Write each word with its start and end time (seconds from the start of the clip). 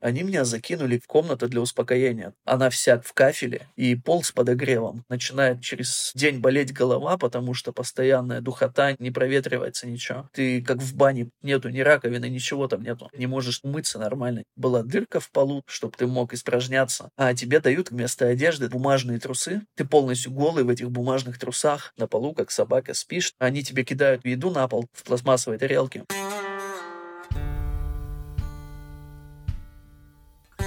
Они 0.00 0.22
меня 0.22 0.44
закинули 0.44 0.98
в 0.98 1.06
комнату 1.06 1.48
для 1.48 1.60
успокоения. 1.60 2.34
Она 2.44 2.70
вся 2.70 3.00
в 3.00 3.12
кафеле 3.12 3.68
и 3.76 3.94
пол 3.96 4.22
с 4.22 4.32
подогревом. 4.32 5.04
Начинает 5.08 5.60
через 5.60 6.12
день 6.14 6.38
болеть 6.38 6.72
голова, 6.72 7.16
потому 7.18 7.54
что 7.54 7.72
постоянная 7.72 8.40
духота, 8.40 8.94
не 8.98 9.10
проветривается 9.10 9.86
ничего. 9.86 10.28
Ты 10.32 10.62
как 10.62 10.78
в 10.78 10.94
бане, 10.94 11.30
нету 11.42 11.68
ни 11.68 11.80
раковины, 11.80 12.28
ничего 12.28 12.68
там 12.68 12.82
нету. 12.82 13.10
Не 13.16 13.26
можешь 13.26 13.60
умыться 13.62 13.98
нормально. 13.98 14.44
Была 14.56 14.82
дырка 14.82 15.20
в 15.20 15.30
полу, 15.30 15.62
чтобы 15.66 15.94
ты 15.96 16.06
мог 16.06 16.32
испражняться. 16.32 17.10
А 17.16 17.34
тебе 17.34 17.60
дают 17.60 17.90
вместо 17.90 18.26
одежды 18.26 18.68
бумажные 18.68 19.18
трусы. 19.18 19.62
Ты 19.74 19.84
полностью 19.84 20.32
голый 20.32 20.64
в 20.64 20.68
этих 20.68 20.90
бумажных 20.90 21.38
трусах. 21.38 21.92
На 21.96 22.06
полу, 22.06 22.34
как 22.34 22.50
собака, 22.50 22.94
спишь. 22.94 23.32
Они 23.38 23.62
тебе 23.62 23.84
кидают 23.84 24.24
еду 24.24 24.50
на 24.50 24.68
пол 24.68 24.86
в 24.92 25.04
пластмассовой 25.04 25.58
тарелке. 25.58 26.04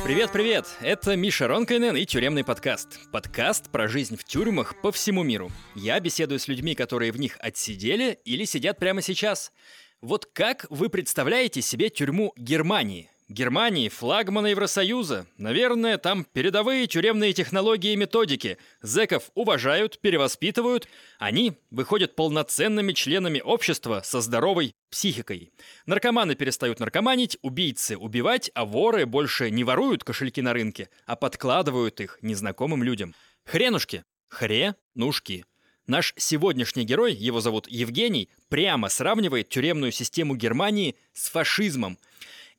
Привет-привет! 0.04 0.66
Это 0.82 1.16
Миша 1.16 1.48
Ронкайнен 1.48 1.96
и 1.96 2.06
Тюремный 2.08 2.44
подкаст. 2.44 3.12
Подкаст 3.12 3.70
про 3.70 3.88
жизнь 3.88 4.18
в 4.18 4.24
тюрьмах 4.24 4.82
по 4.82 4.92
всему 4.92 5.22
миру. 5.22 5.52
Я 5.76 6.00
беседую 6.00 6.40
с 6.40 6.48
людьми, 6.48 6.74
которые 6.74 7.12
в 7.12 7.20
них 7.20 7.38
отсидели 7.40 8.18
или 8.26 8.46
сидят 8.46 8.80
прямо 8.80 9.04
сейчас. 9.04 9.52
Вот 10.02 10.26
как 10.26 10.66
вы 10.72 10.90
представляете 10.90 11.62
себе 11.62 11.90
тюрьму 11.90 12.34
Германии? 12.36 13.12
Германии 13.32 13.88
флагмана 13.88 14.48
Евросоюза. 14.48 15.26
Наверное, 15.38 15.98
там 15.98 16.26
передовые 16.26 16.86
тюремные 16.86 17.32
технологии 17.32 17.94
и 17.94 17.96
методики. 17.96 18.58
Зеков 18.84 19.32
уважают, 19.36 20.00
перевоспитывают. 20.00 20.88
Они 21.18 21.54
выходят 21.70 22.16
полноценными 22.16 22.92
членами 22.92 23.40
общества 23.40 24.02
со 24.04 24.20
здоровой 24.20 24.76
психикой. 24.90 25.54
Наркоманы 25.86 26.36
перестают 26.36 26.82
наркоманить, 26.82 27.38
убийцы 27.42 27.98
убивать, 27.98 28.52
а 28.54 28.66
воры 28.66 29.06
больше 29.06 29.50
не 29.50 29.64
воруют 29.64 30.04
кошельки 30.04 30.42
на 30.42 30.52
рынке, 30.52 30.90
а 31.06 31.16
подкладывают 31.16 32.02
их 32.02 32.20
незнакомым 32.22 32.84
людям. 32.84 33.16
Хренушки. 33.46 34.04
Хренушки. 34.28 35.46
Наш 35.88 36.14
сегодняшний 36.18 36.84
герой, 36.84 37.14
его 37.14 37.40
зовут 37.40 37.68
Евгений, 37.70 38.30
прямо 38.50 38.90
сравнивает 38.90 39.48
тюремную 39.48 39.94
систему 39.94 40.36
Германии 40.36 40.96
с 41.14 41.30
фашизмом– 41.30 41.98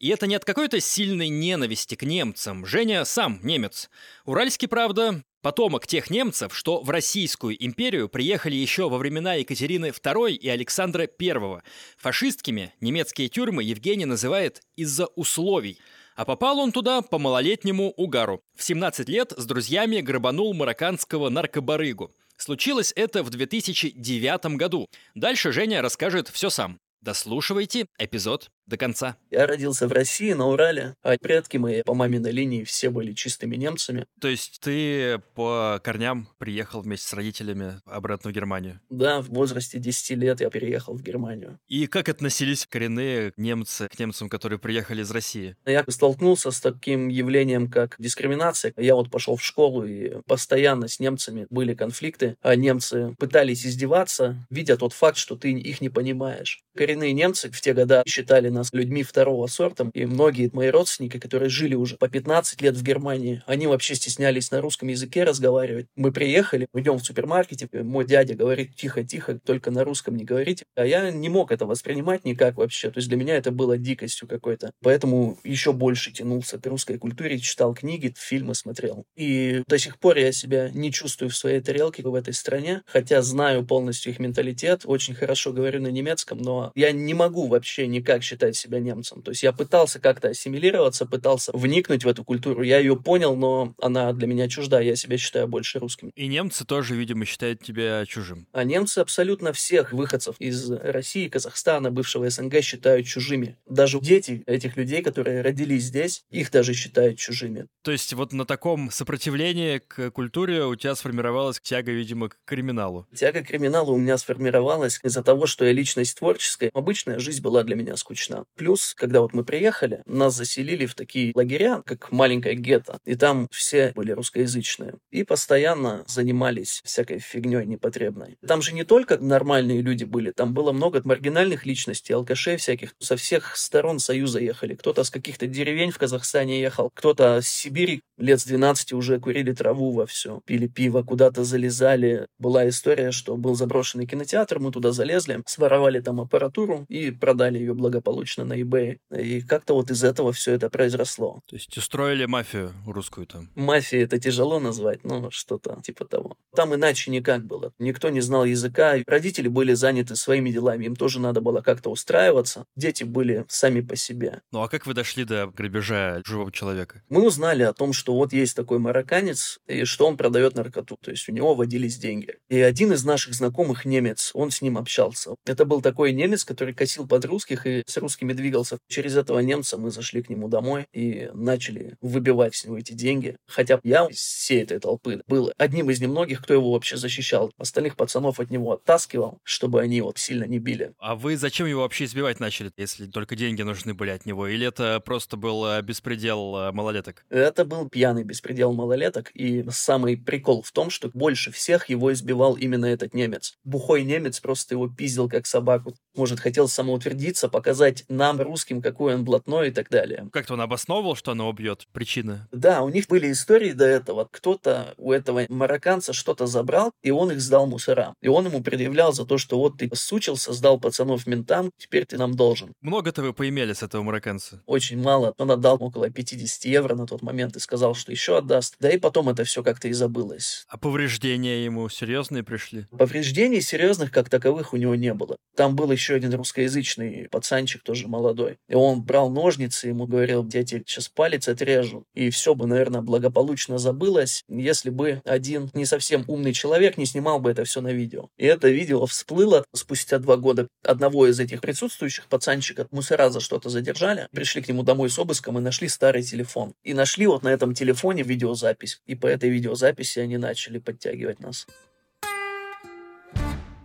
и 0.02 0.08
это 0.08 0.26
не 0.26 0.34
от 0.34 0.44
какой-то 0.44 0.80
сильной 0.80 1.28
ненависти 1.28 1.94
к 1.94 2.02
немцам. 2.02 2.66
Женя 2.66 3.04
сам 3.04 3.38
немец. 3.44 3.88
Уральский, 4.24 4.66
правда, 4.66 5.22
потомок 5.42 5.86
тех 5.86 6.10
немцев, 6.10 6.56
что 6.56 6.82
в 6.82 6.90
Российскую 6.90 7.64
империю 7.64 8.08
приехали 8.08 8.56
еще 8.56 8.88
во 8.88 8.98
времена 8.98 9.34
Екатерины 9.34 9.86
II 9.86 10.32
и 10.32 10.48
Александра 10.48 11.08
I. 11.20 11.62
Фашистскими 11.98 12.74
немецкие 12.80 13.28
тюрьмы 13.28 13.62
Евгений 13.62 14.04
называет 14.04 14.60
из-за 14.74 15.06
условий. 15.06 15.78
А 16.16 16.24
попал 16.24 16.58
он 16.58 16.72
туда 16.72 17.00
по 17.02 17.20
малолетнему 17.20 17.90
угару. 17.96 18.42
В 18.56 18.64
17 18.64 19.08
лет 19.08 19.32
с 19.36 19.46
друзьями 19.46 20.00
грабанул 20.00 20.52
марокканского 20.52 21.28
наркобарыгу. 21.28 22.10
Случилось 22.36 22.92
это 22.96 23.22
в 23.22 23.30
2009 23.30 24.56
году. 24.56 24.88
Дальше 25.14 25.52
Женя 25.52 25.80
расскажет 25.80 26.28
все 26.28 26.50
сам. 26.50 26.80
Дослушивайте 27.02 27.86
эпизод 27.98 28.48
до 28.66 28.76
конца. 28.76 29.16
Я 29.30 29.46
родился 29.46 29.88
в 29.88 29.92
России, 29.92 30.32
на 30.32 30.48
Урале, 30.48 30.94
а 31.02 31.16
предки 31.18 31.56
мои 31.56 31.82
по 31.82 31.94
маминой 31.94 32.32
линии 32.32 32.64
все 32.64 32.90
были 32.90 33.12
чистыми 33.12 33.56
немцами. 33.56 34.06
То 34.20 34.28
есть 34.28 34.60
ты 34.60 35.20
по 35.34 35.80
корням 35.82 36.28
приехал 36.38 36.82
вместе 36.82 37.08
с 37.08 37.12
родителями 37.12 37.80
обратно 37.84 38.30
в 38.30 38.32
Германию? 38.32 38.80
Да, 38.90 39.20
в 39.20 39.28
возрасте 39.28 39.78
10 39.78 40.18
лет 40.18 40.40
я 40.40 40.50
переехал 40.50 40.94
в 40.94 41.02
Германию. 41.02 41.58
И 41.68 41.86
как 41.86 42.08
относились 42.08 42.66
коренные 42.66 43.32
немцы 43.36 43.88
к 43.88 43.98
немцам, 43.98 44.28
которые 44.28 44.58
приехали 44.58 45.02
из 45.02 45.10
России? 45.10 45.56
Я 45.66 45.84
столкнулся 45.88 46.50
с 46.50 46.60
таким 46.60 47.08
явлением, 47.08 47.70
как 47.70 47.96
дискриминация. 47.98 48.72
Я 48.76 48.94
вот 48.94 49.10
пошел 49.10 49.36
в 49.36 49.42
школу, 49.42 49.84
и 49.84 50.20
постоянно 50.26 50.88
с 50.88 51.00
немцами 51.00 51.46
были 51.50 51.74
конфликты, 51.74 52.36
а 52.42 52.56
немцы 52.56 53.14
пытались 53.18 53.66
издеваться, 53.66 54.46
видя 54.50 54.76
тот 54.76 54.92
факт, 54.92 55.16
что 55.16 55.36
ты 55.36 55.52
их 55.52 55.80
не 55.80 55.88
понимаешь. 55.88 56.62
Коренные 56.76 57.12
немцы 57.12 57.50
в 57.50 57.60
те 57.60 57.74
годы 57.74 58.02
считали 58.06 58.48
нас 58.52 58.72
людьми 58.72 59.02
второго 59.02 59.46
сорта, 59.46 59.90
и 59.94 60.06
многие 60.06 60.50
мои 60.52 60.68
родственники, 60.68 61.18
которые 61.18 61.48
жили 61.48 61.74
уже 61.74 61.96
по 61.96 62.08
15 62.08 62.60
лет 62.62 62.76
в 62.76 62.82
Германии, 62.82 63.42
они 63.46 63.66
вообще 63.66 63.94
стеснялись 63.94 64.50
на 64.50 64.60
русском 64.60 64.88
языке 64.88 65.24
разговаривать. 65.24 65.86
Мы 65.96 66.12
приехали, 66.12 66.66
идем 66.74 66.98
в 66.98 67.04
супермаркете, 67.04 67.68
мой 67.82 68.04
дядя 68.04 68.34
говорит 68.34 68.74
тихо-тихо, 68.76 69.38
только 69.44 69.70
на 69.70 69.84
русском 69.84 70.16
не 70.16 70.24
говорите. 70.24 70.64
А 70.76 70.86
я 70.86 71.10
не 71.10 71.28
мог 71.28 71.52
это 71.52 71.66
воспринимать 71.66 72.24
никак 72.24 72.56
вообще. 72.56 72.90
То 72.90 72.98
есть 72.98 73.08
для 73.08 73.16
меня 73.16 73.36
это 73.36 73.50
было 73.50 73.78
дикостью 73.78 74.28
какой-то. 74.28 74.72
Поэтому 74.82 75.38
еще 75.44 75.72
больше 75.72 76.12
тянулся 76.12 76.58
к 76.58 76.66
русской 76.66 76.98
культуре, 76.98 77.38
читал 77.38 77.74
книги, 77.74 78.12
фильмы 78.16 78.54
смотрел. 78.54 79.04
И 79.16 79.62
до 79.66 79.78
сих 79.78 79.98
пор 79.98 80.18
я 80.18 80.32
себя 80.32 80.70
не 80.70 80.92
чувствую 80.92 81.30
в 81.30 81.36
своей 81.36 81.60
тарелке 81.60 82.02
в 82.02 82.14
этой 82.14 82.34
стране, 82.34 82.82
хотя 82.86 83.22
знаю 83.22 83.64
полностью 83.64 84.12
их 84.12 84.18
менталитет, 84.18 84.82
очень 84.84 85.14
хорошо 85.14 85.52
говорю 85.52 85.80
на 85.80 85.88
немецком, 85.88 86.38
но 86.38 86.72
я 86.74 86.92
не 86.92 87.14
могу 87.14 87.46
вообще 87.46 87.86
никак 87.86 88.22
считать 88.22 88.41
считать 88.42 88.56
себя 88.56 88.80
немцем. 88.80 89.22
То 89.22 89.30
есть 89.30 89.42
я 89.42 89.52
пытался 89.52 90.00
как-то 90.00 90.28
ассимилироваться, 90.28 91.06
пытался 91.06 91.52
вникнуть 91.54 92.04
в 92.04 92.08
эту 92.08 92.24
культуру. 92.24 92.62
Я 92.62 92.78
ее 92.78 92.96
понял, 92.96 93.36
но 93.36 93.74
она 93.80 94.12
для 94.12 94.26
меня 94.26 94.48
чужда. 94.48 94.80
Я 94.80 94.96
себя 94.96 95.16
считаю 95.16 95.46
больше 95.46 95.78
русским. 95.78 96.10
И 96.16 96.26
немцы 96.26 96.64
тоже, 96.64 96.96
видимо, 96.96 97.24
считают 97.24 97.62
тебя 97.62 98.04
чужим. 98.06 98.46
А 98.52 98.64
немцы 98.64 98.98
абсолютно 98.98 99.52
всех 99.52 99.92
выходцев 99.92 100.36
из 100.40 100.70
России, 100.70 101.28
Казахстана, 101.28 101.90
бывшего 101.90 102.28
СНГ 102.28 102.62
считают 102.62 103.06
чужими. 103.06 103.56
Даже 103.66 104.00
дети 104.00 104.42
этих 104.46 104.76
людей, 104.76 105.02
которые 105.02 105.42
родились 105.42 105.84
здесь, 105.84 106.24
их 106.30 106.50
даже 106.50 106.74
считают 106.74 107.18
чужими. 107.18 107.66
То 107.82 107.92
есть 107.92 108.12
вот 108.14 108.32
на 108.32 108.44
таком 108.44 108.90
сопротивлении 108.90 109.78
к 109.78 110.10
культуре 110.10 110.64
у 110.64 110.74
тебя 110.74 110.94
сформировалась 110.94 111.60
тяга, 111.60 111.92
видимо, 111.92 112.30
к 112.30 112.38
криминалу. 112.44 113.06
Тяга 113.14 113.42
к 113.42 113.46
криминалу 113.46 113.94
у 113.94 113.98
меня 113.98 114.18
сформировалась 114.18 114.98
из-за 115.02 115.22
того, 115.22 115.46
что 115.46 115.64
я 115.64 115.72
личность 115.72 116.18
творческая. 116.18 116.70
Обычная 116.74 117.18
жизнь 117.18 117.42
была 117.42 117.62
для 117.62 117.76
меня 117.76 117.96
скучна. 117.96 118.31
Плюс, 118.56 118.94
когда 118.94 119.20
вот 119.20 119.32
мы 119.32 119.44
приехали, 119.44 120.02
нас 120.06 120.36
заселили 120.36 120.86
в 120.86 120.94
такие 120.94 121.32
лагеря, 121.34 121.82
как 121.84 122.10
маленькое 122.12 122.54
гетто, 122.54 122.98
и 123.04 123.14
там 123.14 123.48
все 123.50 123.92
были 123.94 124.12
русскоязычные. 124.12 124.94
И 125.10 125.24
постоянно 125.24 126.04
занимались 126.06 126.80
всякой 126.84 127.18
фигней 127.18 127.66
непотребной. 127.66 128.36
Там 128.46 128.62
же 128.62 128.72
не 128.72 128.84
только 128.84 129.18
нормальные 129.18 129.82
люди 129.82 130.04
были, 130.04 130.32
там 130.32 130.54
было 130.54 130.72
много 130.72 131.00
маргинальных 131.04 131.66
личностей, 131.66 132.12
алкашей 132.14 132.56
всяких. 132.56 132.94
Со 132.98 133.16
всех 133.16 133.56
сторон 133.56 133.98
Союза 133.98 134.40
ехали. 134.40 134.74
Кто-то 134.74 135.04
с 135.04 135.10
каких-то 135.10 135.46
деревень 135.46 135.90
в 135.90 135.98
Казахстане 135.98 136.60
ехал, 136.60 136.90
кто-то 136.94 137.40
с 137.40 137.48
Сибири 137.48 138.02
лет 138.18 138.40
с 138.40 138.44
12 138.44 138.92
уже 138.92 139.18
курили 139.20 139.52
траву 139.52 139.90
во 139.92 140.06
все, 140.06 140.40
пили 140.44 140.66
пиво, 140.66 141.02
куда-то 141.02 141.44
залезали. 141.44 142.26
Была 142.38 142.68
история, 142.68 143.10
что 143.10 143.36
был 143.36 143.54
заброшенный 143.54 144.06
кинотеатр, 144.06 144.58
мы 144.58 144.70
туда 144.70 144.92
залезли, 144.92 145.42
своровали 145.46 146.00
там 146.00 146.20
аппаратуру 146.20 146.86
и 146.88 147.10
продали 147.10 147.58
ее 147.58 147.74
благополучно 147.74 148.21
точно 148.22 148.44
на 148.44 148.60
eBay. 148.60 148.98
И 149.10 149.40
как-то 149.40 149.74
вот 149.74 149.90
из 149.90 150.04
этого 150.04 150.32
все 150.32 150.52
это 150.52 150.70
произросло. 150.70 151.40
То 151.46 151.56
есть 151.56 151.76
устроили 151.76 152.24
мафию 152.26 152.72
русскую 152.86 153.26
там? 153.26 153.50
Мафия 153.56 154.04
это 154.04 154.20
тяжело 154.20 154.60
назвать, 154.60 155.02
но 155.02 155.28
что-то 155.32 155.80
типа 155.82 156.04
того. 156.04 156.36
Там 156.54 156.72
иначе 156.72 157.10
никак 157.10 157.44
было. 157.44 157.72
Никто 157.80 158.10
не 158.10 158.20
знал 158.20 158.44
языка. 158.44 158.94
Родители 159.08 159.48
были 159.48 159.74
заняты 159.74 160.14
своими 160.14 160.50
делами. 160.52 160.84
Им 160.84 160.94
тоже 160.94 161.18
надо 161.18 161.40
было 161.40 161.62
как-то 161.62 161.90
устраиваться. 161.90 162.64
Дети 162.76 163.02
были 163.02 163.44
сами 163.48 163.80
по 163.80 163.96
себе. 163.96 164.40
Ну 164.52 164.62
а 164.62 164.68
как 164.68 164.86
вы 164.86 164.94
дошли 164.94 165.24
до 165.24 165.48
грабежа 165.48 166.22
живого 166.24 166.52
человека? 166.52 167.02
Мы 167.08 167.26
узнали 167.26 167.64
о 167.64 167.72
том, 167.72 167.92
что 167.92 168.14
вот 168.14 168.32
есть 168.32 168.54
такой 168.54 168.78
марокканец, 168.78 169.58
и 169.66 169.84
что 169.84 170.06
он 170.06 170.16
продает 170.16 170.54
наркоту. 170.54 170.96
То 171.00 171.10
есть 171.10 171.28
у 171.28 171.32
него 171.32 171.56
водились 171.56 171.96
деньги. 171.96 172.36
И 172.48 172.60
один 172.60 172.92
из 172.92 173.04
наших 173.04 173.34
знакомых 173.34 173.84
немец, 173.84 174.30
он 174.32 174.52
с 174.52 174.62
ним 174.62 174.78
общался. 174.78 175.34
Это 175.44 175.64
был 175.64 175.82
такой 175.82 176.12
немец, 176.12 176.44
который 176.44 176.72
косил 176.72 177.08
под 177.08 177.24
русских 177.24 177.66
и 177.66 177.82
с 177.84 177.96
русским 177.96 178.11
русскими 178.12 178.34
двигался. 178.34 178.78
Через 178.88 179.16
этого 179.16 179.38
немца 179.38 179.78
мы 179.78 179.90
зашли 179.90 180.22
к 180.22 180.28
нему 180.28 180.48
домой 180.48 180.84
и 180.92 181.30
начали 181.32 181.96
выбивать 182.02 182.54
с 182.54 182.64
него 182.64 182.76
эти 182.76 182.92
деньги. 182.92 183.36
Хотя 183.46 183.80
я 183.82 184.06
из 184.06 184.18
всей 184.18 184.62
этой 184.62 184.78
толпы 184.78 185.22
был 185.26 185.50
одним 185.56 185.88
из 185.90 186.00
немногих, 186.00 186.42
кто 186.42 186.52
его 186.52 186.72
вообще 186.72 186.98
защищал. 186.98 187.50
Остальных 187.56 187.96
пацанов 187.96 188.38
от 188.38 188.50
него 188.50 188.72
оттаскивал, 188.72 189.38
чтобы 189.44 189.80
они 189.80 189.96
его 189.96 190.12
сильно 190.14 190.44
не 190.44 190.58
били. 190.58 190.92
А 190.98 191.14
вы 191.14 191.38
зачем 191.38 191.66
его 191.66 191.82
вообще 191.82 192.04
избивать 192.04 192.38
начали, 192.38 192.70
если 192.76 193.06
только 193.06 193.34
деньги 193.34 193.62
нужны 193.62 193.94
были 193.94 194.10
от 194.10 194.26
него? 194.26 194.46
Или 194.46 194.66
это 194.66 195.00
просто 195.00 195.38
был 195.38 195.64
э, 195.64 195.80
беспредел 195.80 196.56
э, 196.56 196.72
малолеток? 196.72 197.24
Это 197.30 197.64
был 197.64 197.88
пьяный 197.88 198.24
беспредел 198.24 198.74
малолеток. 198.74 199.30
И 199.32 199.64
самый 199.70 200.18
прикол 200.18 200.62
в 200.62 200.72
том, 200.72 200.90
что 200.90 201.10
больше 201.14 201.50
всех 201.50 201.88
его 201.88 202.12
избивал 202.12 202.56
именно 202.56 202.86
этот 202.86 203.14
немец. 203.14 203.54
Бухой 203.64 204.04
немец 204.04 204.38
просто 204.40 204.74
его 204.74 204.88
пиздил 204.88 205.30
как 205.30 205.46
собаку. 205.46 205.94
Может, 206.14 206.40
хотел 206.40 206.68
самоутвердиться, 206.68 207.48
показать 207.48 208.01
показать 208.02 208.10
нам, 208.10 208.40
русским, 208.40 208.82
какой 208.82 209.14
он 209.14 209.24
блатной 209.24 209.68
и 209.68 209.70
так 209.70 209.88
далее. 209.90 210.28
Как-то 210.32 210.54
он 210.54 210.60
обосновывал, 210.60 211.16
что 211.16 211.32
оно 211.32 211.48
убьет? 211.48 211.86
Причина? 211.92 212.48
Да, 212.52 212.82
у 212.82 212.88
них 212.88 213.06
были 213.08 213.30
истории 213.30 213.72
до 213.72 213.84
этого. 213.84 214.28
Кто-то 214.30 214.94
у 214.96 215.12
этого 215.12 215.46
марокканца 215.48 216.12
что-то 216.12 216.46
забрал, 216.46 216.92
и 217.02 217.10
он 217.10 217.30
их 217.30 217.40
сдал 217.40 217.66
мусорам. 217.66 218.14
И 218.22 218.28
он 218.28 218.46
ему 218.46 218.62
предъявлял 218.62 219.12
за 219.12 219.24
то, 219.24 219.38
что 219.38 219.58
вот 219.58 219.78
ты 219.78 219.90
сучился, 219.94 220.52
сдал 220.52 220.78
пацанов 220.80 221.26
ментам, 221.26 221.70
теперь 221.78 222.04
ты 222.06 222.18
нам 222.18 222.34
должен. 222.34 222.72
Много-то 222.80 223.22
вы 223.22 223.32
поимели 223.32 223.72
с 223.72 223.82
этого 223.82 224.02
марокканца? 224.02 224.62
Очень 224.66 225.00
мало. 225.00 225.34
Он 225.38 225.50
отдал 225.50 225.76
около 225.80 226.10
50 226.10 226.64
евро 226.64 226.94
на 226.94 227.06
тот 227.06 227.22
момент 227.22 227.56
и 227.56 227.60
сказал, 227.60 227.94
что 227.94 228.12
еще 228.12 228.38
отдаст. 228.38 228.76
Да 228.80 228.90
и 228.90 228.98
потом 228.98 229.28
это 229.28 229.44
все 229.44 229.62
как-то 229.62 229.88
и 229.88 229.92
забылось. 229.92 230.64
А 230.68 230.78
повреждения 230.78 231.64
ему 231.64 231.88
серьезные 231.88 232.42
пришли? 232.42 232.86
Повреждений 232.90 233.60
серьезных 233.60 234.10
как 234.10 234.28
таковых 234.28 234.72
у 234.72 234.76
него 234.76 234.94
не 234.94 235.14
было. 235.14 235.36
Там 235.56 235.76
был 235.76 235.90
еще 235.92 236.14
один 236.14 236.34
русскоязычный 236.34 237.28
пацанчик, 237.30 237.82
тоже 237.92 238.08
молодой. 238.08 238.56
И 238.70 238.74
он 238.74 239.02
брал 239.02 239.28
ножницы, 239.28 239.88
ему 239.88 240.06
говорил, 240.06 240.48
я 240.50 240.64
тебе 240.64 240.82
сейчас 240.86 241.10
палец 241.10 241.46
отрежу. 241.46 242.06
И 242.14 242.30
все 242.30 242.54
бы, 242.54 242.66
наверное, 242.66 243.02
благополучно 243.02 243.76
забылось, 243.76 244.44
если 244.48 244.88
бы 244.88 245.20
один 245.26 245.70
не 245.74 245.84
совсем 245.84 246.24
умный 246.26 246.54
человек 246.54 246.96
не 246.96 247.04
снимал 247.04 247.38
бы 247.38 247.50
это 247.50 247.64
все 247.64 247.82
на 247.82 247.92
видео. 247.92 248.30
И 248.38 248.46
это 248.46 248.70
видео 248.70 249.04
всплыло 249.04 249.66
спустя 249.74 250.18
два 250.18 250.38
года. 250.38 250.68
Одного 250.82 251.26
из 251.26 251.38
этих 251.38 251.60
присутствующих 251.60 252.28
пацанчика 252.28 252.86
мусора 252.90 253.28
за 253.28 253.40
что-то 253.40 253.68
задержали, 253.68 254.26
пришли 254.32 254.62
к 254.62 254.68
нему 254.68 254.84
домой 254.84 255.10
с 255.10 255.18
обыском 255.18 255.58
и 255.58 255.60
нашли 255.60 255.88
старый 255.88 256.22
телефон. 256.22 256.72
И 256.82 256.94
нашли 256.94 257.26
вот 257.26 257.42
на 257.42 257.48
этом 257.48 257.74
телефоне 257.74 258.22
видеозапись. 258.22 259.02
И 259.04 259.14
по 259.14 259.26
этой 259.26 259.50
видеозаписи 259.50 260.18
они 260.18 260.38
начали 260.38 260.78
подтягивать 260.78 261.40
нас. 261.40 261.66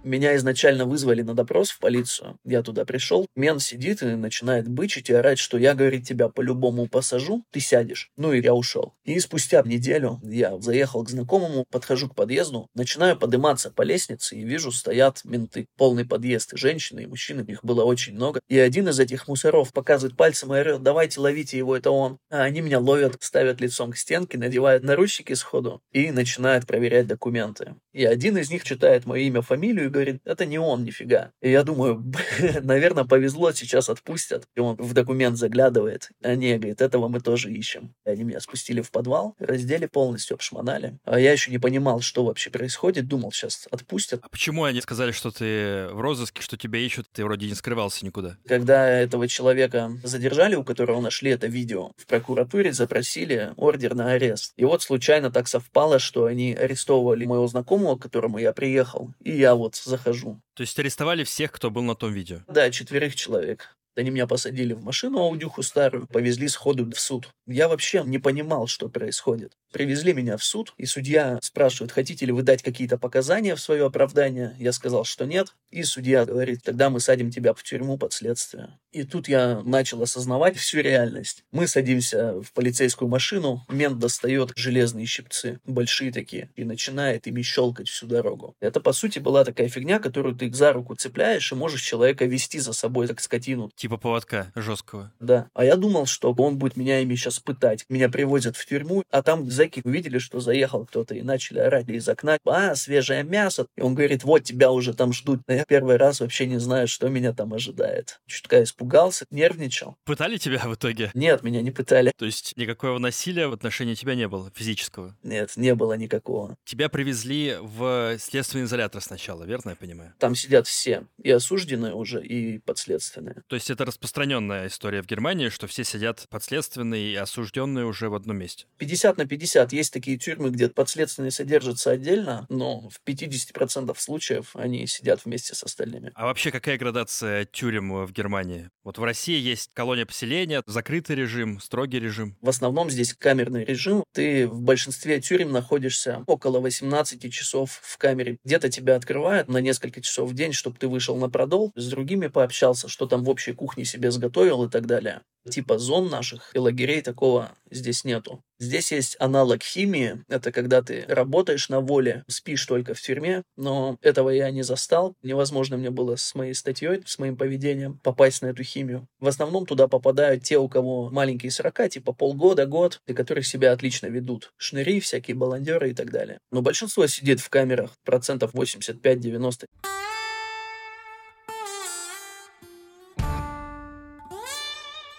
Меня 0.08 0.38
изначально 0.38 0.86
вызвали 0.86 1.22
на 1.22 1.34
допрос 1.34 1.70
в 1.70 1.80
полицию. 1.80 2.40
Я 2.46 2.64
туда 2.64 2.86
пришел. 2.86 3.28
Мен 3.36 3.60
сидит 3.60 4.02
и 4.02 4.06
начинает 4.06 4.66
бычить 4.70 5.10
и 5.10 5.14
орать, 5.14 5.38
что 5.38 5.58
я, 5.58 5.74
говорит, 5.74 6.08
тебя 6.08 6.30
по-любому 6.30 6.88
посажу, 6.88 7.44
ты 7.52 7.60
сядешь. 7.60 8.10
Ну 8.16 8.32
и 8.32 8.42
я 8.42 8.54
ушел. 8.54 8.94
И 9.04 9.20
спустя 9.20 9.62
неделю 9.64 10.22
я 10.24 10.58
заехал 10.62 11.04
к 11.04 11.10
знакомому, 11.10 11.66
подхожу 11.70 12.08
к 12.08 12.16
подъезду, 12.16 12.70
начинаю 12.74 13.18
подниматься 13.18 13.70
по 13.70 13.82
лестнице 13.82 14.38
и 14.38 14.46
вижу, 14.46 14.72
стоят 14.72 15.26
менты. 15.26 15.66
Полный 15.76 16.06
подъезд, 16.06 16.54
и 16.54 16.58
женщины, 16.58 17.02
и 17.02 17.06
мужчины, 17.06 17.42
их 17.42 17.66
было 17.66 17.84
очень 17.84 18.14
много. 18.14 18.40
И 18.48 18.58
один 18.58 18.88
из 18.88 19.02
этих 19.02 19.28
мусоров 19.28 19.74
показывает 19.74 20.16
пальцем 20.16 20.54
и 20.54 20.58
орет, 20.58 20.84
давайте 20.84 21.20
ловите 21.20 21.58
его, 21.58 21.76
это 21.76 21.92
он. 21.92 22.18
А 22.32 22.44
они 22.44 22.62
меня 22.62 22.80
ловят, 22.80 23.18
ставят 23.20 23.60
лицом 23.60 23.92
к 23.92 23.98
стенке, 23.98 24.38
надевают 24.38 24.86
наручники 24.86 25.34
сходу 25.34 25.82
и 25.92 26.12
начинают 26.12 26.66
проверять 26.66 27.08
документы. 27.08 27.76
И 27.92 28.06
один 28.06 28.38
из 28.38 28.50
них 28.50 28.64
читает 28.64 29.06
мое 29.06 29.24
имя, 29.24 29.42
фамилию 29.42 29.88
и 29.88 29.90
говорит, 29.98 30.22
это 30.26 30.46
не 30.46 30.60
он, 30.60 30.84
нифига. 30.84 31.32
И 31.42 31.52
я 31.52 31.64
думаю, 31.64 32.04
наверное, 32.62 33.06
повезло, 33.06 33.52
сейчас 33.52 33.90
отпустят. 33.90 34.46
И 34.56 34.60
он 34.60 34.76
в 34.76 34.94
документ 34.94 35.38
заглядывает. 35.38 36.10
А 36.24 36.36
не, 36.36 36.58
говорит, 36.58 36.82
этого 36.82 37.08
мы 37.08 37.20
тоже 37.20 37.52
ищем. 37.52 37.94
И 38.06 38.10
они 38.10 38.24
меня 38.24 38.40
спустили 38.40 38.82
в 38.82 38.92
подвал, 38.92 39.36
раздели 39.40 39.86
полностью, 39.86 40.36
обшмонали. 40.36 40.98
А 41.06 41.20
я 41.20 41.32
еще 41.32 41.52
не 41.52 41.60
понимал, 41.60 42.02
что 42.02 42.26
вообще 42.26 42.50
происходит. 42.50 43.08
Думал, 43.08 43.32
сейчас 43.32 43.68
отпустят. 43.72 44.22
А 44.24 44.30
почему 44.30 44.64
они 44.64 44.82
сказали, 44.82 45.12
что 45.12 45.32
ты 45.32 45.88
в 45.94 46.00
розыске, 46.00 46.42
что 46.42 46.58
тебя 46.58 46.80
ищут, 46.80 47.08
ты 47.12 47.24
вроде 47.24 47.48
не 47.48 47.56
скрывался 47.56 48.06
никуда? 48.06 48.38
Когда 48.48 48.88
этого 48.88 49.28
человека 49.28 49.92
задержали, 50.04 50.56
у 50.56 50.64
которого 50.64 51.02
нашли 51.02 51.32
это 51.32 51.48
видео, 51.48 51.92
в 51.98 52.06
прокуратуре 52.06 52.74
запросили 52.74 53.54
ордер 53.56 53.96
на 53.96 54.12
арест. 54.12 54.54
И 54.58 54.66
вот 54.66 54.82
случайно 54.82 55.32
так 55.32 55.48
совпало, 55.48 56.00
что 56.00 56.26
они 56.26 56.54
арестовывали 56.54 57.26
моего 57.26 57.48
знакомого, 57.48 57.98
к 57.98 58.02
которому 58.02 58.38
я 58.38 58.54
приехал. 58.54 59.12
И 59.24 59.32
я 59.38 59.56
вот 59.56 59.76
захожу. 59.88 60.40
То 60.54 60.62
есть 60.62 60.78
арестовали 60.80 61.24
всех, 61.24 61.52
кто 61.52 61.72
был 61.72 61.84
на 61.84 61.96
том 61.96 62.14
видео? 62.14 62.42
Да, 62.48 62.70
четверых 62.72 63.16
человек. 63.16 63.78
Они 63.98 64.12
меня 64.12 64.28
посадили 64.28 64.74
в 64.74 64.84
машину 64.84 65.20
аудюху 65.20 65.64
старую, 65.64 66.06
повезли 66.06 66.48
сходу 66.48 66.86
в 66.86 67.00
суд. 67.00 67.30
Я 67.48 67.68
вообще 67.68 68.04
не 68.06 68.20
понимал, 68.20 68.68
что 68.68 68.90
происходит. 68.90 69.54
Привезли 69.74 70.14
меня 70.14 70.38
в 70.38 70.44
суд, 70.44 70.74
и 70.78 70.86
судья 70.86 71.40
спрашивает, 71.42 71.92
хотите 71.92 72.26
ли 72.28 72.32
вы 72.32 72.44
дать 72.44 72.62
какие-то 72.62 73.00
показания 73.00 73.56
в 73.56 73.60
свое 73.60 73.88
оправдание. 73.88 74.56
Я 74.60 74.72
сказал, 74.72 75.04
что 75.04 75.26
нет. 75.26 75.56
И 75.72 75.82
судья 75.82 76.26
говорит, 76.26 76.62
тогда 76.64 76.92
мы 76.92 77.00
садим 77.00 77.32
тебя 77.32 77.56
в 77.56 77.64
тюрьму 77.64 77.98
под 77.98 78.14
следствие. 78.14 78.78
И 78.98 79.04
тут 79.04 79.28
я 79.28 79.62
начал 79.64 80.02
осознавать 80.02 80.58
всю 80.58 80.80
реальность. 80.80 81.44
Мы 81.52 81.68
садимся 81.68 82.42
в 82.42 82.52
полицейскую 82.52 83.08
машину, 83.08 83.64
мент 83.70 84.00
достает 84.00 84.54
железные 84.56 85.06
щипцы, 85.06 85.60
большие 85.66 86.12
такие, 86.12 86.50
и 86.56 86.64
начинает 86.64 87.28
ими 87.28 87.44
щелкать 87.44 87.90
всю 87.90 88.08
дорогу. 88.08 88.56
Это, 88.60 88.80
по 88.80 88.94
сути, 88.94 89.20
была 89.20 89.46
такая 89.46 89.70
фигня, 89.70 90.00
которую 90.00 90.34
ты 90.34 90.52
за 90.52 90.74
руку 90.74 90.96
цепляешь 90.96 91.52
и 91.52 91.56
можешь 91.56 91.84
человека 91.84 92.26
вести 92.26 92.58
за 92.58 92.74
собой, 92.74 93.08
как 93.08 93.20
скотину. 93.20 93.70
Типа 93.76 93.98
поводка 93.98 94.52
жесткого. 94.56 95.12
Да. 95.20 95.48
А 95.54 95.64
я 95.64 95.76
думал, 95.76 96.08
что 96.08 96.34
он 96.34 96.58
будет 96.58 96.76
меня 96.76 97.00
ими 97.00 97.14
сейчас 97.14 97.40
пытать. 97.40 97.86
Меня 97.90 98.10
привозят 98.10 98.58
в 98.58 98.66
тюрьму, 98.66 99.04
а 99.12 99.22
там 99.22 99.48
зэки 99.48 99.82
увидели, 99.84 100.18
что 100.18 100.40
заехал 100.40 100.88
кто-то, 100.88 101.14
и 101.14 101.22
начали 101.22 101.60
орать 101.60 101.88
из 101.88 102.10
окна, 102.10 102.40
а, 102.46 102.74
свежее 102.74 103.24
мясо. 103.24 103.68
И 103.76 103.82
он 103.82 103.94
говорит, 103.94 104.24
вот 104.24 104.40
тебя 104.40 104.72
уже 104.72 104.96
там 104.96 105.14
ждут. 105.14 105.42
Но 105.48 105.54
я 105.54 105.66
первый 105.66 105.98
раз 105.98 106.20
вообще 106.20 106.48
не 106.48 106.58
знаю, 106.58 106.88
что 106.88 107.10
меня 107.10 107.32
там 107.32 107.54
ожидает. 107.54 108.20
Чутка 108.26 108.64
испугался, 108.64 108.87
нервничал. 109.32 109.98
Пытали 110.06 110.38
тебя 110.38 110.60
в 110.66 110.74
итоге? 110.76 111.12
Нет, 111.14 111.44
меня 111.44 111.62
не 111.62 111.72
пытали. 111.72 112.12
То 112.18 112.26
есть 112.26 112.56
никакого 112.58 113.00
насилия 113.00 113.48
в 113.48 113.54
отношении 113.54 113.96
тебя 113.96 114.16
не 114.16 114.28
было, 114.28 114.52
физического? 114.54 115.16
Нет, 115.24 115.54
не 115.56 115.76
было 115.76 115.94
никакого. 115.94 116.58
Тебя 116.66 116.90
привезли 116.90 117.58
в 117.62 118.18
следственный 118.20 118.66
изолятор 118.66 119.02
сначала, 119.02 119.44
верно 119.44 119.72
я 119.72 119.76
понимаю? 119.76 120.14
Там 120.20 120.36
сидят 120.36 120.68
все, 120.68 121.06
и 121.22 121.32
осужденные 121.32 121.94
уже, 121.94 122.24
и 122.24 122.60
подследственные. 122.60 123.44
То 123.48 123.56
есть 123.56 123.70
это 123.70 123.86
распространенная 123.86 124.68
история 124.68 125.02
в 125.02 125.08
Германии, 125.08 125.50
что 125.50 125.68
все 125.68 125.84
сидят 125.84 126.26
подследственные 126.30 127.12
и 127.12 127.16
осужденные 127.16 127.86
уже 127.86 128.10
в 128.10 128.16
одном 128.16 128.38
месте? 128.38 128.66
50 128.78 129.18
на 129.18 129.26
50. 129.26 129.74
Есть 129.74 129.94
такие 129.94 130.18
тюрьмы, 130.18 130.50
где 130.50 130.70
подследственные 130.70 131.32
содержатся 131.32 131.92
отдельно, 131.92 132.46
но 132.50 132.90
в 132.90 133.00
50% 133.06 133.96
случаев 133.98 134.56
они 134.56 134.88
сидят 134.88 135.26
вместе 135.26 135.56
с 135.56 135.64
остальными. 135.64 136.12
А 136.16 136.26
вообще 136.26 136.52
какая 136.52 136.78
градация 136.78 137.46
тюрем 137.46 138.06
в 138.06 138.12
Германии? 138.12 138.67
Вот 138.84 138.98
в 138.98 139.04
России 139.04 139.40
есть 139.40 139.70
колония 139.74 140.06
поселения, 140.06 140.62
закрытый 140.66 141.16
режим, 141.16 141.60
строгий 141.60 142.00
режим. 142.00 142.36
В 142.42 142.50
основном 142.50 142.90
здесь 142.90 143.14
камерный 143.14 143.66
режим. 143.66 144.04
Ты 144.14 144.48
в 144.48 144.62
большинстве 144.62 145.20
тюрем 145.22 145.52
находишься 145.52 146.24
около 146.28 146.60
18 146.60 147.32
часов 147.32 147.80
в 147.82 147.98
камере. 147.98 148.38
Где-то 148.44 148.70
тебя 148.70 148.96
открывают 148.96 149.48
на 149.48 149.58
несколько 149.58 150.02
часов 150.02 150.30
в 150.30 150.34
день, 150.34 150.54
чтобы 150.54 150.78
ты 150.78 150.88
вышел 150.88 151.16
на 151.18 151.30
продол, 151.30 151.72
с 151.76 151.90
другими 151.90 152.28
пообщался, 152.28 152.88
что 152.88 153.08
там 153.08 153.24
в 153.24 153.30
общей 153.30 153.54
кухне 153.54 153.86
себе 153.86 154.12
сготовил 154.12 154.64
и 154.64 154.70
так 154.70 154.86
далее. 154.86 155.22
Типа 155.50 155.78
зон 155.78 156.10
наших 156.10 156.52
и 156.54 156.60
лагерей 156.60 157.02
такого 157.02 157.52
здесь 157.72 158.04
нету. 158.04 158.44
Здесь 158.60 158.92
есть 158.92 159.16
аналог 159.20 159.62
химии. 159.64 160.24
Это 160.28 160.52
когда 160.52 160.82
ты 160.82 161.06
работаешь 161.08 161.70
на 161.70 161.80
воле, 161.80 162.24
спишь 162.28 162.66
только 162.66 162.94
в 162.94 163.02
тюрьме. 163.02 163.44
Но 163.56 163.98
этого 164.02 164.30
я 164.30 164.50
не 164.52 164.64
застал. 164.64 165.16
Невозможно 165.22 165.78
мне 165.78 165.92
было 165.92 166.16
с 166.16 166.36
моей 166.36 166.54
статьей, 166.54 167.02
с 167.06 167.20
моим 167.20 167.38
поведением 167.38 168.00
попасть 168.04 168.42
на 168.42 168.48
эту 168.48 168.57
химию. 168.64 169.08
В 169.20 169.28
основном 169.28 169.66
туда 169.66 169.88
попадают 169.88 170.44
те, 170.44 170.58
у 170.58 170.68
кого 170.68 171.10
маленькие 171.10 171.52
срока, 171.52 171.90
типа 171.90 172.14
полгода, 172.14 172.66
год, 172.66 173.02
и 173.08 173.14
которых 173.14 173.46
себя 173.46 173.72
отлично 173.72 174.08
ведут. 174.08 174.54
Шныри, 174.58 175.00
всякие 175.00 175.36
баландеры 175.36 175.92
и 175.92 175.94
так 175.94 176.12
далее. 176.12 176.40
Но 176.52 176.62
большинство 176.62 177.08
сидит 177.08 177.40
в 177.40 177.50
камерах, 177.50 177.92
процентов 178.04 178.54
85-90. 178.54 179.66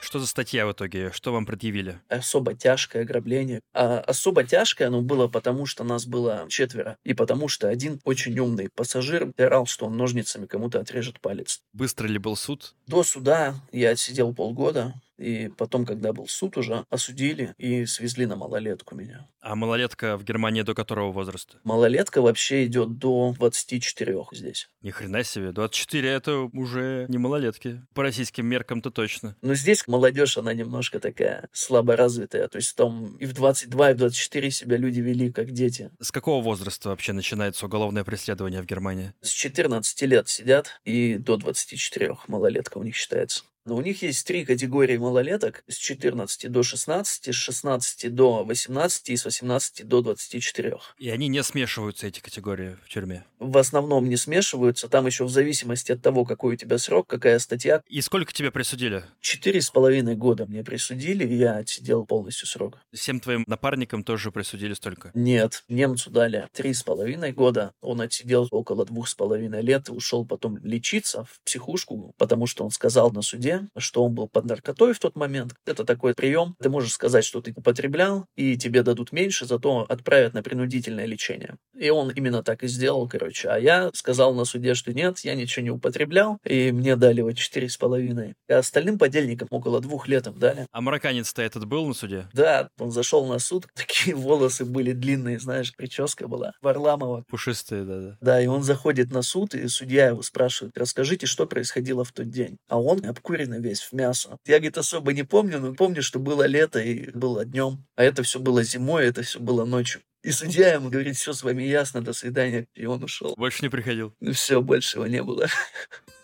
Что 0.08 0.20
за 0.20 0.26
статья 0.26 0.66
в 0.66 0.72
итоге? 0.72 1.12
Что 1.12 1.34
вам 1.34 1.44
предъявили? 1.44 2.00
Особо 2.08 2.54
тяжкое 2.54 3.02
ограбление. 3.02 3.60
А 3.74 3.98
особо 3.98 4.42
тяжкое 4.42 4.88
оно 4.88 5.02
было 5.02 5.28
потому, 5.28 5.66
что 5.66 5.84
нас 5.84 6.06
было 6.06 6.46
четверо. 6.48 6.96
И 7.04 7.12
потому 7.12 7.48
что 7.48 7.68
один 7.68 8.00
очень 8.04 8.38
умный 8.38 8.70
пассажир 8.74 9.30
орал, 9.36 9.66
что 9.66 9.84
он 9.84 9.98
ножницами 9.98 10.46
кому-то 10.46 10.80
отрежет 10.80 11.20
палец. 11.20 11.60
Быстро 11.74 12.06
ли 12.06 12.16
был 12.16 12.36
суд? 12.36 12.74
До 12.86 13.02
суда 13.02 13.56
я 13.70 13.90
отсидел 13.90 14.34
полгода. 14.34 14.94
И 15.18 15.48
потом, 15.48 15.84
когда 15.84 16.12
был 16.12 16.28
суд, 16.28 16.56
уже 16.56 16.84
осудили 16.90 17.54
и 17.58 17.86
свезли 17.86 18.26
на 18.26 18.36
малолетку 18.36 18.94
меня. 18.94 19.28
А 19.40 19.54
малолетка 19.54 20.16
в 20.16 20.24
Германии 20.24 20.62
до 20.62 20.74
которого 20.74 21.10
возраста? 21.12 21.58
Малолетка 21.64 22.22
вообще 22.22 22.66
идет 22.66 22.98
до 22.98 23.34
24 23.38 24.26
здесь. 24.32 24.68
Ни 24.82 24.90
хрена 24.90 25.24
себе, 25.24 25.52
24 25.52 26.08
это 26.08 26.36
уже 26.52 27.06
не 27.08 27.18
малолетки. 27.18 27.82
По 27.94 28.02
российским 28.02 28.46
меркам-то 28.46 28.90
точно. 28.90 29.36
Но 29.42 29.54
здесь 29.54 29.86
молодежь, 29.88 30.38
она 30.38 30.54
немножко 30.54 31.00
такая 31.00 31.48
слабо 31.52 31.96
развитая. 31.96 32.48
То 32.48 32.56
есть 32.56 32.76
там 32.76 33.16
и 33.16 33.26
в 33.26 33.32
22, 33.32 33.90
и 33.90 33.94
в 33.94 33.96
24 33.96 34.50
себя 34.50 34.76
люди 34.76 35.00
вели 35.00 35.32
как 35.32 35.50
дети. 35.50 35.90
С 36.00 36.12
какого 36.12 36.42
возраста 36.42 36.90
вообще 36.90 37.12
начинается 37.12 37.66
уголовное 37.66 38.04
преследование 38.04 38.62
в 38.62 38.66
Германии? 38.66 39.12
С 39.20 39.30
14 39.30 40.02
лет 40.02 40.28
сидят 40.28 40.80
и 40.84 41.16
до 41.16 41.36
24 41.36 42.18
малолетка 42.28 42.78
у 42.78 42.82
них 42.82 42.94
считается. 42.94 43.44
Но 43.68 43.76
у 43.76 43.82
них 43.82 44.00
есть 44.00 44.26
три 44.26 44.46
категории 44.46 44.96
малолеток 44.96 45.62
с 45.68 45.76
14 45.76 46.50
до 46.50 46.62
16, 46.62 47.26
с 47.26 47.36
16 47.36 48.14
до 48.14 48.42
18 48.42 49.10
и 49.10 49.16
с 49.16 49.26
18 49.26 49.86
до 49.86 50.00
24. 50.00 50.78
И 50.96 51.10
они 51.10 51.28
не 51.28 51.42
смешиваются, 51.42 52.06
эти 52.06 52.20
категории 52.20 52.78
в 52.82 52.88
тюрьме? 52.88 53.26
В 53.38 53.58
основном 53.58 54.08
не 54.08 54.16
смешиваются. 54.16 54.88
Там 54.88 55.06
еще 55.06 55.24
в 55.24 55.28
зависимости 55.28 55.92
от 55.92 56.00
того, 56.00 56.24
какой 56.24 56.54
у 56.54 56.56
тебя 56.56 56.78
срок, 56.78 57.08
какая 57.08 57.38
статья. 57.38 57.82
И 57.86 58.00
сколько 58.00 58.32
тебе 58.32 58.50
присудили? 58.50 59.04
Четыре 59.20 59.60
с 59.60 59.68
половиной 59.68 60.16
года 60.16 60.46
мне 60.46 60.64
присудили, 60.64 61.26
и 61.26 61.36
я 61.36 61.58
отсидел 61.58 62.06
полностью 62.06 62.48
срок. 62.48 62.78
Всем 62.94 63.20
твоим 63.20 63.44
напарникам 63.46 64.02
тоже 64.02 64.32
присудили 64.32 64.72
столько? 64.72 65.10
Нет, 65.12 65.62
немцу 65.68 66.10
дали 66.10 66.48
три 66.54 66.72
с 66.72 66.82
половиной 66.82 67.32
года. 67.32 67.74
Он 67.82 68.00
отсидел 68.00 68.48
около 68.50 68.86
двух 68.86 69.08
с 69.08 69.14
половиной 69.14 69.60
лет 69.60 69.90
и 69.90 69.92
ушел 69.92 70.24
потом 70.24 70.56
лечиться 70.64 71.24
в 71.24 71.38
психушку, 71.44 72.14
потому 72.16 72.46
что 72.46 72.64
он 72.64 72.70
сказал 72.70 73.10
на 73.10 73.20
суде, 73.20 73.57
что 73.76 74.04
он 74.04 74.14
был 74.14 74.28
под 74.28 74.44
наркотой 74.44 74.92
в 74.92 74.98
тот 74.98 75.16
момент. 75.16 75.54
Это 75.66 75.84
такой 75.84 76.14
прием. 76.14 76.54
Ты 76.60 76.68
можешь 76.68 76.92
сказать, 76.92 77.24
что 77.24 77.40
ты 77.40 77.52
употреблял, 77.56 78.26
и 78.36 78.56
тебе 78.56 78.82
дадут 78.82 79.12
меньше, 79.12 79.46
зато 79.46 79.86
отправят 79.88 80.34
на 80.34 80.42
принудительное 80.42 81.06
лечение. 81.06 81.56
И 81.76 81.90
он 81.90 82.10
именно 82.10 82.42
так 82.42 82.62
и 82.64 82.68
сделал, 82.68 83.08
короче. 83.08 83.48
А 83.48 83.58
я 83.58 83.90
сказал 83.94 84.34
на 84.34 84.44
суде, 84.44 84.74
что 84.74 84.92
нет, 84.92 85.18
я 85.20 85.34
ничего 85.34 85.64
не 85.64 85.70
употреблял, 85.70 86.38
и 86.44 86.72
мне 86.72 86.96
дали 86.96 87.20
вот 87.20 87.34
четыре 87.34 87.68
с 87.68 87.76
половиной. 87.76 88.34
А 88.48 88.58
остальным 88.58 88.98
подельникам 88.98 89.48
около 89.50 89.80
двух 89.80 90.08
лет 90.08 90.26
им 90.26 90.38
дали. 90.38 90.66
А 90.72 90.80
марокканец-то 90.80 91.42
этот 91.42 91.66
был 91.66 91.86
на 91.86 91.94
суде? 91.94 92.28
Да, 92.32 92.68
он 92.78 92.90
зашел 92.90 93.26
на 93.26 93.38
суд, 93.38 93.66
такие 93.74 94.14
волосы 94.16 94.64
были 94.64 94.92
длинные, 94.92 95.38
знаешь, 95.38 95.74
прическа 95.74 96.28
была. 96.28 96.52
Варламова. 96.60 97.24
Пушистые, 97.28 97.84
да-да. 97.84 98.16
Да, 98.20 98.40
и 98.40 98.46
он 98.46 98.62
заходит 98.62 99.10
на 99.10 99.22
суд, 99.22 99.54
и 99.54 99.68
судья 99.68 100.08
его 100.08 100.22
спрашивает, 100.22 100.76
расскажите, 100.76 101.26
что 101.26 101.46
происходило 101.46 102.04
в 102.04 102.12
тот 102.12 102.30
день. 102.30 102.58
А 102.68 102.80
он 102.80 103.04
обкуренный 103.48 103.60
весь 103.60 103.80
в 103.82 103.92
мясо. 103.92 104.38
Я, 104.46 104.56
говорит, 104.56 104.78
особо 104.78 105.12
не 105.12 105.22
помню, 105.22 105.60
но 105.60 105.74
помню, 105.74 106.02
что 106.02 106.18
было 106.18 106.46
лето 106.46 106.78
и 106.80 107.10
было 107.10 107.44
днем. 107.44 107.84
А 107.96 108.04
это 108.04 108.22
все 108.22 108.38
было 108.38 108.62
зимой, 108.62 109.06
это 109.06 109.22
все 109.22 109.40
было 109.40 109.64
ночью. 109.64 110.00
И 110.22 110.30
судья 110.32 110.74
ему 110.74 110.90
говорит, 110.90 111.16
все 111.16 111.32
с 111.32 111.42
вами 111.42 111.62
ясно, 111.62 112.02
до 112.02 112.12
свидания. 112.12 112.66
И 112.74 112.86
он 112.86 113.02
ушел. 113.04 113.34
Больше 113.36 113.62
не 113.62 113.68
приходил. 113.68 114.14
Все, 114.32 114.60
больше 114.60 114.98
его 114.98 115.06
не 115.06 115.22
было. 115.22 115.46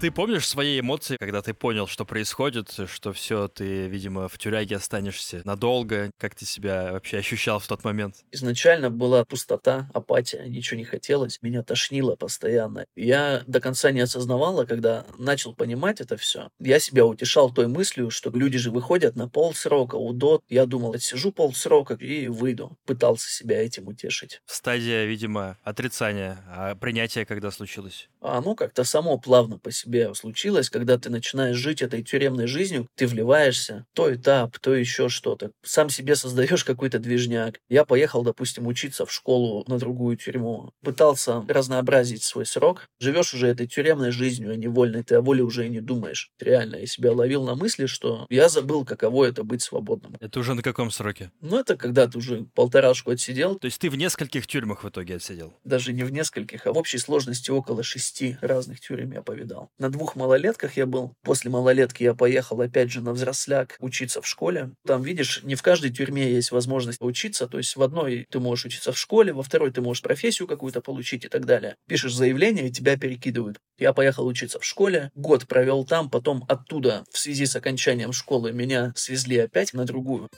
Ты 0.00 0.10
помнишь 0.10 0.48
свои 0.48 0.80
эмоции, 0.80 1.18
когда 1.18 1.42
ты 1.42 1.52
понял, 1.52 1.86
что 1.86 2.06
происходит, 2.06 2.74
что 2.86 3.12
все, 3.12 3.48
ты, 3.48 3.86
видимо, 3.86 4.30
в 4.30 4.38
тюряге 4.38 4.76
останешься 4.76 5.42
надолго? 5.44 6.10
Как 6.16 6.34
ты 6.34 6.46
себя 6.46 6.92
вообще 6.92 7.18
ощущал 7.18 7.58
в 7.58 7.66
тот 7.66 7.84
момент? 7.84 8.14
Изначально 8.32 8.88
была 8.88 9.26
пустота, 9.26 9.90
апатия, 9.92 10.46
ничего 10.48 10.78
не 10.78 10.86
хотелось, 10.86 11.42
меня 11.42 11.62
тошнило 11.62 12.16
постоянно. 12.16 12.86
Я 12.96 13.42
до 13.46 13.60
конца 13.60 13.90
не 13.90 14.00
осознавала, 14.00 14.64
когда 14.64 15.04
начал 15.18 15.54
понимать 15.54 16.00
это 16.00 16.16
все. 16.16 16.48
Я 16.58 16.78
себя 16.78 17.04
утешал 17.04 17.52
той 17.52 17.66
мыслью, 17.66 18.08
что 18.08 18.30
люди 18.30 18.56
же 18.56 18.70
выходят 18.70 19.16
на 19.16 19.28
полсрока, 19.28 19.96
удот. 19.96 20.42
Я 20.48 20.64
думал, 20.64 20.98
сижу 20.98 21.30
полсрока 21.30 21.92
и 21.92 22.26
выйду. 22.28 22.78
Пытался 22.86 23.28
себя 23.28 23.62
этим 23.62 23.88
утешить. 23.88 24.40
Стадия, 24.46 25.04
видимо, 25.04 25.58
отрицания, 25.62 26.42
а 26.48 26.74
принятие 26.74 27.26
когда 27.26 27.50
случилось? 27.50 28.08
А 28.22 28.38
оно 28.38 28.54
как-то 28.54 28.84
само 28.84 29.18
плавно 29.18 29.58
по 29.58 29.70
себе 29.70 29.89
случилось, 30.14 30.70
когда 30.70 30.98
ты 30.98 31.10
начинаешь 31.10 31.56
жить 31.56 31.82
этой 31.82 32.02
тюремной 32.02 32.46
жизнью, 32.46 32.86
ты 32.96 33.06
вливаешься, 33.06 33.86
то 33.94 34.12
этап, 34.12 34.58
то 34.58 34.74
еще 34.74 35.08
что-то. 35.08 35.52
Сам 35.62 35.90
себе 35.90 36.16
создаешь 36.16 36.64
какой-то 36.64 36.98
движняк. 36.98 37.58
Я 37.68 37.84
поехал, 37.84 38.22
допустим, 38.22 38.66
учиться 38.66 39.06
в 39.06 39.12
школу 39.12 39.64
на 39.68 39.78
другую 39.78 40.16
тюрьму. 40.16 40.72
Пытался 40.82 41.44
разнообразить 41.48 42.22
свой 42.22 42.46
срок. 42.46 42.88
Живешь 43.00 43.34
уже 43.34 43.48
этой 43.48 43.66
тюремной 43.66 44.10
жизнью, 44.10 44.52
а 44.52 44.56
не 44.56 44.68
вольной. 44.68 45.02
Ты 45.02 45.16
о 45.16 45.20
воле 45.20 45.42
уже 45.42 45.66
и 45.66 45.70
не 45.70 45.80
думаешь. 45.80 46.30
Реально, 46.40 46.76
я 46.76 46.86
себя 46.86 47.12
ловил 47.12 47.44
на 47.44 47.54
мысли, 47.54 47.86
что 47.86 48.26
я 48.30 48.48
забыл, 48.48 48.84
каково 48.84 49.26
это 49.26 49.44
быть 49.44 49.62
свободным. 49.62 50.16
Это 50.20 50.40
уже 50.40 50.54
на 50.54 50.62
каком 50.62 50.90
сроке? 50.90 51.30
Ну, 51.40 51.58
это 51.58 51.76
когда 51.76 52.06
ты 52.06 52.18
уже 52.18 52.44
полторашку 52.54 53.10
отсидел. 53.10 53.58
То 53.58 53.66
есть 53.66 53.78
ты 53.78 53.90
в 53.90 53.96
нескольких 53.96 54.46
тюрьмах 54.46 54.84
в 54.84 54.88
итоге 54.88 55.16
отсидел? 55.16 55.54
Даже 55.64 55.92
не 55.92 56.04
в 56.04 56.12
нескольких, 56.12 56.66
а 56.66 56.72
в 56.72 56.78
общей 56.78 56.98
сложности 56.98 57.50
около 57.50 57.82
шести 57.82 58.36
разных 58.40 58.80
тюрем 58.80 59.12
я 59.12 59.22
повидал. 59.22 59.70
На 59.80 59.88
двух 59.88 60.14
малолетках 60.14 60.76
я 60.76 60.84
был. 60.84 61.14
После 61.24 61.50
малолетки 61.50 62.02
я 62.02 62.12
поехал 62.12 62.60
опять 62.60 62.90
же 62.90 63.00
на 63.00 63.12
взросляк 63.12 63.76
учиться 63.80 64.20
в 64.20 64.26
школе. 64.26 64.72
Там, 64.86 65.02
видишь, 65.02 65.40
не 65.42 65.54
в 65.54 65.62
каждой 65.62 65.90
тюрьме 65.90 66.30
есть 66.30 66.52
возможность 66.52 67.00
учиться. 67.00 67.46
То 67.46 67.56
есть 67.56 67.76
в 67.76 67.82
одной 67.82 68.26
ты 68.30 68.40
можешь 68.40 68.66
учиться 68.66 68.92
в 68.92 68.98
школе, 68.98 69.32
во 69.32 69.42
второй 69.42 69.72
ты 69.72 69.80
можешь 69.80 70.02
профессию 70.02 70.46
какую-то 70.46 70.82
получить 70.82 71.24
и 71.24 71.28
так 71.28 71.46
далее. 71.46 71.76
Пишешь 71.88 72.14
заявление, 72.14 72.68
и 72.68 72.70
тебя 72.70 72.98
перекидывают. 72.98 73.56
Я 73.78 73.94
поехал 73.94 74.26
учиться 74.26 74.60
в 74.60 74.66
школе, 74.66 75.10
год 75.14 75.48
провел 75.48 75.86
там, 75.86 76.10
потом 76.10 76.44
оттуда 76.46 77.04
в 77.10 77.16
связи 77.16 77.46
с 77.46 77.56
окончанием 77.56 78.12
школы 78.12 78.52
меня 78.52 78.92
свезли 78.94 79.38
опять 79.38 79.72
на 79.72 79.86
другую. 79.86 80.28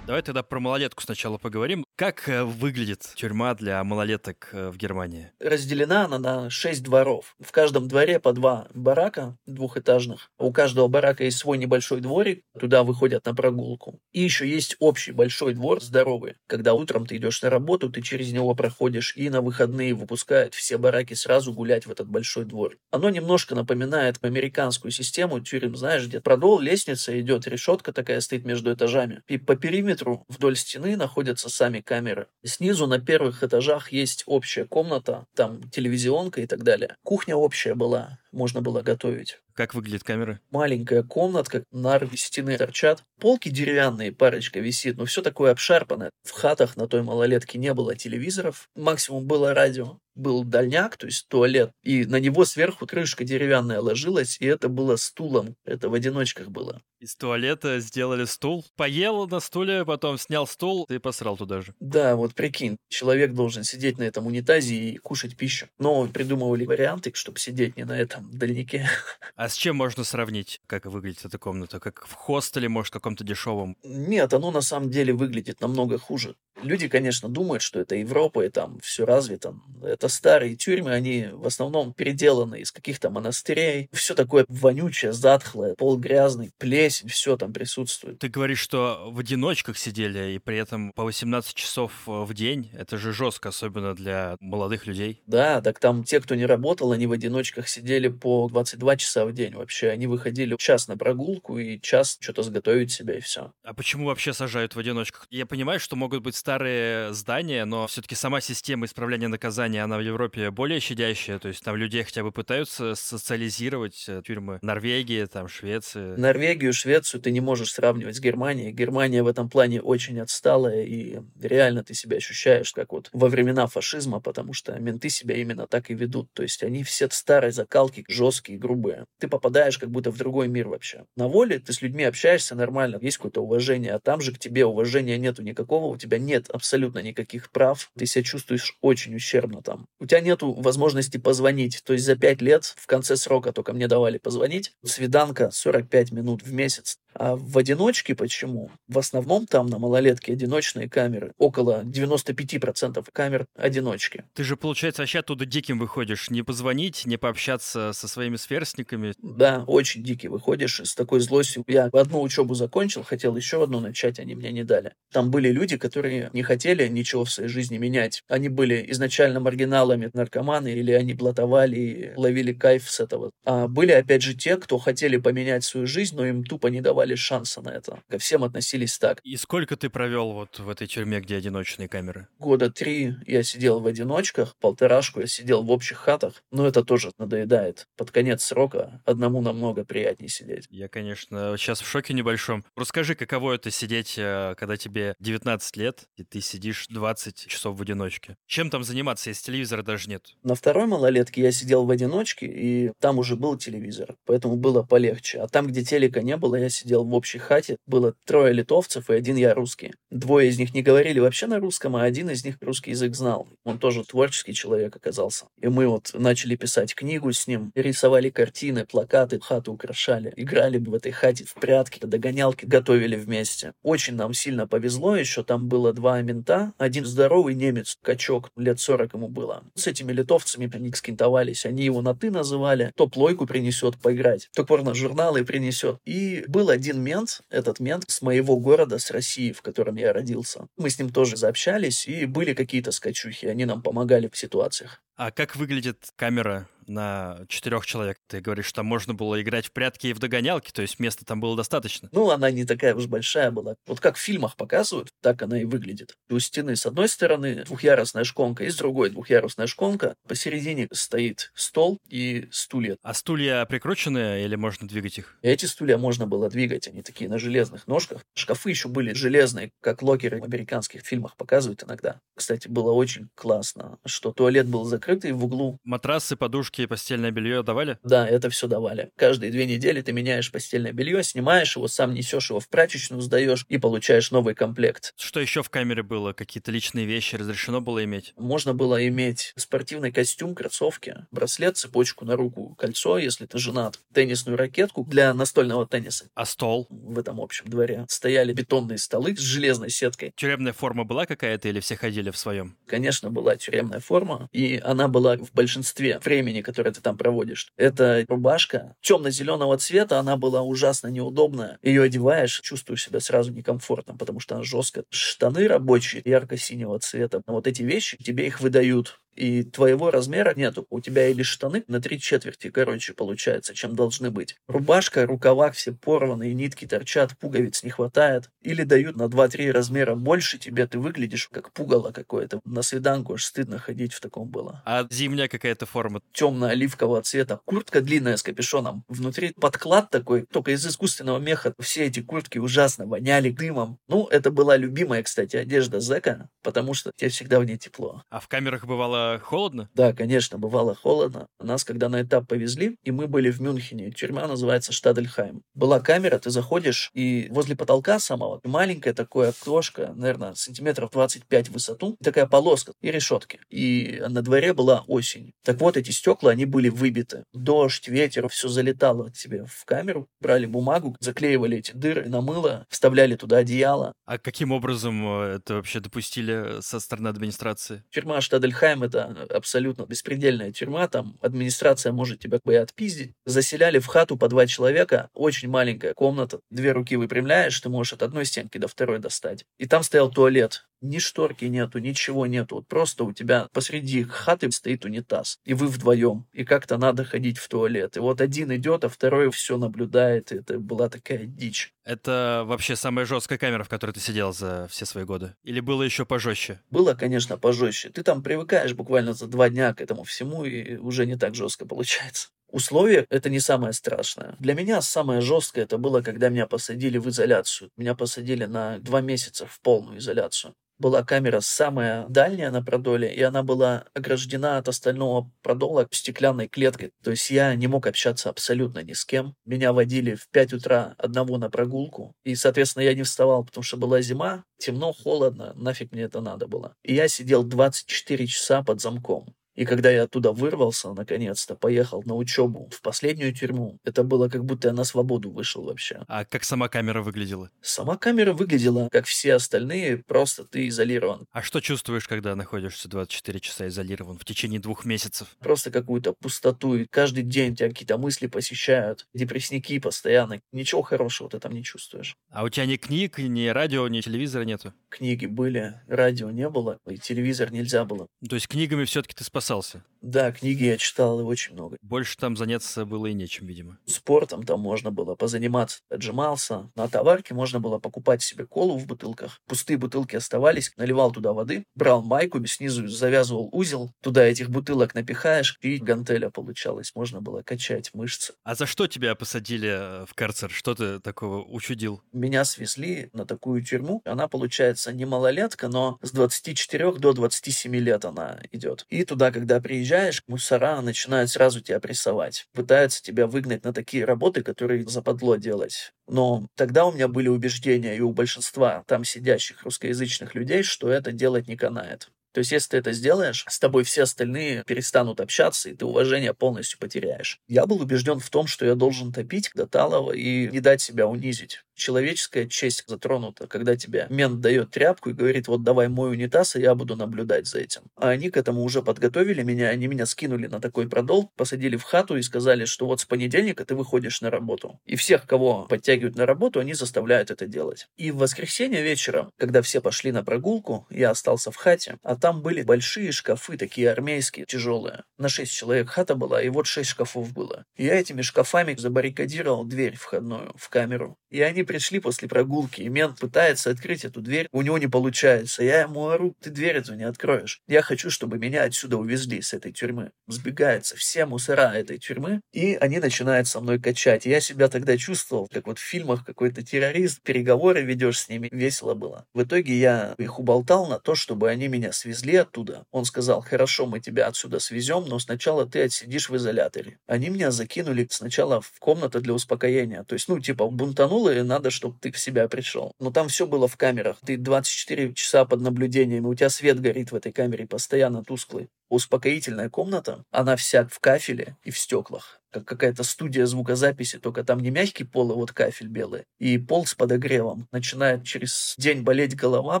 Давай 0.04 0.20
тогда 0.22 0.42
про 0.42 0.58
малолетку 0.58 1.00
сначала 1.02 1.38
поговорим. 1.38 1.84
Как 1.94 2.28
э, 2.28 2.42
выглядит 2.42 3.08
тюрьма 3.14 3.54
для 3.54 3.84
малолеток 3.84 4.48
э, 4.52 4.70
в 4.70 4.76
Германии? 4.76 5.30
Разделена 5.38 6.06
она 6.06 6.18
на 6.18 6.50
шесть 6.50 6.82
дворов. 6.82 7.36
В 7.38 7.52
каждом 7.52 7.86
дворе 7.86 8.18
по 8.18 8.32
два 8.32 8.66
барака 8.74 9.38
двухэтажных. 9.46 10.32
У 10.38 10.52
каждого 10.52 10.88
барака 10.88 11.22
есть 11.22 11.38
свой 11.38 11.58
небольшой 11.58 12.00
дворик, 12.00 12.42
туда 12.58 12.82
выходят 12.82 13.24
на 13.26 13.34
прогулку. 13.34 14.00
И 14.10 14.20
еще 14.20 14.48
есть 14.48 14.74
общий 14.80 15.12
большой 15.12 15.54
двор, 15.54 15.80
здоровый. 15.80 16.34
Когда 16.48 16.74
утром 16.74 17.06
ты 17.06 17.16
идешь 17.18 17.40
на 17.40 17.50
работу, 17.50 17.88
ты 17.88 18.02
через 18.02 18.32
него 18.32 18.56
проходишь, 18.56 19.16
и 19.16 19.30
на 19.30 19.40
выходные 19.40 19.94
выпускают 19.94 20.54
все 20.54 20.78
бараки 20.78 21.14
сразу 21.14 21.52
гулять 21.52 21.86
в 21.86 21.92
этот 21.92 22.08
большой 22.08 22.44
двор. 22.44 22.76
Оно 22.90 23.08
немножко 23.08 23.54
напоминает 23.54 24.16
американскую 24.22 24.90
систему 24.90 25.38
тюрем, 25.38 25.76
знаешь, 25.76 26.06
где 26.06 26.20
продол, 26.20 26.58
лестница 26.58 27.20
идет, 27.20 27.46
решетка 27.46 27.92
такая 27.92 28.20
стоит 28.20 28.44
между 28.44 28.72
этажами. 28.72 29.22
И 29.28 29.38
по 29.38 29.54
периметру 29.54 29.91
периметру 29.92 30.24
вдоль 30.28 30.56
стены 30.56 30.96
находятся 30.96 31.48
сами 31.48 31.80
камеры. 31.80 32.28
Снизу 32.44 32.86
на 32.86 32.98
первых 32.98 33.42
этажах 33.42 33.92
есть 33.92 34.24
общая 34.26 34.64
комната, 34.64 35.26
там 35.34 35.68
телевизионка 35.70 36.40
и 36.40 36.46
так 36.46 36.62
далее. 36.62 36.96
Кухня 37.02 37.36
общая 37.36 37.74
была, 37.74 38.18
можно 38.32 38.62
было 38.62 38.82
готовить. 38.82 39.38
Как 39.54 39.74
выглядят 39.74 40.04
камеры? 40.04 40.40
Маленькая 40.50 41.02
комнатка, 41.02 41.64
нарвы 41.70 42.16
стены 42.16 42.56
торчат. 42.56 43.04
Полки 43.20 43.48
деревянные, 43.48 44.12
парочка 44.12 44.60
висит, 44.60 44.96
но 44.96 45.04
все 45.04 45.22
такое 45.22 45.52
обшарпанное. 45.52 46.10
В 46.22 46.30
хатах 46.30 46.76
на 46.76 46.86
той 46.88 47.02
малолетке 47.02 47.58
не 47.58 47.74
было 47.74 47.94
телевизоров, 47.94 48.68
максимум 48.74 49.26
было 49.26 49.54
радио. 49.54 49.98
Был 50.14 50.44
дальняк, 50.44 50.98
то 50.98 51.06
есть 51.06 51.26
туалет, 51.28 51.70
и 51.82 52.04
на 52.04 52.16
него 52.20 52.44
сверху 52.44 52.86
крышка 52.86 53.24
деревянная 53.24 53.80
ложилась, 53.80 54.36
и 54.40 54.46
это 54.46 54.68
было 54.68 54.96
стулом, 54.96 55.56
это 55.64 55.88
в 55.88 55.94
одиночках 55.94 56.48
было. 56.48 56.82
Из 57.00 57.16
туалета 57.16 57.80
сделали 57.80 58.26
стул, 58.26 58.64
поел 58.76 59.26
на 59.26 59.40
стуле, 59.40 59.84
потом 59.84 60.18
снял 60.18 60.46
стул 60.46 60.84
и 60.88 60.98
посрал 60.98 61.36
туда 61.36 61.62
же. 61.62 61.74
Да, 61.80 62.14
вот 62.14 62.34
прикинь, 62.34 62.76
человек 62.88 63.32
должен 63.32 63.64
сидеть 63.64 63.98
на 63.98 64.04
этом 64.04 64.26
унитазе 64.26 64.74
и 64.76 64.96
кушать 64.98 65.36
пищу. 65.36 65.66
Но 65.78 66.06
придумывали 66.06 66.64
варианты, 66.64 67.10
чтобы 67.14 67.40
сидеть 67.40 67.76
не 67.76 67.84
на 67.84 67.98
этом 67.98 68.30
дальнике. 68.30 68.88
А 69.42 69.48
с 69.48 69.56
чем 69.56 69.74
можно 69.74 70.04
сравнить, 70.04 70.60
как 70.68 70.86
выглядит 70.86 71.24
эта 71.24 71.36
комната? 71.36 71.80
Как 71.80 72.06
в 72.06 72.12
хостеле, 72.12 72.68
может, 72.68 72.92
каком-то 72.92 73.24
дешевом? 73.24 73.76
Нет, 73.82 74.32
оно 74.34 74.52
на 74.52 74.60
самом 74.60 74.88
деле 74.88 75.12
выглядит 75.12 75.60
намного 75.60 75.98
хуже. 75.98 76.36
Люди, 76.62 76.86
конечно, 76.86 77.28
думают, 77.28 77.62
что 77.62 77.80
это 77.80 77.96
Европа, 77.96 78.44
и 78.44 78.48
там 78.48 78.78
все 78.80 79.04
развито. 79.04 79.56
Это 79.82 80.08
старые 80.08 80.54
тюрьмы, 80.54 80.92
они 80.92 81.28
в 81.32 81.46
основном 81.46 81.92
переделаны 81.92 82.60
из 82.60 82.70
каких-то 82.70 83.10
монастырей. 83.10 83.88
Все 83.92 84.14
такое 84.14 84.44
вонючее, 84.48 85.12
затхлое, 85.12 85.74
пол 85.74 85.96
грязный, 85.96 86.52
плесень, 86.58 87.08
все 87.08 87.36
там 87.36 87.52
присутствует. 87.52 88.20
Ты 88.20 88.28
говоришь, 88.28 88.60
что 88.60 89.08
в 89.10 89.18
одиночках 89.18 89.76
сидели, 89.76 90.34
и 90.34 90.38
при 90.38 90.56
этом 90.58 90.92
по 90.92 91.02
18 91.02 91.54
часов 91.54 91.92
э, 92.06 92.10
в 92.10 92.32
день. 92.32 92.70
Это 92.74 92.96
же 92.96 93.12
жестко, 93.12 93.48
особенно 93.48 93.94
для 93.94 94.36
молодых 94.38 94.86
людей. 94.86 95.20
Да, 95.26 95.60
так 95.62 95.80
там 95.80 96.04
те, 96.04 96.20
кто 96.20 96.36
не 96.36 96.46
работал, 96.46 96.92
они 96.92 97.08
в 97.08 97.12
одиночках 97.12 97.68
сидели 97.68 98.06
по 98.06 98.48
22 98.48 98.96
часа 98.98 99.24
в 99.24 99.31
день 99.32 99.54
вообще. 99.54 99.88
Они 99.88 100.06
выходили 100.06 100.56
час 100.58 100.88
на 100.88 100.96
прогулку 100.96 101.58
и 101.58 101.80
час 101.80 102.18
что-то 102.20 102.42
сготовить 102.42 102.92
себе, 102.92 103.18
и 103.18 103.20
все. 103.20 103.52
А 103.62 103.74
почему 103.74 104.06
вообще 104.06 104.32
сажают 104.32 104.74
в 104.74 104.78
одиночках? 104.78 105.26
Я 105.30 105.46
понимаю, 105.46 105.80
что 105.80 105.96
могут 105.96 106.22
быть 106.22 106.36
старые 106.36 107.12
здания, 107.12 107.64
но 107.64 107.86
все-таки 107.86 108.14
сама 108.14 108.40
система 108.40 108.86
исправления 108.86 109.28
наказания, 109.28 109.82
она 109.82 109.98
в 109.98 110.00
Европе 110.00 110.50
более 110.50 110.80
щадящая, 110.80 111.38
то 111.38 111.48
есть 111.48 111.62
там 111.64 111.76
людей 111.76 112.02
хотя 112.02 112.22
бы 112.22 112.32
пытаются 112.32 112.94
социализировать 112.94 114.04
э, 114.08 114.22
тюрьмы 114.24 114.58
Норвегии, 114.62 115.24
там 115.24 115.48
Швеции. 115.48 116.16
Норвегию, 116.16 116.72
Швецию 116.72 117.20
ты 117.20 117.30
не 117.30 117.40
можешь 117.40 117.72
сравнивать 117.72 118.16
с 118.16 118.20
Германией. 118.20 118.72
Германия 118.72 119.22
в 119.22 119.26
этом 119.26 119.48
плане 119.48 119.80
очень 119.80 120.20
отсталая, 120.20 120.84
и 120.84 121.20
реально 121.40 121.84
ты 121.84 121.94
себя 121.94 122.16
ощущаешь 122.16 122.72
как 122.72 122.92
вот 122.92 123.08
во 123.12 123.28
времена 123.28 123.66
фашизма, 123.66 124.20
потому 124.20 124.52
что 124.52 124.78
менты 124.78 125.08
себя 125.08 125.36
именно 125.36 125.66
так 125.66 125.90
и 125.90 125.94
ведут. 125.94 126.32
То 126.32 126.42
есть 126.42 126.62
они 126.62 126.82
все 126.84 127.08
старой 127.10 127.52
закалки, 127.52 128.04
жесткие, 128.08 128.58
грубые. 128.58 129.06
Ты 129.22 129.28
попадаешь 129.28 129.78
как 129.78 129.88
будто 129.88 130.10
в 130.10 130.16
другой 130.16 130.48
мир 130.48 130.66
вообще. 130.66 131.04
На 131.14 131.28
воле 131.28 131.60
ты 131.60 131.72
с 131.72 131.80
людьми 131.80 132.02
общаешься 132.02 132.56
нормально, 132.56 132.98
есть 133.00 133.18
какое-то 133.18 133.40
уважение, 133.40 133.92
а 133.92 134.00
там 134.00 134.20
же 134.20 134.32
к 134.32 134.38
тебе 134.40 134.66
уважения 134.66 135.16
нету 135.16 135.42
никакого, 135.44 135.86
у 135.86 135.96
тебя 135.96 136.18
нет 136.18 136.50
абсолютно 136.50 136.98
никаких 136.98 137.52
прав, 137.52 137.92
ты 137.96 138.04
себя 138.04 138.24
чувствуешь 138.24 138.76
очень 138.80 139.14
ущербно 139.14 139.62
там. 139.62 139.86
У 140.00 140.06
тебя 140.06 140.18
нету 140.18 140.52
возможности 140.54 141.18
позвонить, 141.18 141.84
то 141.84 141.92
есть 141.92 142.04
за 142.04 142.16
пять 142.16 142.42
лет 142.42 142.64
в 142.64 142.88
конце 142.88 143.14
срока 143.14 143.52
только 143.52 143.72
мне 143.72 143.86
давали 143.86 144.18
позвонить, 144.18 144.72
свиданка 144.84 145.52
45 145.52 146.10
минут 146.10 146.42
в 146.42 146.52
месяц. 146.52 146.98
А 147.14 147.36
в 147.36 147.58
одиночке 147.58 148.14
почему? 148.14 148.70
В 148.88 148.98
основном 148.98 149.46
там 149.46 149.66
на 149.66 149.78
малолетке 149.78 150.32
одиночные 150.32 150.88
камеры. 150.88 151.32
Около 151.38 151.82
95% 151.84 153.04
камер 153.12 153.46
одиночки. 153.56 154.24
Ты 154.34 154.44
же, 154.44 154.56
получается, 154.56 155.02
вообще 155.02 155.20
оттуда 155.20 155.46
диким 155.46 155.78
выходишь. 155.78 156.30
Не 156.30 156.42
позвонить, 156.42 157.06
не 157.06 157.16
пообщаться 157.16 157.92
со 157.92 158.08
своими 158.08 158.36
сверстниками. 158.36 159.14
Да, 159.18 159.64
очень 159.66 160.02
дикий 160.02 160.28
выходишь 160.28 160.80
с 160.80 160.94
такой 160.94 161.20
злостью. 161.20 161.64
Я 161.66 161.90
одну 161.92 162.22
учебу 162.22 162.54
закончил, 162.54 163.02
хотел 163.02 163.36
еще 163.36 163.62
одну 163.62 163.80
начать, 163.80 164.18
они 164.18 164.34
мне 164.34 164.52
не 164.52 164.64
дали. 164.64 164.92
Там 165.12 165.30
были 165.30 165.50
люди, 165.50 165.76
которые 165.76 166.30
не 166.32 166.42
хотели 166.42 166.88
ничего 166.88 167.24
в 167.24 167.30
своей 167.30 167.48
жизни 167.48 167.78
менять. 167.78 168.22
Они 168.28 168.48
были 168.48 168.84
изначально 168.90 169.40
маргиналами, 169.40 170.10
наркоманы, 170.12 170.72
или 170.72 170.92
они 170.92 171.14
блатовали 171.14 171.76
и 171.76 172.14
ловили 172.16 172.52
кайф 172.52 172.90
с 172.90 173.00
этого. 173.00 173.30
А 173.44 173.68
были, 173.68 173.92
опять 173.92 174.22
же, 174.22 174.34
те, 174.34 174.56
кто 174.56 174.78
хотели 174.78 175.16
поменять 175.16 175.64
свою 175.64 175.86
жизнь, 175.86 176.16
но 176.16 176.26
им 176.26 176.44
тупо 176.44 176.68
не 176.68 176.80
давали 176.80 177.01
шанса 177.14 177.60
на 177.60 177.70
это. 177.70 178.02
Ко 178.08 178.18
всем 178.18 178.44
относились 178.44 178.98
так. 178.98 179.20
И 179.22 179.36
сколько 179.36 179.76
ты 179.76 179.90
провел 179.90 180.32
вот 180.32 180.58
в 180.58 180.68
этой 180.68 180.86
тюрьме, 180.86 181.20
где 181.20 181.36
одиночные 181.36 181.88
камеры? 181.88 182.28
Года 182.38 182.70
три 182.70 183.14
я 183.26 183.42
сидел 183.42 183.80
в 183.80 183.86
одиночках, 183.86 184.56
полторашку 184.56 185.20
я 185.20 185.26
сидел 185.26 185.62
в 185.62 185.70
общих 185.70 185.98
хатах, 185.98 186.42
но 186.50 186.66
это 186.66 186.84
тоже 186.84 187.12
надоедает. 187.18 187.86
Под 187.96 188.10
конец 188.10 188.44
срока 188.44 189.02
одному 189.04 189.40
намного 189.40 189.84
приятнее 189.84 190.28
сидеть. 190.28 190.66
Я, 190.70 190.88
конечно, 190.88 191.56
сейчас 191.56 191.80
в 191.80 191.86
шоке 191.86 192.14
небольшом. 192.14 192.64
Расскажи, 192.76 193.14
каково 193.14 193.54
это 193.54 193.70
сидеть, 193.70 194.14
э, 194.16 194.54
когда 194.58 194.76
тебе 194.76 195.14
19 195.20 195.76
лет, 195.76 196.04
и 196.16 196.24
ты 196.24 196.40
сидишь 196.40 196.86
20 196.88 197.46
часов 197.46 197.78
в 197.78 197.82
одиночке? 197.82 198.36
Чем 198.46 198.70
там 198.70 198.84
заниматься, 198.84 199.30
если 199.30 199.46
телевизора 199.46 199.82
даже 199.82 200.08
нет? 200.08 200.34
На 200.42 200.54
второй 200.54 200.86
малолетке 200.86 201.42
я 201.42 201.52
сидел 201.52 201.84
в 201.84 201.90
одиночке, 201.90 202.46
и 202.46 202.92
там 203.00 203.18
уже 203.18 203.36
был 203.36 203.56
телевизор, 203.56 204.14
поэтому 204.26 204.56
было 204.56 204.82
полегче. 204.82 205.40
А 205.40 205.48
там, 205.48 205.66
где 205.66 205.82
телека 205.82 206.22
не 206.22 206.36
было, 206.36 206.56
я 206.56 206.68
сидел 206.68 206.91
в 206.98 207.14
общей 207.14 207.38
хате. 207.38 207.76
Было 207.86 208.14
трое 208.24 208.52
литовцев 208.52 209.10
и 209.10 209.14
один 209.14 209.36
я 209.36 209.54
русский. 209.54 209.92
Двое 210.10 210.48
из 210.48 210.58
них 210.58 210.74
не 210.74 210.82
говорили 210.82 211.18
вообще 211.18 211.46
на 211.46 211.58
русском, 211.58 211.96
а 211.96 212.02
один 212.02 212.30
из 212.30 212.44
них 212.44 212.56
русский 212.60 212.90
язык 212.90 213.14
знал. 213.14 213.48
Он 213.64 213.78
тоже 213.78 214.04
творческий 214.04 214.54
человек 214.54 214.94
оказался. 214.96 215.46
И 215.60 215.68
мы 215.68 215.86
вот 215.86 216.10
начали 216.14 216.56
писать 216.56 216.94
книгу 216.94 217.32
с 217.32 217.46
ним, 217.46 217.72
рисовали 217.74 218.30
картины, 218.30 218.84
плакаты, 218.84 219.40
хату 219.40 219.72
украшали, 219.72 220.32
играли 220.36 220.78
в 220.78 220.94
этой 220.94 221.12
хате 221.12 221.44
в 221.44 221.54
прятки, 221.54 222.04
догонялки 222.04 222.64
готовили 222.64 223.16
вместе. 223.16 223.72
Очень 223.82 224.16
нам 224.16 224.34
сильно 224.34 224.66
повезло 224.66 225.16
еще, 225.16 225.42
там 225.42 225.68
было 225.68 225.92
два 225.92 226.20
мента, 226.20 226.72
один 226.78 227.04
здоровый 227.04 227.54
немец, 227.54 227.96
качок, 228.02 228.50
лет 228.56 228.80
40 228.80 229.14
ему 229.14 229.28
было. 229.28 229.64
С 229.74 229.86
этими 229.86 230.12
литовцами 230.12 230.70
они 230.72 230.92
скинтовались, 230.92 231.66
они 231.66 231.84
его 231.84 232.02
на 232.02 232.14
«ты» 232.14 232.30
называли, 232.30 232.92
то 232.96 233.06
плойку 233.06 233.46
принесет 233.46 233.96
поиграть, 233.98 234.48
то 234.54 234.64
порно-журналы 234.64 235.44
принесет. 235.44 235.98
И 236.04 236.44
был 236.48 236.68
один 236.68 236.81
мент, 236.90 237.42
этот 237.50 237.80
мент 237.80 238.04
с 238.08 238.22
моего 238.22 238.58
города, 238.58 238.98
с 238.98 239.10
России, 239.10 239.52
в 239.52 239.62
котором 239.62 239.96
я 239.96 240.12
родился. 240.12 240.66
Мы 240.76 240.90
с 240.90 240.98
ним 240.98 241.10
тоже 241.10 241.36
заобщались, 241.36 242.06
и 242.06 242.26
были 242.26 242.54
какие-то 242.54 242.92
скачухи, 242.92 243.46
они 243.46 243.64
нам 243.64 243.82
помогали 243.82 244.28
в 244.28 244.36
ситуациях. 244.36 245.02
А 245.16 245.30
как 245.30 245.56
выглядит 245.56 246.10
камера 246.16 246.68
на 246.86 247.44
четырех 247.48 247.86
человек. 247.86 248.18
Ты 248.26 248.40
говоришь, 248.40 248.66
что 248.66 248.76
там 248.76 248.86
можно 248.86 249.14
было 249.14 249.40
играть 249.40 249.66
в 249.66 249.72
прятки 249.72 250.08
и 250.08 250.12
в 250.12 250.18
догонялки, 250.18 250.70
то 250.72 250.82
есть 250.82 250.98
места 250.98 251.24
там 251.24 251.40
было 251.40 251.56
достаточно. 251.56 252.08
Ну, 252.12 252.30
она 252.30 252.50
не 252.50 252.64
такая 252.64 252.94
уж 252.94 253.06
большая 253.06 253.50
была. 253.50 253.76
Вот 253.86 254.00
как 254.00 254.16
в 254.16 254.20
фильмах 254.20 254.56
показывают, 254.56 255.10
так 255.20 255.42
она 255.42 255.60
и 255.60 255.64
выглядит. 255.64 256.16
У 256.30 256.38
стены 256.38 256.76
с 256.76 256.86
одной 256.86 257.08
стороны 257.08 257.64
двухъярусная 257.64 258.24
шконка, 258.24 258.64
и 258.64 258.70
с 258.70 258.76
другой 258.76 259.10
двухъярусная 259.10 259.66
шконка. 259.66 260.14
Посередине 260.26 260.88
стоит 260.92 261.52
стол 261.54 261.98
и 262.08 262.48
стулья. 262.50 262.96
А 263.02 263.14
стулья 263.14 263.64
прикрученные 263.64 264.44
или 264.44 264.56
можно 264.56 264.88
двигать 264.88 265.18
их? 265.18 265.36
Эти 265.42 265.66
стулья 265.66 265.98
можно 265.98 266.26
было 266.26 266.48
двигать, 266.48 266.88
они 266.88 267.02
такие 267.02 267.28
на 267.30 267.38
железных 267.38 267.86
ножках. 267.86 268.22
Шкафы 268.34 268.70
еще 268.70 268.88
были 268.88 269.12
железные, 269.12 269.70
как 269.80 270.02
локеры 270.02 270.40
в 270.40 270.44
американских 270.44 271.02
фильмах 271.02 271.36
показывают 271.36 271.82
иногда. 271.84 272.20
Кстати, 272.34 272.68
было 272.68 272.92
очень 272.92 273.28
классно, 273.34 273.98
что 274.04 274.32
туалет 274.32 274.66
был 274.66 274.84
закрытый 275.02 275.32
в 275.32 275.44
углу. 275.44 275.78
Матрасы, 275.84 276.36
подушки 276.36 276.82
и 276.82 276.86
постельное 276.86 277.32
белье 277.32 277.62
давали? 277.64 277.98
Да, 278.04 278.26
это 278.26 278.50
все 278.50 278.68
давали. 278.68 279.10
Каждые 279.16 279.50
две 279.50 279.66
недели 279.66 280.00
ты 280.00 280.12
меняешь 280.12 280.50
постельное 280.52 280.92
белье, 280.92 281.24
снимаешь 281.24 281.74
его, 281.76 281.88
сам 281.88 282.14
несешь 282.14 282.50
его 282.50 282.60
в 282.60 282.68
прачечную, 282.68 283.20
сдаешь 283.20 283.66
и 283.68 283.78
получаешь 283.78 284.30
новый 284.30 284.54
комплект. 284.54 285.12
Что 285.16 285.40
еще 285.40 285.62
в 285.64 285.70
камере 285.70 286.04
было? 286.04 286.32
Какие-то 286.32 286.70
личные 286.70 287.04
вещи 287.04 287.34
разрешено 287.34 287.80
было 287.80 288.04
иметь? 288.04 288.32
Можно 288.36 288.74
было 288.74 289.06
иметь 289.08 289.52
спортивный 289.56 290.12
костюм, 290.12 290.54
кроссовки, 290.54 291.26
браслет, 291.32 291.76
цепочку 291.76 292.24
на 292.24 292.36
руку, 292.36 292.76
кольцо, 292.78 293.18
если 293.18 293.46
ты 293.46 293.58
женат, 293.58 293.98
теннисную 294.14 294.56
ракетку 294.56 295.04
для 295.04 295.34
настольного 295.34 295.86
тенниса. 295.86 296.26
А 296.34 296.46
стол? 296.46 296.86
В 296.90 297.18
этом 297.18 297.40
общем 297.40 297.66
дворе 297.68 298.04
стояли 298.08 298.52
бетонные 298.52 298.98
столы 298.98 299.36
с 299.36 299.40
железной 299.40 299.90
сеткой. 299.90 300.32
Тюремная 300.36 300.72
форма 300.72 301.04
была 301.04 301.26
какая-то 301.26 301.68
или 301.68 301.80
все 301.80 301.96
ходили 301.96 302.30
в 302.30 302.38
своем? 302.38 302.76
Конечно, 302.86 303.30
была 303.30 303.56
тюремная 303.56 304.00
форма, 304.00 304.48
и 304.52 304.76
она 304.92 305.08
была 305.08 305.36
в 305.36 305.52
большинстве 305.52 306.18
времени, 306.24 306.62
которое 306.62 306.92
ты 306.92 307.00
там 307.00 307.16
проводишь. 307.16 307.72
Это 307.76 308.24
рубашка 308.28 308.94
темно-зеленого 309.00 309.76
цвета, 309.78 310.18
она 310.18 310.36
была 310.36 310.62
ужасно 310.62 311.08
неудобная. 311.08 311.78
Ее 311.82 312.02
одеваешь, 312.02 312.60
чувствуешь 312.60 313.04
себя 313.04 313.20
сразу 313.20 313.52
некомфортно, 313.52 314.16
потому 314.16 314.40
что 314.40 314.54
она 314.54 314.64
жесткая. 314.64 315.04
Штаны 315.10 315.66
рабочие 315.66 316.22
ярко-синего 316.24 316.98
цвета. 317.00 317.42
Вот 317.46 317.66
эти 317.66 317.82
вещи, 317.82 318.16
тебе 318.16 318.46
их 318.46 318.60
выдают 318.60 319.20
и 319.34 319.62
твоего 319.62 320.10
размера 320.10 320.54
нету. 320.54 320.86
У 320.90 321.00
тебя 321.00 321.28
или 321.28 321.42
штаны 321.42 321.84
на 321.88 322.00
три 322.00 322.20
четверти 322.20 322.70
короче 322.70 323.14
получается, 323.14 323.74
чем 323.74 323.96
должны 323.96 324.30
быть. 324.30 324.56
Рубашка, 324.68 325.26
рукава 325.26 325.70
все 325.70 325.92
порванные, 325.92 326.54
нитки 326.54 326.86
торчат, 326.86 327.36
пуговиц 327.38 327.82
не 327.82 327.90
хватает. 327.90 328.50
Или 328.60 328.84
дают 328.84 329.16
на 329.16 329.24
2-3 329.24 329.70
размера 329.70 330.14
больше 330.14 330.58
тебе, 330.58 330.86
ты 330.86 330.98
выглядишь 330.98 331.48
как 331.48 331.72
пугало 331.72 332.12
какое-то. 332.12 332.60
На 332.64 332.82
свиданку 332.82 333.34
аж 333.34 333.44
стыдно 333.44 333.78
ходить 333.78 334.12
в 334.12 334.20
таком 334.20 334.48
было. 334.48 334.82
А 334.84 335.06
зимняя 335.10 335.48
какая-то 335.48 335.86
форма? 335.86 336.20
Темно-оливкового 336.32 337.22
цвета. 337.22 337.60
Куртка 337.64 338.00
длинная 338.00 338.36
с 338.36 338.42
капюшоном. 338.42 339.04
Внутри 339.08 339.52
подклад 339.52 340.10
такой, 340.10 340.46
только 340.46 340.72
из 340.72 340.86
искусственного 340.86 341.38
меха. 341.38 341.74
Все 341.78 342.04
эти 342.06 342.20
куртки 342.20 342.58
ужасно 342.58 343.06
воняли 343.06 343.50
дымом. 343.50 343.98
Ну, 344.08 344.26
это 344.26 344.50
была 344.50 344.76
любимая, 344.76 345.22
кстати, 345.22 345.56
одежда 345.56 346.00
зэка, 346.00 346.48
потому 346.62 346.94
что 346.94 347.12
тебе 347.16 347.30
всегда 347.30 347.60
в 347.60 347.64
ней 347.64 347.78
тепло. 347.78 348.22
А 348.30 348.40
в 348.40 348.48
камерах 348.48 348.84
бывало 348.86 349.21
холодно? 349.42 349.88
Да, 349.94 350.12
конечно, 350.12 350.58
бывало 350.58 350.94
холодно. 350.94 351.46
Нас, 351.60 351.84
когда 351.84 352.08
на 352.08 352.22
этап 352.22 352.48
повезли, 352.48 352.96
и 353.04 353.10
мы 353.10 353.26
были 353.26 353.50
в 353.50 353.60
Мюнхене, 353.60 354.10
тюрьма 354.10 354.46
называется 354.46 354.92
Штадельхайм. 354.92 355.62
Была 355.74 356.00
камера, 356.00 356.38
ты 356.38 356.50
заходишь, 356.50 357.10
и 357.14 357.48
возле 357.50 357.76
потолка 357.76 358.18
самого 358.18 358.60
маленькое 358.64 359.14
такое 359.14 359.50
окошко, 359.50 360.12
наверное, 360.14 360.54
сантиметров 360.54 361.10
25 361.12 361.68
в 361.68 361.72
высоту, 361.72 362.16
такая 362.22 362.46
полоска 362.46 362.92
и 363.00 363.10
решетки. 363.10 363.60
И 363.70 364.22
на 364.28 364.42
дворе 364.42 364.72
была 364.72 365.04
осень. 365.06 365.52
Так 365.64 365.80
вот, 365.80 365.96
эти 365.96 366.10
стекла, 366.10 366.52
они 366.52 366.64
были 366.64 366.88
выбиты. 366.88 367.44
Дождь, 367.52 368.08
ветер, 368.08 368.48
все 368.48 368.68
залетало 368.68 369.30
тебе 369.30 369.64
в 369.64 369.84
камеру. 369.84 370.28
Брали 370.40 370.66
бумагу, 370.66 371.16
заклеивали 371.20 371.78
эти 371.78 371.92
дыры 371.92 372.28
на 372.28 372.40
мыло, 372.40 372.86
вставляли 372.88 373.36
туда 373.36 373.58
одеяло. 373.58 374.14
А 374.26 374.38
каким 374.38 374.72
образом 374.72 375.42
э, 375.42 375.56
это 375.56 375.74
вообще 375.74 376.00
допустили 376.00 376.80
со 376.80 377.00
стороны 377.00 377.28
администрации? 377.28 378.02
Тюрьма 378.10 378.40
Штадельхайм— 378.40 379.02
это 379.18 379.56
абсолютно 379.56 380.06
беспредельная 380.06 380.72
тюрьма, 380.72 381.08
там 381.08 381.38
администрация 381.40 382.12
может 382.12 382.40
тебя 382.40 382.58
бы 382.64 382.74
и 382.74 382.76
отпиздить. 382.76 383.34
Заселяли 383.44 383.98
в 383.98 384.06
хату 384.06 384.36
по 384.36 384.48
два 384.48 384.66
человека, 384.66 385.28
очень 385.34 385.68
маленькая 385.68 386.14
комната, 386.14 386.60
две 386.70 386.92
руки 386.92 387.16
выпрямляешь, 387.16 387.80
ты 387.80 387.88
можешь 387.88 388.14
от 388.14 388.22
одной 388.22 388.44
стенки 388.44 388.78
до 388.78 388.88
второй 388.88 389.18
достать. 389.18 389.64
И 389.78 389.86
там 389.86 390.02
стоял 390.02 390.30
туалет, 390.30 390.86
ни 391.02 391.18
шторки 391.18 391.64
нету, 391.66 391.98
ничего 391.98 392.46
нету. 392.46 392.76
Вот 392.76 392.86
просто 392.86 393.24
у 393.24 393.32
тебя 393.32 393.68
посреди 393.72 394.24
хаты 394.24 394.70
стоит 394.70 395.04
унитаз, 395.04 395.58
и 395.64 395.74
вы 395.74 395.88
вдвоем. 395.88 396.46
И 396.52 396.64
как-то 396.64 396.98
надо 396.98 397.24
ходить 397.24 397.58
в 397.58 397.68
туалет. 397.68 398.16
И 398.16 398.20
вот 398.20 398.40
один 398.40 398.74
идет, 398.74 399.04
а 399.04 399.08
второй 399.08 399.50
все 399.50 399.76
наблюдает. 399.76 400.52
И 400.52 400.56
это 400.56 400.78
была 400.78 401.08
такая 401.08 401.44
дичь. 401.44 401.92
Это 402.04 402.64
вообще 402.66 402.96
самая 402.96 403.26
жесткая 403.26 403.58
камера, 403.58 403.84
в 403.84 403.88
которой 403.88 404.12
ты 404.12 404.20
сидел 404.20 404.52
за 404.52 404.88
все 404.90 405.06
свои 405.06 405.24
годы? 405.24 405.54
Или 405.62 405.80
было 405.80 406.02
еще 406.02 406.24
пожестче? 406.24 406.80
Было, 406.90 407.14
конечно, 407.14 407.58
пожестче. 407.58 408.10
Ты 408.10 408.22
там 408.22 408.42
привыкаешь 408.42 408.94
буквально 408.94 409.34
за 409.34 409.46
два 409.46 409.68
дня 409.68 409.94
к 409.94 410.00
этому 410.00 410.24
всему, 410.24 410.64
и 410.64 410.96
уже 410.96 411.26
не 411.26 411.36
так 411.36 411.54
жестко 411.54 411.86
получается. 411.86 412.48
Условия— 412.72 413.26
это 413.30 413.50
не 413.50 413.60
самое 413.60 413.92
страшное. 413.92 414.56
Для 414.58 414.74
меня 414.74 415.02
самое 415.02 415.40
жесткое 415.40 415.84
это 415.84 415.98
было, 415.98 416.22
когда 416.22 416.48
меня 416.48 416.66
посадили 416.66 417.18
в 417.18 417.28
изоляцию. 417.28 417.90
Меня 417.96 418.14
посадили 418.14 418.64
на 418.64 418.98
два 418.98 419.20
месяца 419.20 419.66
в 419.66 419.78
полную 419.80 420.18
изоляцию 420.18 420.74
была 421.02 421.24
камера 421.24 421.60
самая 421.60 422.26
дальняя 422.28 422.70
на 422.70 422.82
продоле, 422.82 423.34
и 423.34 423.42
она 423.42 423.62
была 423.62 424.04
ограждена 424.14 424.78
от 424.78 424.88
остального 424.88 425.50
продола 425.60 426.06
стеклянной 426.10 426.68
клеткой. 426.68 427.10
То 427.22 427.32
есть 427.32 427.50
я 427.50 427.74
не 427.74 427.88
мог 427.88 428.06
общаться 428.06 428.48
абсолютно 428.48 429.00
ни 429.00 429.12
с 429.12 429.24
кем. 429.24 429.54
Меня 429.66 429.92
водили 429.92 430.34
в 430.36 430.48
5 430.48 430.74
утра 430.74 431.14
одного 431.18 431.58
на 431.58 431.68
прогулку, 431.68 432.34
и, 432.44 432.54
соответственно, 432.54 433.02
я 433.02 433.14
не 433.14 433.24
вставал, 433.24 433.64
потому 433.64 433.82
что 433.82 433.96
была 433.96 434.20
зима, 434.22 434.64
темно, 434.78 435.12
холодно, 435.12 435.72
нафиг 435.74 436.12
мне 436.12 436.22
это 436.22 436.40
надо 436.40 436.68
было. 436.68 436.94
И 437.02 437.14
я 437.14 437.28
сидел 437.28 437.64
24 437.64 438.46
часа 438.46 438.82
под 438.82 439.00
замком. 439.00 439.52
И 439.74 439.84
когда 439.84 440.10
я 440.10 440.24
оттуда 440.24 440.52
вырвался, 440.52 441.12
наконец-то, 441.14 441.74
поехал 441.74 442.22
на 442.24 442.34
учебу 442.34 442.90
в 442.92 443.00
последнюю 443.00 443.54
тюрьму, 443.54 443.98
это 444.04 444.22
было 444.22 444.48
как 444.48 444.64
будто 444.64 444.88
я 444.88 444.94
на 444.94 445.04
свободу 445.04 445.50
вышел 445.50 445.84
вообще. 445.84 446.24
А 446.28 446.44
как 446.44 446.64
сама 446.64 446.88
камера 446.88 447.22
выглядела? 447.22 447.70
Сама 447.80 448.16
камера 448.16 448.52
выглядела, 448.52 449.08
как 449.10 449.26
все 449.26 449.54
остальные, 449.54 450.18
просто 450.26 450.64
ты 450.64 450.88
изолирован. 450.88 451.46
А 451.52 451.62
что 451.62 451.80
чувствуешь, 451.80 452.28
когда 452.28 452.54
находишься 452.54 453.08
24 453.08 453.60
часа 453.60 453.88
изолирован 453.88 454.38
в 454.38 454.44
течение 454.44 454.78
двух 454.80 455.04
месяцев? 455.04 455.48
Просто 455.60 455.90
какую-то 455.90 456.34
пустоту, 456.34 456.96
и 456.96 457.06
каждый 457.06 457.42
день 457.42 457.74
тебя 457.74 457.88
какие-то 457.88 458.18
мысли 458.18 458.48
посещают, 458.48 459.26
депрессники 459.32 459.98
постоянно. 459.98 460.60
Ничего 460.72 461.02
хорошего 461.02 461.48
ты 461.48 461.58
там 461.58 461.72
не 461.72 461.82
чувствуешь. 461.82 462.36
А 462.50 462.62
у 462.62 462.68
тебя 462.68 462.84
ни 462.86 462.96
книг, 462.96 463.38
ни 463.38 463.68
радио, 463.68 464.06
ни 464.08 464.20
телевизора 464.20 464.64
нету? 464.64 464.92
Книги 465.08 465.46
были, 465.46 465.94
радио 466.08 466.50
не 466.50 466.68
было, 466.68 466.98
и 467.08 467.16
телевизор 467.16 467.72
нельзя 467.72 468.04
было. 468.04 468.26
То 468.46 468.56
есть 468.56 468.68
книгами 468.68 469.04
все-таки 469.04 469.34
ты 469.34 469.44
спас 469.44 469.61
спасался. 469.62 470.02
Да, 470.22 470.52
книги 470.52 470.84
я 470.84 470.96
читал 470.98 471.40
и 471.40 471.42
очень 471.42 471.74
много. 471.74 471.96
Больше 472.00 472.36
там 472.36 472.56
заняться 472.56 473.04
было 473.04 473.26
и 473.26 473.34
нечем, 473.34 473.66
видимо. 473.66 473.98
Спортом 474.06 474.62
там 474.62 474.78
можно 474.78 475.10
было 475.10 475.34
позаниматься. 475.34 475.98
Отжимался. 476.08 476.90
На 476.94 477.08
товарке 477.08 477.54
можно 477.54 477.80
было 477.80 477.98
покупать 477.98 478.40
себе 478.40 478.64
колу 478.64 478.96
в 478.98 479.06
бутылках. 479.06 479.60
Пустые 479.66 479.98
бутылки 479.98 480.36
оставались. 480.36 480.92
Наливал 480.96 481.32
туда 481.32 481.52
воды. 481.52 481.84
Брал 481.96 482.22
майку, 482.22 482.64
снизу 482.66 483.08
завязывал 483.08 483.68
узел. 483.72 484.12
Туда 484.22 484.44
этих 484.44 484.70
бутылок 484.70 485.16
напихаешь. 485.16 485.76
И 485.80 485.96
гантеля 485.96 486.50
получалось. 486.50 487.10
Можно 487.16 487.40
было 487.40 487.62
качать 487.62 488.14
мышцы. 488.14 488.54
А 488.62 488.76
за 488.76 488.86
что 488.86 489.08
тебя 489.08 489.34
посадили 489.34 490.22
э, 490.22 490.26
в 490.26 490.34
карцер? 490.34 490.70
Что 490.70 490.94
ты 490.94 491.18
такого 491.18 491.64
учудил? 491.64 492.22
Меня 492.32 492.64
свезли 492.64 493.28
на 493.32 493.44
такую 493.44 493.82
тюрьму. 493.82 494.22
Она 494.24 494.46
получается 494.46 495.12
не 495.12 495.24
малолетка, 495.24 495.88
но 495.88 496.20
с 496.22 496.30
24 496.30 497.14
до 497.14 497.32
27 497.32 497.96
лет 497.96 498.24
она 498.24 498.60
идет. 498.70 499.04
И 499.08 499.24
туда, 499.24 499.50
когда 499.52 499.80
приезжаешь 499.80 500.42
мусора 500.48 501.00
начинают 501.00 501.50
сразу 501.50 501.80
тебя 501.80 502.00
прессовать. 502.00 502.66
Пытаются 502.72 503.22
тебя 503.22 503.46
выгнать 503.46 503.84
на 503.84 503.92
такие 503.92 504.24
работы, 504.24 504.62
которые 504.62 505.06
западло 505.08 505.56
делать. 505.56 506.12
Но 506.26 506.66
тогда 506.76 507.06
у 507.06 507.12
меня 507.12 507.28
были 507.28 507.48
убеждения 507.48 508.16
и 508.16 508.20
у 508.20 508.32
большинства 508.32 509.04
там 509.06 509.24
сидящих 509.24 509.82
русскоязычных 509.84 510.54
людей, 510.54 510.82
что 510.82 511.08
это 511.10 511.32
делать 511.32 511.68
не 511.68 511.76
канает. 511.76 512.30
То 512.52 512.58
есть, 512.58 512.72
если 512.72 512.90
ты 512.90 512.96
это 512.98 513.12
сделаешь, 513.12 513.64
с 513.68 513.78
тобой 513.78 514.04
все 514.04 514.22
остальные 514.22 514.84
перестанут 514.84 515.40
общаться, 515.40 515.90
и 515.90 515.94
ты 515.94 516.04
уважение 516.04 516.54
полностью 516.54 516.98
потеряешь. 516.98 517.60
Я 517.68 517.86
был 517.86 518.00
убежден 518.00 518.38
в 518.40 518.50
том, 518.50 518.66
что 518.66 518.84
я 518.84 518.94
должен 518.94 519.32
топить 519.32 519.70
до 519.74 519.86
и 520.32 520.68
не 520.68 520.80
дать 520.80 521.00
себя 521.00 521.26
унизить 521.26 521.80
человеческая 521.94 522.66
честь 522.66 523.04
затронута, 523.06 523.66
когда 523.66 523.96
тебе 523.96 524.26
мент 524.30 524.60
дает 524.60 524.90
тряпку 524.90 525.30
и 525.30 525.32
говорит, 525.32 525.68
вот 525.68 525.82
давай 525.82 526.08
мой 526.08 526.32
унитаз, 526.32 526.76
и 526.76 526.80
я 526.80 526.94
буду 526.94 527.16
наблюдать 527.16 527.66
за 527.66 527.78
этим. 527.78 528.02
А 528.16 528.30
они 528.30 528.50
к 528.50 528.56
этому 528.56 528.82
уже 528.82 529.02
подготовили 529.02 529.62
меня, 529.62 529.88
они 529.88 530.06
меня 530.06 530.26
скинули 530.26 530.66
на 530.66 530.80
такой 530.80 531.08
продол, 531.08 531.50
посадили 531.56 531.96
в 531.96 532.02
хату 532.02 532.36
и 532.36 532.42
сказали, 532.42 532.84
что 532.84 533.06
вот 533.06 533.20
с 533.20 533.24
понедельника 533.24 533.84
ты 533.84 533.94
выходишь 533.94 534.40
на 534.40 534.50
работу. 534.50 535.00
И 535.06 535.16
всех, 535.16 535.46
кого 535.46 535.86
подтягивают 535.88 536.36
на 536.36 536.46
работу, 536.46 536.80
они 536.80 536.94
заставляют 536.94 537.50
это 537.50 537.66
делать. 537.66 538.08
И 538.16 538.30
в 538.30 538.38
воскресенье 538.38 539.02
вечером, 539.02 539.52
когда 539.56 539.82
все 539.82 540.00
пошли 540.00 540.32
на 540.32 540.42
прогулку, 540.42 541.06
я 541.10 541.30
остался 541.30 541.70
в 541.70 541.76
хате, 541.76 542.16
а 542.22 542.36
там 542.42 542.60
были 542.60 542.82
большие 542.82 543.30
шкафы, 543.30 543.76
такие 543.76 544.10
армейские, 544.10 544.66
тяжелые. 544.66 545.22
На 545.38 545.48
шесть 545.48 545.72
человек 545.72 546.10
хата 546.10 546.34
была, 546.34 546.60
и 546.60 546.68
вот 546.70 546.88
шесть 546.88 547.10
шкафов 547.10 547.52
было. 547.52 547.84
Я 547.96 548.18
этими 548.18 548.42
шкафами 548.42 548.96
забаррикадировал 548.96 549.84
дверь 549.84 550.16
входную 550.16 550.74
в 550.76 550.88
камеру. 550.88 551.38
И 551.50 551.60
они 551.60 551.84
пришли 551.84 552.18
после 552.18 552.48
прогулки, 552.48 553.02
и 553.02 553.08
мент 553.08 553.38
пытается 553.38 553.90
открыть 553.90 554.24
эту 554.24 554.40
дверь, 554.40 554.66
у 554.72 554.82
него 554.82 554.98
не 554.98 555.06
получается. 555.06 555.84
Я 555.84 556.00
ему 556.00 556.28
ору, 556.30 556.56
ты 556.60 556.70
дверь 556.70 556.96
эту 556.96 557.14
не 557.14 557.22
откроешь. 557.22 557.80
Я 557.86 558.02
хочу, 558.02 558.28
чтобы 558.28 558.58
меня 558.58 558.82
отсюда 558.82 559.18
увезли, 559.18 559.62
с 559.62 559.72
этой 559.72 559.92
тюрьмы. 559.92 560.32
Сбегаются 560.48 561.16
все 561.16 561.46
мусора 561.46 561.92
этой 561.94 562.18
тюрьмы, 562.18 562.60
и 562.72 562.96
они 562.96 563.20
начинают 563.20 563.68
со 563.68 563.80
мной 563.80 564.00
качать. 564.00 564.46
Я 564.46 564.60
себя 564.60 564.88
тогда 564.88 565.16
чувствовал, 565.16 565.68
как 565.72 565.86
вот 565.86 566.00
в 566.00 566.02
фильмах 566.02 566.44
какой-то 566.44 566.82
террорист, 566.82 567.40
переговоры 567.42 568.02
ведешь 568.02 568.40
с 568.40 568.48
ними, 568.48 568.68
весело 568.72 569.14
было. 569.14 569.46
В 569.54 569.62
итоге 569.62 569.94
я 569.96 570.34
их 570.38 570.58
уболтал 570.58 571.06
на 571.06 571.20
то, 571.20 571.36
чтобы 571.36 571.70
они 571.70 571.86
меня 571.86 572.10
свезли 572.32 572.56
оттуда. 572.56 573.04
Он 573.10 573.24
сказал, 573.24 573.60
хорошо, 573.60 574.06
мы 574.06 574.20
тебя 574.20 574.46
отсюда 574.46 574.78
свезем, 574.78 575.24
но 575.26 575.38
сначала 575.38 575.86
ты 575.86 576.02
отсидишь 576.02 576.48
в 576.48 576.56
изоляторе. 576.56 577.18
Они 577.26 577.48
меня 577.48 577.70
закинули 577.70 578.26
сначала 578.30 578.80
в 578.80 578.98
комнату 578.98 579.40
для 579.40 579.52
успокоения. 579.52 580.24
То 580.24 580.34
есть, 580.34 580.48
ну, 580.48 580.58
типа, 580.58 580.88
бунтануло, 580.88 581.54
и 581.54 581.62
надо, 581.62 581.90
чтобы 581.90 582.16
ты 582.20 582.32
в 582.32 582.38
себя 582.38 582.68
пришел. 582.68 583.12
Но 583.20 583.30
там 583.30 583.48
все 583.48 583.66
было 583.66 583.88
в 583.88 583.96
камерах. 583.96 584.38
Ты 584.44 584.56
24 584.56 585.34
часа 585.34 585.64
под 585.64 585.80
наблюдением, 585.80 586.46
и 586.46 586.50
у 586.50 586.54
тебя 586.54 586.70
свет 586.70 587.00
горит 587.00 587.32
в 587.32 587.36
этой 587.36 587.52
камере, 587.52 587.86
постоянно 587.86 588.42
тусклый. 588.42 588.88
Успокоительная 589.12 589.90
комната, 589.90 590.42
она 590.50 590.74
вся 590.74 591.06
в 591.06 591.20
кафеле 591.20 591.76
и 591.84 591.90
в 591.90 591.98
стеклах 591.98 592.62
как 592.72 592.84
какая-то 592.86 593.22
студия 593.22 593.66
звукозаписи, 593.66 594.38
только 594.38 594.64
там 594.64 594.80
не 594.80 594.90
мягкий 594.90 595.24
пол, 595.24 595.52
а 595.52 595.54
вот 595.54 595.72
кафель 595.72 596.08
белый. 596.08 596.44
И 596.58 596.78
пол 596.78 597.06
с 597.06 597.14
подогревом. 597.14 597.86
Начинает 597.92 598.44
через 598.44 598.94
день 598.98 599.22
болеть 599.22 599.54
голова, 599.54 600.00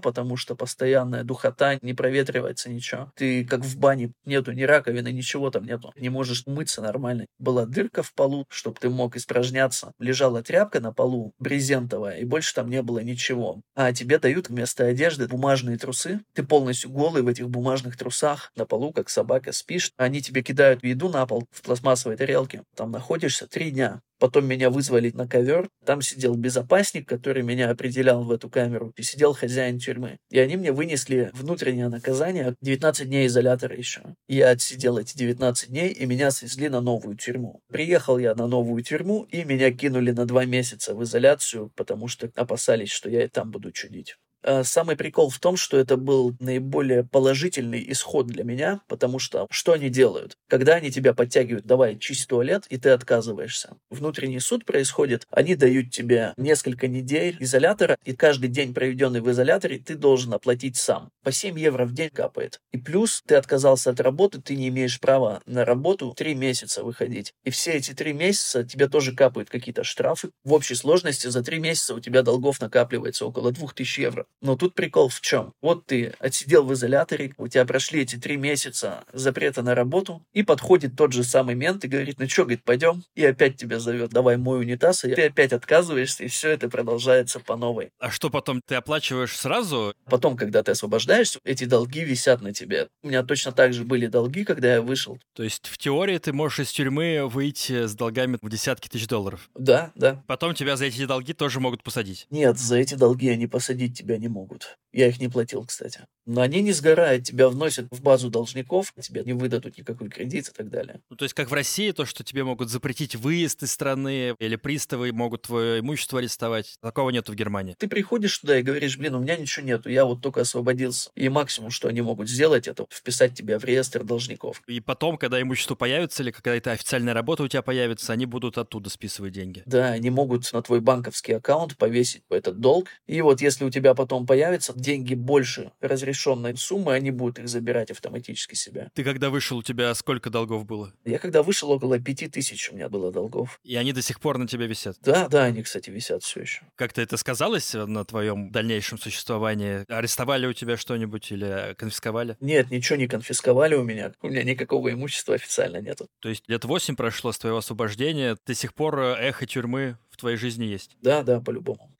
потому 0.00 0.36
что 0.36 0.56
постоянная 0.56 1.22
духота, 1.22 1.78
не 1.82 1.94
проветривается 1.94 2.70
ничего. 2.70 3.12
Ты 3.14 3.44
как 3.44 3.60
в 3.60 3.78
бане, 3.78 4.12
нету 4.24 4.52
ни 4.52 4.62
раковины, 4.62 5.12
ничего 5.12 5.50
там 5.50 5.64
нету. 5.64 5.92
Не 5.96 6.08
можешь 6.08 6.46
мыться 6.46 6.80
нормально. 6.80 7.26
Была 7.38 7.66
дырка 7.66 8.02
в 8.02 8.14
полу, 8.14 8.46
чтобы 8.48 8.78
ты 8.80 8.88
мог 8.88 9.16
испражняться. 9.16 9.92
Лежала 9.98 10.42
тряпка 10.42 10.80
на 10.80 10.92
полу, 10.92 11.34
брезентовая, 11.38 12.18
и 12.18 12.24
больше 12.24 12.54
там 12.54 12.70
не 12.70 12.82
было 12.82 13.00
ничего. 13.00 13.60
А 13.74 13.92
тебе 13.92 14.18
дают 14.18 14.48
вместо 14.48 14.86
одежды 14.86 15.28
бумажные 15.28 15.76
трусы. 15.76 16.20
Ты 16.32 16.42
полностью 16.42 16.90
голый 16.90 17.22
в 17.22 17.28
этих 17.28 17.50
бумажных 17.50 17.98
трусах. 17.98 18.50
На 18.56 18.64
полу, 18.64 18.92
как 18.92 19.01
собака, 19.08 19.52
спишь. 19.52 19.92
Они 19.96 20.20
тебе 20.20 20.42
кидают 20.42 20.82
еду 20.84 21.08
на 21.08 21.26
пол 21.26 21.46
в 21.50 21.62
пластмассовой 21.62 22.16
тарелке 22.16 22.62
там 22.76 22.90
находишься 22.90 23.46
три 23.46 23.70
дня. 23.70 24.00
Потом 24.18 24.46
меня 24.46 24.70
вызвали 24.70 25.10
на 25.10 25.26
ковер. 25.26 25.68
Там 25.84 26.00
сидел 26.00 26.34
безопасник, 26.34 27.08
который 27.08 27.42
меня 27.42 27.70
определял 27.70 28.22
в 28.22 28.30
эту 28.30 28.48
камеру. 28.48 28.92
И 28.96 29.02
сидел 29.02 29.34
хозяин 29.34 29.78
тюрьмы. 29.78 30.18
И 30.30 30.38
они 30.38 30.56
мне 30.56 30.72
вынесли 30.72 31.30
внутреннее 31.32 31.88
наказание 31.88 32.54
19 32.60 33.08
дней 33.08 33.26
изолятора 33.26 33.76
еще. 33.76 34.02
Я 34.28 34.50
отсидел 34.50 34.98
эти 34.98 35.16
19 35.16 35.70
дней, 35.70 35.88
и 35.88 36.06
меня 36.06 36.30
свезли 36.30 36.68
на 36.68 36.80
новую 36.80 37.16
тюрьму. 37.16 37.60
Приехал 37.68 38.18
я 38.18 38.34
на 38.34 38.46
новую 38.46 38.82
тюрьму, 38.84 39.24
и 39.24 39.44
меня 39.44 39.72
кинули 39.72 40.12
на 40.12 40.24
два 40.24 40.44
месяца 40.44 40.94
в 40.94 41.02
изоляцию, 41.02 41.72
потому 41.74 42.06
что 42.06 42.30
опасались, 42.36 42.90
что 42.90 43.10
я 43.10 43.24
и 43.24 43.28
там 43.28 43.50
буду 43.50 43.72
чудить. 43.72 44.16
Э, 44.44 44.64
самый 44.64 44.96
прикол 44.96 45.30
в 45.30 45.38
том, 45.38 45.56
что 45.56 45.76
это 45.76 45.96
был 45.96 46.34
наиболее 46.40 47.04
положительный 47.04 47.84
исход 47.92 48.26
для 48.26 48.44
меня, 48.44 48.80
потому 48.88 49.18
что 49.18 49.46
что 49.50 49.72
они 49.72 49.88
делают? 49.88 50.36
Когда 50.48 50.74
они 50.74 50.90
тебя 50.90 51.14
подтягивают, 51.14 51.64
давай, 51.64 51.98
чисть 51.98 52.28
туалет, 52.28 52.66
и 52.68 52.76
ты 52.76 52.90
отказываешься. 52.90 53.76
Внутренний 53.90 54.40
суд 54.40 54.64
происходит, 54.64 55.26
они 55.30 55.54
дают 55.54 55.90
тебе 55.90 56.34
несколько 56.36 56.88
недель 56.88 57.36
изолятора, 57.38 57.96
и 58.04 58.14
каждый 58.14 58.48
день, 58.48 58.74
проведенный 58.74 59.20
в 59.20 59.30
изоляторе, 59.30 59.78
ты 59.78 59.94
должен 59.94 60.34
оплатить 60.34 60.76
сам. 60.76 61.10
По 61.22 61.30
7 61.30 61.58
евро 61.58 61.84
в 61.84 61.92
день 61.92 62.10
капает. 62.10 62.60
И 62.72 62.78
плюс 62.78 63.22
ты 63.26 63.36
отказался 63.36 63.90
от 63.90 64.00
работы, 64.00 64.40
ты 64.40 64.56
не 64.56 64.68
имеешь 64.68 64.98
права 64.98 65.40
на 65.46 65.64
работу 65.64 66.14
3 66.16 66.34
месяца 66.34 66.82
выходить. 66.82 67.32
И 67.44 67.50
все 67.50 67.72
эти 67.72 67.92
3 67.92 68.12
месяца 68.12 68.64
тебе 68.64 68.88
тоже 68.88 69.14
капают 69.14 69.50
какие-то 69.50 69.84
штрафы. 69.84 70.30
В 70.44 70.52
общей 70.52 70.74
сложности 70.74 71.28
за 71.28 71.44
3 71.44 71.60
месяца 71.60 71.94
у 71.94 72.00
тебя 72.00 72.22
долгов 72.22 72.60
накапливается 72.60 73.24
около 73.24 73.52
2000 73.52 74.00
евро. 74.00 74.26
Но 74.40 74.56
тут 74.56 74.74
прикол 74.74 75.08
в 75.08 75.20
чем? 75.20 75.52
Вот 75.60 75.86
ты 75.86 76.14
отсидел 76.18 76.64
в 76.64 76.72
изоляторе, 76.72 77.32
у 77.38 77.48
тебя 77.48 77.64
прошли 77.64 78.02
эти 78.02 78.16
три 78.16 78.36
месяца 78.36 79.04
запрета 79.12 79.62
на 79.62 79.74
работу, 79.74 80.22
и 80.32 80.42
подходит 80.42 80.96
тот 80.96 81.12
же 81.12 81.24
самый 81.24 81.54
мент 81.54 81.84
и 81.84 81.88
говорит, 81.88 82.18
ну 82.18 82.28
что, 82.28 82.42
говорит, 82.42 82.64
пойдем, 82.64 83.04
и 83.14 83.24
опять 83.24 83.56
тебя 83.56 83.78
зовет, 83.78 84.10
давай 84.10 84.36
мой 84.36 84.60
унитаз, 84.60 85.04
и 85.04 85.14
ты 85.14 85.26
опять 85.26 85.52
отказываешься, 85.52 86.24
и 86.24 86.28
все 86.28 86.50
это 86.50 86.68
продолжается 86.68 87.40
по 87.40 87.56
новой. 87.56 87.90
А 87.98 88.10
что 88.10 88.30
потом, 88.30 88.60
ты 88.66 88.74
оплачиваешь 88.74 89.36
сразу? 89.36 89.94
Потом, 90.06 90.36
когда 90.36 90.62
ты 90.62 90.72
освобождаешься, 90.72 91.38
эти 91.44 91.64
долги 91.64 92.04
висят 92.04 92.42
на 92.42 92.52
тебе. 92.52 92.88
У 93.02 93.08
меня 93.08 93.22
точно 93.22 93.52
так 93.52 93.72
же 93.72 93.84
были 93.84 94.06
долги, 94.06 94.44
когда 94.44 94.74
я 94.74 94.82
вышел. 94.82 95.18
То 95.34 95.42
есть 95.42 95.68
в 95.68 95.78
теории 95.78 96.18
ты 96.18 96.32
можешь 96.32 96.60
из 96.60 96.72
тюрьмы 96.72 97.28
выйти 97.28 97.86
с 97.86 97.94
долгами 97.94 98.38
в 98.40 98.48
десятки 98.48 98.88
тысяч 98.88 99.06
долларов? 99.06 99.50
Да, 99.54 99.92
да. 99.94 100.22
Потом 100.26 100.54
тебя 100.54 100.76
за 100.76 100.86
эти 100.86 101.04
долги 101.06 101.32
тоже 101.32 101.60
могут 101.60 101.82
посадить? 101.82 102.26
Нет, 102.30 102.58
за 102.58 102.76
эти 102.76 102.94
долги 102.94 103.28
они 103.28 103.46
посадить 103.46 103.96
тебя 103.96 104.18
они 104.22 104.28
могут. 104.28 104.78
Я 104.92 105.08
их 105.08 105.20
не 105.20 105.28
платил, 105.28 105.64
кстати. 105.64 106.06
Но 106.26 106.42
они 106.42 106.62
не 106.62 106.72
сгорают, 106.72 107.24
тебя 107.24 107.48
вносят 107.48 107.86
в 107.90 108.00
базу 108.02 108.30
должников, 108.30 108.92
тебе 109.00 109.24
не 109.24 109.32
выдадут 109.32 109.76
никакой 109.76 110.08
кредит 110.08 110.48
и 110.48 110.52
так 110.52 110.68
далее. 110.68 111.00
Ну, 111.10 111.16
то 111.16 111.24
есть, 111.24 111.34
как 111.34 111.50
в 111.50 111.54
России, 111.54 111.90
то, 111.90 112.04
что 112.04 112.22
тебе 112.22 112.44
могут 112.44 112.70
запретить 112.70 113.16
выезд 113.16 113.62
из 113.62 113.72
страны, 113.72 114.36
или 114.38 114.56
приставы 114.56 115.10
могут 115.12 115.42
твое 115.42 115.80
имущество 115.80 116.20
арестовать. 116.20 116.76
Такого 116.80 117.10
нету 117.10 117.32
в 117.32 117.34
Германии. 117.34 117.74
Ты 117.76 117.88
приходишь 117.88 118.38
туда 118.38 118.58
и 118.58 118.62
говоришь, 118.62 118.96
блин, 118.98 119.14
у 119.16 119.20
меня 119.20 119.36
ничего 119.36 119.66
нету, 119.66 119.88
я 119.88 120.04
вот 120.04 120.22
только 120.22 120.42
освободился. 120.42 121.10
И 121.16 121.28
максимум, 121.28 121.70
что 121.70 121.88
они 121.88 122.02
могут 122.02 122.28
сделать, 122.28 122.68
это 122.68 122.86
вписать 122.90 123.34
тебя 123.34 123.58
в 123.58 123.64
реестр 123.64 124.04
должников. 124.04 124.62
И 124.68 124.78
потом, 124.80 125.16
когда 125.16 125.40
имущество 125.42 125.74
появится, 125.74 126.22
или 126.22 126.30
какая-то 126.30 126.70
официальная 126.70 127.14
работа 127.14 127.42
у 127.42 127.48
тебя 127.48 127.62
появится, 127.62 128.12
они 128.12 128.26
будут 128.26 128.58
оттуда 128.58 128.90
списывать 128.90 129.32
деньги. 129.32 129.62
Да, 129.66 129.88
они 129.88 130.10
могут 130.10 130.52
на 130.52 130.62
твой 130.62 130.80
банковский 130.80 131.32
аккаунт 131.32 131.76
повесить 131.76 132.22
этот 132.28 132.60
долг. 132.60 132.88
И 133.06 133.20
вот 133.22 133.40
если 133.40 133.64
у 133.64 133.70
тебя 133.70 133.94
потом 133.94 134.11
появится 134.20 134.72
деньги 134.74 135.14
больше 135.14 135.72
разрешенной 135.80 136.56
суммы, 136.56 136.94
они 136.94 137.10
будут 137.10 137.38
их 137.38 137.48
забирать 137.48 137.90
автоматически 137.90 138.54
себя. 138.54 138.90
Ты 138.94 139.04
когда 139.04 139.30
вышел, 139.30 139.58
у 139.58 139.62
тебя 139.62 139.94
сколько 139.94 140.30
долгов 140.30 140.64
было? 140.64 140.92
Я 141.04 141.18
когда 141.18 141.42
вышел, 141.42 141.70
около 141.70 141.98
пяти 141.98 142.28
тысяч 142.28 142.70
у 142.70 142.74
меня 142.74 142.88
было 142.88 143.12
долгов. 143.12 143.60
И 143.64 143.76
они 143.76 143.92
до 143.92 144.02
сих 144.02 144.20
пор 144.20 144.38
на 144.38 144.46
тебя 144.46 144.66
висят? 144.66 144.96
Да, 145.00 145.28
да, 145.28 145.44
они, 145.44 145.62
кстати, 145.62 145.90
висят 145.90 146.22
все 146.22 146.40
еще. 146.40 146.62
Как-то 146.76 147.02
это 147.02 147.16
сказалось 147.16 147.74
на 147.74 148.04
твоем 148.04 148.50
дальнейшем 148.50 148.98
существовании? 148.98 149.90
Арестовали 149.90 150.46
у 150.46 150.52
тебя 150.52 150.76
что-нибудь 150.76 151.30
или 151.32 151.74
конфисковали? 151.78 152.36
Нет, 152.40 152.70
ничего 152.70 152.96
не 152.96 153.08
конфисковали 153.08 153.74
у 153.74 153.82
меня. 153.82 154.12
У 154.22 154.28
меня 154.28 154.42
никакого 154.44 154.92
имущества 154.92 155.34
официально 155.34 155.78
нету. 155.78 156.08
То 156.20 156.28
есть 156.28 156.48
лет 156.48 156.64
восемь 156.64 156.96
прошло 156.96 157.32
с 157.32 157.38
твоего 157.38 157.58
освобождения, 157.58 158.36
до 158.46 158.54
сих 158.54 158.74
пор 158.74 158.98
э, 158.98 159.14
эхо 159.14 159.46
тюрьмы 159.46 159.98
в 160.10 160.16
твоей 160.16 160.36
жизни 160.36 160.64
есть? 160.64 160.96
Да, 161.00 161.22
да, 161.22 161.40
по-любому. 161.40 161.90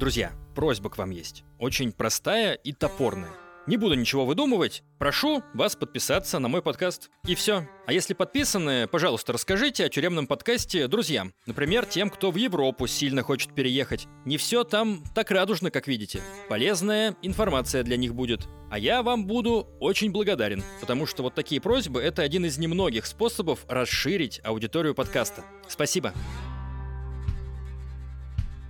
Друзья, 0.00 0.32
просьба 0.54 0.88
к 0.88 0.96
вам 0.96 1.10
есть. 1.10 1.44
Очень 1.58 1.92
простая 1.92 2.54
и 2.54 2.72
топорная. 2.72 3.32
Не 3.66 3.76
буду 3.76 3.96
ничего 3.96 4.24
выдумывать. 4.24 4.82
Прошу 4.98 5.42
вас 5.52 5.76
подписаться 5.76 6.38
на 6.38 6.48
мой 6.48 6.62
подкаст. 6.62 7.10
И 7.26 7.34
все. 7.34 7.68
А 7.86 7.92
если 7.92 8.14
подписаны, 8.14 8.88
пожалуйста, 8.88 9.34
расскажите 9.34 9.84
о 9.84 9.90
тюремном 9.90 10.26
подкасте 10.26 10.88
друзьям. 10.88 11.34
Например, 11.44 11.84
тем, 11.84 12.08
кто 12.08 12.30
в 12.30 12.36
Европу 12.36 12.86
сильно 12.86 13.22
хочет 13.22 13.54
переехать. 13.54 14.08
Не 14.24 14.38
все 14.38 14.64
там 14.64 15.04
так 15.14 15.30
радужно, 15.30 15.70
как 15.70 15.86
видите. 15.86 16.22
Полезная 16.48 17.14
информация 17.20 17.82
для 17.82 17.98
них 17.98 18.14
будет. 18.14 18.48
А 18.70 18.78
я 18.78 19.02
вам 19.02 19.26
буду 19.26 19.68
очень 19.80 20.12
благодарен, 20.12 20.64
потому 20.80 21.04
что 21.04 21.22
вот 21.22 21.34
такие 21.34 21.60
просьбы— 21.60 22.00
это 22.02 22.22
один 22.22 22.46
из 22.46 22.56
немногих 22.56 23.04
способов 23.04 23.66
расширить 23.68 24.40
аудиторию 24.44 24.94
подкаста. 24.94 25.44
Спасибо. 25.68 26.14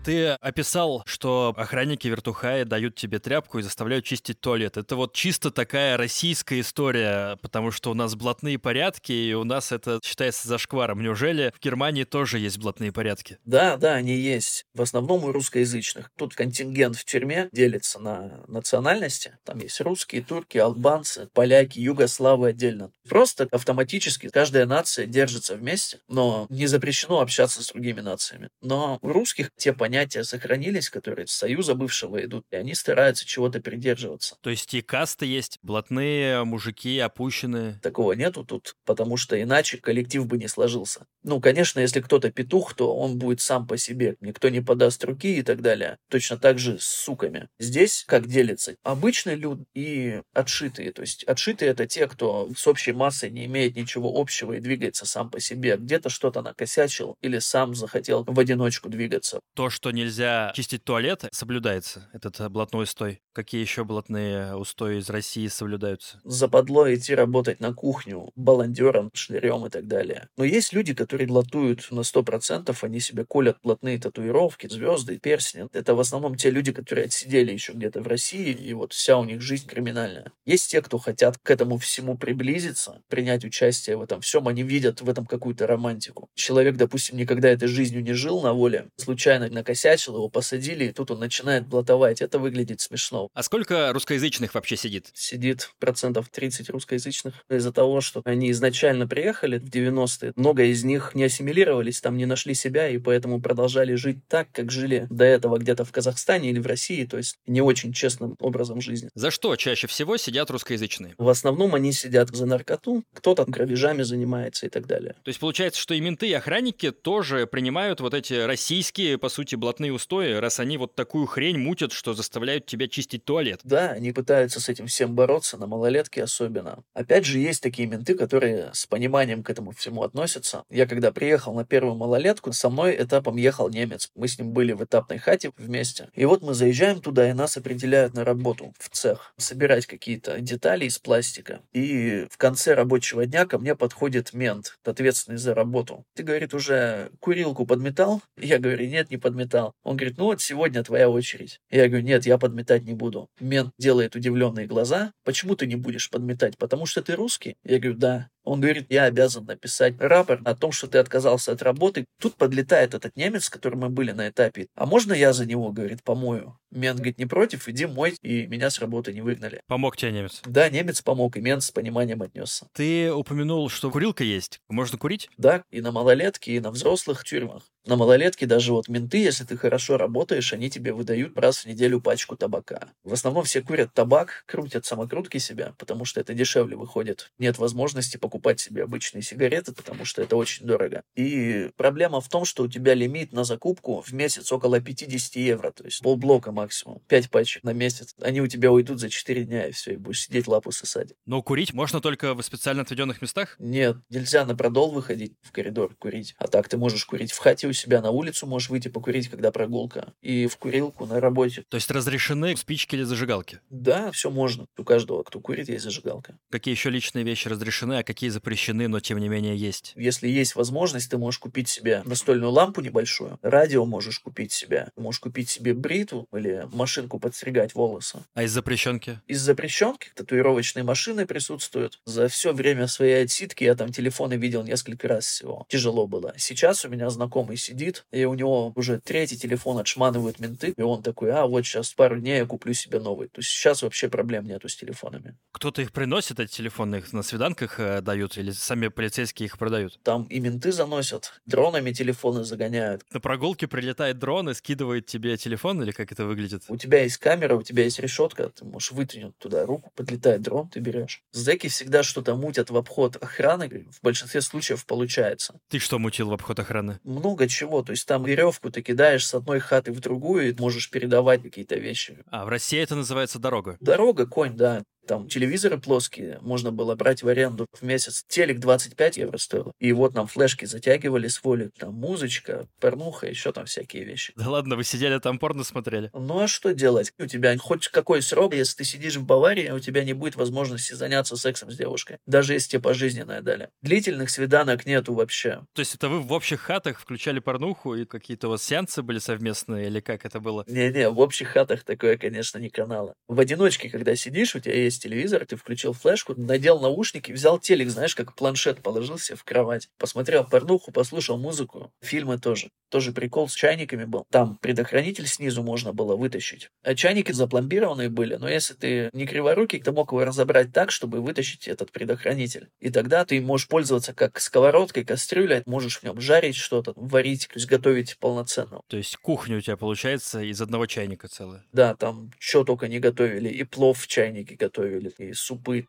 Ты 0.02 0.28
описал, 0.28 1.02
что 1.04 1.52
охранники 1.58 2.08
вертухаи 2.08 2.62
дают 2.62 2.94
тебе 2.94 3.18
тряпку 3.18 3.58
и 3.58 3.62
заставляют 3.62 4.06
чистить 4.06 4.40
туалет. 4.40 4.78
Это 4.78 4.96
вот 4.96 5.12
чисто 5.12 5.50
такая 5.50 5.98
российская 5.98 6.60
история, 6.60 7.36
потому 7.42 7.70
что 7.70 7.90
у 7.90 7.94
нас 7.94 8.14
блатные 8.14 8.58
порядки, 8.58 9.12
и 9.12 9.34
у 9.34 9.44
нас 9.44 9.72
это 9.72 10.00
считается 10.02 10.48
зашкваром. 10.48 11.02
Неужели 11.02 11.52
в 11.54 11.62
Германии 11.62 12.04
тоже 12.04 12.38
есть 12.38 12.56
блатные 12.58 12.92
порядки? 12.92 13.38
Да, 13.44 13.76
да, 13.76 13.92
они 13.92 14.16
есть. 14.16 14.64
В 14.72 14.80
основном 14.80 15.24
у 15.24 15.32
русскоязычных. 15.32 16.10
Тут 16.16 16.34
контингент 16.34 16.96
в 16.96 17.04
тюрьме 17.04 17.50
делится 17.52 17.98
на 17.98 18.42
национальности. 18.48 19.36
Там 19.44 19.58
есть 19.58 19.82
русские, 19.82 20.22
турки, 20.22 20.56
албанцы, 20.56 21.28
поляки, 21.34 21.78
югославы 21.78 22.48
отдельно. 22.48 22.90
Просто 23.06 23.48
автоматически 23.52 24.30
каждая 24.30 24.64
нация 24.64 25.04
держится 25.04 25.56
вместе, 25.56 26.00
но 26.08 26.46
не 26.48 26.66
запрещено 26.66 27.20
общаться 27.20 27.62
с 27.62 27.68
другими 27.68 28.00
нациями. 28.00 28.48
Но 28.62 28.98
у 29.02 29.08
русских 29.08 29.50
те 29.58 29.74
понятия 29.74 29.89
понятия 29.90 30.22
сохранились, 30.22 30.88
которые 30.88 31.24
из 31.24 31.32
Союза 31.32 31.74
бывшего 31.74 32.24
идут, 32.24 32.46
и 32.52 32.56
они 32.56 32.74
стараются 32.74 33.26
чего-то 33.26 33.60
придерживаться. 33.60 34.36
То 34.40 34.50
есть 34.50 34.72
и 34.72 34.82
касты 34.82 35.26
есть, 35.26 35.58
блатные, 35.62 36.44
мужики, 36.44 36.96
опущенные? 37.00 37.80
Такого 37.82 38.12
нету 38.12 38.44
тут, 38.44 38.76
потому 38.84 39.16
что 39.16 39.40
иначе 39.42 39.78
коллектив 39.78 40.24
бы 40.26 40.38
не 40.38 40.46
сложился. 40.46 41.06
Ну, 41.24 41.40
конечно, 41.40 41.80
если 41.80 42.00
кто-то 42.00 42.30
петух, 42.30 42.74
то 42.74 42.94
он 42.96 43.18
будет 43.18 43.40
сам 43.40 43.66
по 43.66 43.76
себе, 43.76 44.14
никто 44.20 44.48
не 44.48 44.60
подаст 44.60 45.04
руки 45.04 45.38
и 45.38 45.42
так 45.42 45.60
далее. 45.60 45.98
Точно 46.08 46.38
так 46.38 46.60
же 46.60 46.78
с 46.78 46.86
суками. 46.86 47.48
Здесь 47.58 48.04
как 48.06 48.28
делится? 48.28 48.76
Обычный 48.84 49.34
люд 49.34 49.58
и 49.74 50.22
отшитые. 50.32 50.92
То 50.92 51.02
есть 51.02 51.24
отшитые 51.24 51.72
это 51.72 51.88
те, 51.88 52.06
кто 52.06 52.48
с 52.56 52.64
общей 52.68 52.92
массой 52.92 53.30
не 53.30 53.46
имеет 53.46 53.74
ничего 53.74 54.20
общего 54.20 54.52
и 54.52 54.60
двигается 54.60 55.04
сам 55.04 55.30
по 55.30 55.40
себе. 55.40 55.76
Где-то 55.76 56.10
что-то 56.10 56.42
накосячил 56.42 57.16
или 57.22 57.40
сам 57.40 57.74
захотел 57.74 58.22
в 58.24 58.38
одиночку 58.38 58.88
двигаться. 58.88 59.40
То, 59.56 59.68
что 59.79 59.79
нельзя 59.88 60.52
чистить 60.54 60.84
туалет, 60.84 61.24
соблюдается 61.32 62.10
этот 62.12 62.38
э, 62.40 62.50
блатной 62.50 62.82
устой. 62.82 63.22
Какие 63.32 63.62
еще 63.62 63.84
блатные 63.84 64.54
устои 64.56 64.98
из 64.98 65.08
России 65.08 65.46
соблюдаются? 65.46 66.20
Западло 66.24 66.92
идти 66.94 67.14
работать 67.14 67.60
на 67.60 67.72
кухню 67.72 68.30
баландером, 68.36 69.10
шлерем 69.14 69.64
и 69.64 69.70
так 69.70 69.86
далее. 69.86 70.28
Но 70.36 70.44
есть 70.44 70.74
люди, 70.74 70.92
которые 70.92 71.26
блатуют 71.26 71.90
на 71.90 72.00
100%, 72.00 72.76
они 72.82 73.00
себе 73.00 73.24
колят 73.24 73.56
блатные 73.62 73.98
татуировки, 73.98 74.66
звезды, 74.68 75.18
перстни. 75.18 75.66
Это 75.72 75.94
в 75.94 76.00
основном 76.00 76.34
те 76.34 76.50
люди, 76.50 76.72
которые 76.72 77.06
отсидели 77.06 77.52
еще 77.52 77.72
где-то 77.72 78.02
в 78.02 78.06
России, 78.06 78.52
и 78.52 78.74
вот 78.74 78.92
вся 78.92 79.16
у 79.16 79.24
них 79.24 79.40
жизнь 79.40 79.66
криминальная. 79.66 80.32
Есть 80.44 80.70
те, 80.70 80.82
кто 80.82 80.98
хотят 80.98 81.38
к 81.38 81.50
этому 81.50 81.78
всему 81.78 82.18
приблизиться, 82.18 83.00
принять 83.08 83.44
участие 83.44 83.96
в 83.96 84.02
этом 84.02 84.20
всем, 84.20 84.48
они 84.48 84.62
видят 84.62 85.00
в 85.00 85.08
этом 85.08 85.24
какую-то 85.24 85.66
романтику. 85.66 86.28
Человек, 86.34 86.76
допустим, 86.76 87.16
никогда 87.16 87.48
этой 87.48 87.68
жизнью 87.68 88.02
не 88.02 88.12
жил 88.12 88.42
на 88.42 88.52
воле, 88.52 88.88
случайно 88.96 89.48
на 89.48 89.62
накосячил, 89.70 90.16
его 90.16 90.28
посадили, 90.28 90.86
и 90.86 90.92
тут 90.92 91.10
он 91.10 91.20
начинает 91.20 91.66
блатовать. 91.66 92.20
Это 92.20 92.38
выглядит 92.38 92.80
смешно. 92.80 93.28
А 93.34 93.42
сколько 93.42 93.92
русскоязычных 93.92 94.54
вообще 94.54 94.76
сидит? 94.76 95.10
Сидит 95.14 95.70
процентов 95.78 96.28
30 96.28 96.70
русскоязычных. 96.70 97.34
Из-за 97.48 97.72
того, 97.72 98.00
что 98.00 98.22
они 98.24 98.50
изначально 98.50 99.06
приехали 99.06 99.58
в 99.58 99.64
90-е, 99.64 100.32
много 100.34 100.64
из 100.64 100.82
них 100.82 101.14
не 101.14 101.24
ассимилировались, 101.24 102.00
там 102.00 102.16
не 102.16 102.26
нашли 102.26 102.54
себя, 102.54 102.88
и 102.88 102.98
поэтому 102.98 103.40
продолжали 103.40 103.94
жить 103.94 104.18
так, 104.28 104.48
как 104.52 104.72
жили 104.72 105.06
до 105.08 105.24
этого 105.24 105.58
где-то 105.58 105.84
в 105.84 105.92
Казахстане 105.92 106.50
или 106.50 106.58
в 106.58 106.66
России, 106.66 107.04
то 107.04 107.16
есть 107.16 107.36
не 107.46 107.60
очень 107.60 107.92
честным 107.92 108.36
образом 108.40 108.80
жизни. 108.80 109.10
За 109.14 109.30
что 109.30 109.54
чаще 109.56 109.86
всего 109.86 110.16
сидят 110.16 110.50
русскоязычные? 110.50 111.14
В 111.16 111.28
основном 111.28 111.74
они 111.74 111.92
сидят 111.92 112.30
за 112.34 112.46
наркоту, 112.46 113.04
кто-то 113.14 113.44
грабежами 113.44 114.02
занимается 114.02 114.66
и 114.66 114.68
так 114.68 114.86
далее. 114.86 115.14
То 115.22 115.28
есть 115.28 115.38
получается, 115.38 115.80
что 115.80 115.94
и 115.94 116.00
менты, 116.00 116.28
и 116.28 116.32
охранники 116.32 116.90
тоже 116.90 117.46
принимают 117.46 118.00
вот 118.00 118.14
эти 118.14 118.34
российские, 118.34 119.18
по 119.18 119.28
сути, 119.28 119.54
блатные 119.60 119.92
устои, 119.92 120.32
раз 120.32 120.58
они 120.58 120.78
вот 120.78 120.94
такую 120.94 121.26
хрень 121.26 121.58
мутят, 121.58 121.92
что 121.92 122.14
заставляют 122.14 122.66
тебя 122.66 122.88
чистить 122.88 123.24
туалет. 123.24 123.60
Да, 123.62 123.90
они 123.90 124.12
пытаются 124.12 124.60
с 124.60 124.68
этим 124.68 124.86
всем 124.86 125.14
бороться, 125.14 125.58
на 125.58 125.66
малолетке 125.66 126.24
особенно. 126.24 126.82
Опять 126.94 127.26
же, 127.26 127.38
есть 127.38 127.62
такие 127.62 127.86
менты, 127.86 128.14
которые 128.14 128.70
с 128.72 128.86
пониманием 128.86 129.44
к 129.44 129.50
этому 129.50 129.72
всему 129.72 130.02
относятся. 130.02 130.64
Я 130.70 130.86
когда 130.86 131.12
приехал 131.12 131.54
на 131.54 131.64
первую 131.64 131.94
малолетку, 131.94 132.52
со 132.52 132.70
мной 132.70 132.96
этапом 132.98 133.36
ехал 133.36 133.68
немец. 133.68 134.10
Мы 134.16 134.26
с 134.26 134.38
ним 134.38 134.50
были 134.52 134.72
в 134.72 134.82
этапной 134.82 135.18
хате 135.18 135.52
вместе. 135.56 136.08
И 136.14 136.24
вот 136.24 136.42
мы 136.42 136.54
заезжаем 136.54 137.00
туда, 137.00 137.28
и 137.28 137.34
нас 137.34 137.56
определяют 137.56 138.14
на 138.14 138.24
работу 138.24 138.72
в 138.78 138.88
цех. 138.88 139.34
Собирать 139.36 139.86
какие-то 139.86 140.40
детали 140.40 140.86
из 140.86 140.98
пластика. 140.98 141.60
И 141.72 142.26
в 142.30 142.38
конце 142.38 142.74
рабочего 142.74 143.26
дня 143.26 143.44
ко 143.46 143.58
мне 143.58 143.76
подходит 143.76 144.32
мент, 144.32 144.78
ответственный 144.84 145.38
за 145.38 145.54
работу. 145.54 146.04
Ты, 146.14 146.22
говорит, 146.22 146.54
уже 146.54 147.10
курилку 147.20 147.66
подметал? 147.66 148.22
Я 148.38 148.58
говорю, 148.58 148.86
нет, 148.86 149.10
не 149.10 149.18
подметал 149.18 149.49
подметал. 149.50 149.74
Он 149.82 149.96
говорит, 149.96 150.18
ну 150.18 150.24
вот 150.24 150.40
сегодня 150.40 150.82
твоя 150.82 151.08
очередь. 151.08 151.60
Я 151.70 151.88
говорю, 151.88 152.04
нет, 152.04 152.26
я 152.26 152.38
подметать 152.38 152.84
не 152.84 152.94
буду. 152.94 153.28
Мент 153.40 153.72
делает 153.78 154.14
удивленные 154.14 154.66
глаза. 154.66 155.12
Почему 155.24 155.56
ты 155.56 155.66
не 155.66 155.76
будешь 155.76 156.10
подметать? 156.10 156.56
Потому 156.58 156.86
что 156.86 157.02
ты 157.02 157.14
русский? 157.14 157.56
Я 157.64 157.78
говорю, 157.78 157.98
да. 157.98 158.28
Он 158.50 158.60
говорит, 158.60 158.86
я 158.88 159.04
обязан 159.04 159.44
написать 159.44 159.94
рапорт 160.00 160.40
о 160.44 160.56
том, 160.56 160.72
что 160.72 160.88
ты 160.88 160.98
отказался 160.98 161.52
от 161.52 161.62
работы. 161.62 162.04
Тут 162.20 162.34
подлетает 162.34 162.94
этот 162.94 163.14
немец, 163.14 163.44
с 163.44 163.48
которым 163.48 163.78
мы 163.78 163.90
были 163.90 164.10
на 164.10 164.28
этапе. 164.28 164.66
А 164.74 164.86
можно 164.86 165.12
я 165.12 165.32
за 165.32 165.46
него, 165.46 165.70
говорит, 165.70 166.02
помою? 166.02 166.58
Мент 166.72 166.98
говорит, 166.98 167.18
не 167.18 167.26
против, 167.26 167.68
иди 167.68 167.86
мой. 167.86 168.16
И 168.22 168.48
меня 168.48 168.70
с 168.70 168.80
работы 168.80 169.12
не 169.12 169.20
выгнали. 169.20 169.62
Помог 169.68 169.96
тебе 169.96 170.10
немец? 170.10 170.42
Да, 170.44 170.68
немец 170.68 171.00
помог, 171.00 171.36
и 171.36 171.40
мент 171.40 171.62
с 171.62 171.70
пониманием 171.70 172.22
отнесся. 172.22 172.66
Ты 172.74 173.12
упомянул, 173.12 173.68
что 173.68 173.88
курилка 173.88 174.24
есть. 174.24 174.58
Можно 174.68 174.98
курить? 174.98 175.30
Да, 175.36 175.62
и 175.70 175.80
на 175.80 175.92
малолетке, 175.92 176.56
и 176.56 176.60
на 176.60 176.72
взрослых 176.72 177.22
тюрьмах. 177.22 177.62
На 177.86 177.96
малолетке 177.96 178.46
даже 178.46 178.72
вот 178.72 178.88
менты, 178.88 179.18
если 179.18 179.44
ты 179.44 179.56
хорошо 179.56 179.96
работаешь, 179.96 180.52
они 180.52 180.68
тебе 180.70 180.92
выдают 180.92 181.36
раз 181.38 181.58
в 181.58 181.66
неделю 181.66 182.00
пачку 182.00 182.36
табака. 182.36 182.88
В 183.04 183.12
основном 183.12 183.44
все 183.44 183.62
курят 183.62 183.94
табак, 183.94 184.44
крутят 184.46 184.84
самокрутки 184.84 185.38
себя, 185.38 185.74
потому 185.78 186.04
что 186.04 186.20
это 186.20 186.34
дешевле 186.34 186.76
выходит. 186.76 187.30
Нет 187.38 187.58
возможности 187.58 188.16
покупать 188.16 188.39
покупать 188.40 188.60
себе 188.60 188.84
обычные 188.84 189.22
сигареты, 189.22 189.72
потому 189.72 190.04
что 190.06 190.22
это 190.22 190.34
очень 190.36 190.66
дорого. 190.66 191.02
И 191.14 191.70
проблема 191.76 192.20
в 192.20 192.28
том, 192.28 192.46
что 192.46 192.62
у 192.62 192.68
тебя 192.68 192.94
лимит 192.94 193.32
на 193.32 193.44
закупку 193.44 194.00
в 194.00 194.12
месяц 194.12 194.50
около 194.50 194.80
50 194.80 195.36
евро, 195.36 195.70
то 195.70 195.84
есть 195.84 196.02
полблока 196.02 196.50
максимум, 196.50 197.02
5 197.08 197.30
пачек 197.30 197.62
на 197.64 197.74
месяц. 197.74 198.14
Они 198.22 198.40
у 198.40 198.46
тебя 198.46 198.72
уйдут 198.72 198.98
за 198.98 199.10
4 199.10 199.44
дня, 199.44 199.66
и 199.66 199.72
все, 199.72 199.92
и 199.92 199.96
будешь 199.96 200.22
сидеть 200.22 200.48
лапу 200.48 200.72
сосать. 200.72 201.10
Но 201.26 201.42
курить 201.42 201.74
можно 201.74 202.00
только 202.00 202.34
в 202.34 202.42
специально 202.42 202.82
отведенных 202.82 203.20
местах? 203.20 203.56
Нет, 203.58 203.98
нельзя 204.08 204.46
на 204.46 204.56
продол 204.56 204.90
выходить 204.90 205.34
в 205.42 205.52
коридор 205.52 205.94
курить. 205.96 206.34
А 206.38 206.48
так 206.48 206.68
ты 206.68 206.78
можешь 206.78 207.04
курить 207.04 207.32
в 207.32 207.38
хате 207.38 207.68
у 207.68 207.74
себя, 207.74 208.00
на 208.00 208.10
улицу 208.10 208.46
можешь 208.46 208.70
выйти 208.70 208.88
покурить, 208.88 209.28
когда 209.28 209.50
прогулка. 209.50 210.14
И 210.22 210.46
в 210.46 210.56
курилку 210.56 211.04
на 211.04 211.20
работе. 211.20 211.64
То 211.68 211.76
есть 211.76 211.90
разрешены 211.90 212.56
спички 212.56 212.94
или 212.94 213.02
зажигалки? 213.02 213.60
Да, 213.68 214.10
все 214.12 214.30
можно. 214.30 214.66
У 214.78 214.84
каждого, 214.84 215.22
кто 215.24 215.40
курит, 215.40 215.68
есть 215.68 215.84
зажигалка. 215.84 216.38
Какие 216.50 216.74
еще 216.74 216.88
личные 216.88 217.24
вещи 217.24 217.48
разрешены, 217.48 217.98
а 217.98 218.02
какие 218.02 218.29
запрещены, 218.30 218.88
но 218.88 219.00
тем 219.00 219.18
не 219.18 219.28
менее 219.28 219.56
есть? 219.56 219.92
Если 219.96 220.28
есть 220.28 220.56
возможность, 220.56 221.10
ты 221.10 221.18
можешь 221.18 221.38
купить 221.38 221.68
себе 221.68 222.02
настольную 222.04 222.50
лампу 222.50 222.80
небольшую, 222.80 223.38
радио 223.42 223.84
можешь 223.84 224.18
купить 224.20 224.52
себе, 224.52 224.88
можешь 224.96 225.20
купить 225.20 225.50
себе 225.50 225.74
бритву 225.74 226.26
или 226.32 226.66
машинку 226.72 227.18
подстригать 227.18 227.74
волосы. 227.74 228.24
А 228.34 228.42
из 228.42 228.52
запрещенки? 228.52 229.20
Из 229.26 229.40
запрещенки 229.40 230.10
татуировочные 230.14 230.84
машины 230.84 231.26
присутствуют. 231.26 232.00
За 232.04 232.28
все 232.28 232.52
время 232.52 232.86
своей 232.86 233.24
отсидки 233.24 233.64
я 233.64 233.74
там 233.74 233.92
телефоны 233.92 234.34
видел 234.34 234.62
несколько 234.64 235.08
раз 235.08 235.26
всего. 235.26 235.66
Тяжело 235.68 236.06
было. 236.06 236.34
Сейчас 236.36 236.84
у 236.84 236.88
меня 236.88 237.10
знакомый 237.10 237.56
сидит, 237.56 238.04
и 238.10 238.24
у 238.24 238.34
него 238.34 238.72
уже 238.74 239.00
третий 239.00 239.36
телефон 239.38 239.78
отшманывают 239.78 240.38
менты, 240.38 240.74
и 240.76 240.82
он 240.82 241.02
такой, 241.02 241.32
а 241.32 241.46
вот 241.46 241.64
сейчас 241.64 241.92
пару 241.92 242.18
дней 242.18 242.38
я 242.38 242.46
куплю 242.46 242.72
себе 242.74 243.00
новый. 243.00 243.28
То 243.28 243.40
есть 243.40 243.50
сейчас 243.50 243.82
вообще 243.82 244.08
проблем 244.08 244.46
нету 244.46 244.68
с 244.68 244.76
телефонами. 244.76 245.36
Кто-то 245.52 245.82
их 245.82 245.92
приносит, 245.92 246.40
эти 246.40 246.56
телефоны, 246.56 247.02
на 247.12 247.22
свиданках 247.22 247.78
э, 248.10 248.20
дают, 248.20 248.38
или 248.38 248.50
сами 248.50 248.88
полицейские 248.88 249.46
их 249.46 249.58
продают? 249.58 249.98
Там 250.02 250.24
и 250.24 250.40
менты 250.40 250.72
заносят, 250.72 251.40
дронами 251.46 251.92
телефоны 251.92 252.44
загоняют. 252.44 253.02
На 253.12 253.20
прогулке 253.20 253.66
прилетает 253.66 254.18
дрон 254.18 254.50
и 254.50 254.54
скидывает 254.54 255.06
тебе 255.06 255.36
телефон, 255.36 255.82
или 255.82 255.92
как 255.92 256.12
это 256.12 256.26
выглядит? 256.26 256.64
У 256.68 256.76
тебя 256.76 257.02
есть 257.02 257.18
камера, 257.18 257.56
у 257.56 257.62
тебя 257.62 257.84
есть 257.84 257.98
решетка, 257.98 258.48
ты 258.50 258.64
можешь 258.64 258.92
вытянуть 258.92 259.36
туда 259.38 259.64
руку, 259.66 259.92
подлетает 259.94 260.42
дрон, 260.42 260.68
ты 260.68 260.80
берешь. 260.80 261.22
Зэки 261.32 261.68
всегда 261.68 262.02
что-то 262.02 262.34
мутят 262.34 262.70
в 262.70 262.76
обход 262.76 263.16
охраны, 263.16 263.86
в 263.90 264.02
большинстве 264.02 264.40
случаев 264.40 264.84
получается. 264.86 265.60
Ты 265.68 265.78
что 265.78 265.98
мутил 265.98 266.28
в 266.28 266.32
обход 266.32 266.58
охраны? 266.58 267.00
Много 267.04 267.48
чего, 267.48 267.82
то 267.82 267.92
есть 267.92 268.06
там 268.06 268.24
веревку 268.24 268.70
ты 268.70 268.82
кидаешь 268.82 269.26
с 269.26 269.34
одной 269.34 269.60
хаты 269.60 269.92
в 269.92 270.00
другую 270.00 270.50
и 270.50 270.54
можешь 270.58 270.90
передавать 270.90 271.42
какие-то 271.42 271.76
вещи. 271.76 272.18
А 272.30 272.44
в 272.44 272.48
России 272.48 272.78
это 272.80 272.96
называется 272.96 273.38
дорога? 273.38 273.76
Дорога, 273.80 274.26
конь, 274.26 274.56
да. 274.56 274.82
Там 275.10 275.26
телевизоры 275.26 275.76
плоские 275.76 276.38
можно 276.40 276.70
было 276.70 276.94
брать 276.94 277.24
в 277.24 277.26
аренду 277.26 277.66
в 277.72 277.82
месяц. 277.82 278.24
Телек 278.28 278.60
25 278.60 279.16
евро 279.16 279.38
стоил. 279.38 279.72
И 279.80 279.90
вот 279.90 280.14
нам 280.14 280.28
флешки 280.28 280.66
затягивали 280.66 281.26
с 281.26 281.42
воли. 281.42 281.72
Там 281.76 281.94
музычка, 281.94 282.68
порнуха, 282.78 283.26
еще 283.26 283.50
там 283.50 283.64
всякие 283.66 284.04
вещи. 284.04 284.32
Да 284.36 284.48
ладно, 284.48 284.76
вы 284.76 284.84
сидели 284.84 285.18
там 285.18 285.40
порно 285.40 285.64
смотрели? 285.64 286.10
Ну 286.14 286.38
а 286.38 286.46
что 286.46 286.72
делать? 286.72 287.12
У 287.18 287.26
тебя 287.26 287.58
хоть 287.58 287.88
какой 287.88 288.22
срок, 288.22 288.54
если 288.54 288.76
ты 288.76 288.84
сидишь 288.84 289.16
в 289.16 289.26
Баварии, 289.26 289.72
у 289.72 289.80
тебя 289.80 290.04
не 290.04 290.12
будет 290.12 290.36
возможности 290.36 290.94
заняться 290.94 291.34
сексом 291.34 291.72
с 291.72 291.76
девушкой. 291.76 292.18
Даже 292.26 292.52
если 292.52 292.70
тебе 292.70 292.82
пожизненное 292.82 293.42
дали. 293.42 293.70
Длительных 293.82 294.30
свиданок 294.30 294.86
нету 294.86 295.14
вообще. 295.14 295.66
То 295.74 295.80
есть 295.80 295.96
это 295.96 296.08
вы 296.08 296.20
в 296.20 296.30
общих 296.30 296.60
хатах 296.60 297.00
включали 297.00 297.40
порнуху 297.40 297.96
и 297.96 298.04
какие-то 298.04 298.46
у 298.46 298.50
вас 298.52 298.62
сеансы 298.62 299.02
были 299.02 299.18
совместные 299.18 299.88
или 299.88 299.98
как 299.98 300.24
это 300.24 300.38
было? 300.38 300.64
Не-не, 300.68 301.10
в 301.10 301.18
общих 301.18 301.48
хатах 301.48 301.82
такое, 301.82 302.16
конечно, 302.16 302.58
не 302.58 302.70
канала. 302.70 303.14
В 303.26 303.40
одиночке, 303.40 303.90
когда 303.90 304.14
сидишь, 304.14 304.54
у 304.54 304.60
тебя 304.60 304.76
есть 304.76 304.99
телевизор, 305.00 305.44
ты 305.46 305.56
включил 305.56 305.92
флешку, 305.92 306.34
надел 306.36 306.80
наушники, 306.80 307.32
взял 307.32 307.58
телек, 307.58 307.90
знаешь, 307.90 308.14
как 308.14 308.34
планшет 308.34 308.82
положился 308.82 309.34
в 309.34 309.44
кровать, 309.44 309.88
посмотрел 309.98 310.44
порнуху, 310.44 310.92
послушал 310.92 311.38
музыку, 311.38 311.92
фильмы 312.00 312.38
тоже. 312.38 312.70
Тоже 312.90 313.12
прикол 313.12 313.48
с 313.48 313.54
чайниками 313.54 314.04
был. 314.04 314.24
Там 314.30 314.58
предохранитель 314.60 315.26
снизу 315.26 315.62
можно 315.62 315.92
было 315.92 316.16
вытащить. 316.16 316.70
А 316.82 316.94
чайники 316.94 317.30
запломбированные 317.32 318.08
были, 318.08 318.34
но 318.34 318.48
если 318.48 318.74
ты 318.74 319.10
не 319.12 319.26
криворукий, 319.26 319.80
ты 319.80 319.92
мог 319.92 320.10
его 320.10 320.24
разобрать 320.24 320.72
так, 320.72 320.90
чтобы 320.90 321.20
вытащить 321.20 321.68
этот 321.68 321.92
предохранитель. 321.92 322.68
И 322.80 322.90
тогда 322.90 323.24
ты 323.24 323.40
можешь 323.40 323.68
пользоваться 323.68 324.12
как 324.12 324.40
сковородкой, 324.40 325.04
кастрюлей, 325.04 325.62
можешь 325.66 325.98
в 325.98 326.02
нем 326.02 326.20
жарить 326.20 326.56
что-то, 326.56 326.92
варить, 326.96 327.46
то 327.46 327.54
есть 327.54 327.68
готовить 327.68 328.18
полноценно. 328.18 328.80
То 328.88 328.96
есть 328.96 329.16
кухня 329.16 329.56
у 329.56 329.60
тебя 329.60 329.76
получается 329.76 330.42
из 330.42 330.60
одного 330.60 330.86
чайника 330.86 331.28
целая? 331.28 331.64
Да, 331.72 331.94
там 331.94 332.32
что 332.38 332.64
только 332.64 332.88
не 332.88 332.98
готовили. 332.98 333.48
И 333.48 333.62
плов 333.64 334.00
в 334.00 334.06
чайнике 334.08 334.56
готовили, 334.56 334.89
и 334.98 335.32
супы. 335.32 335.86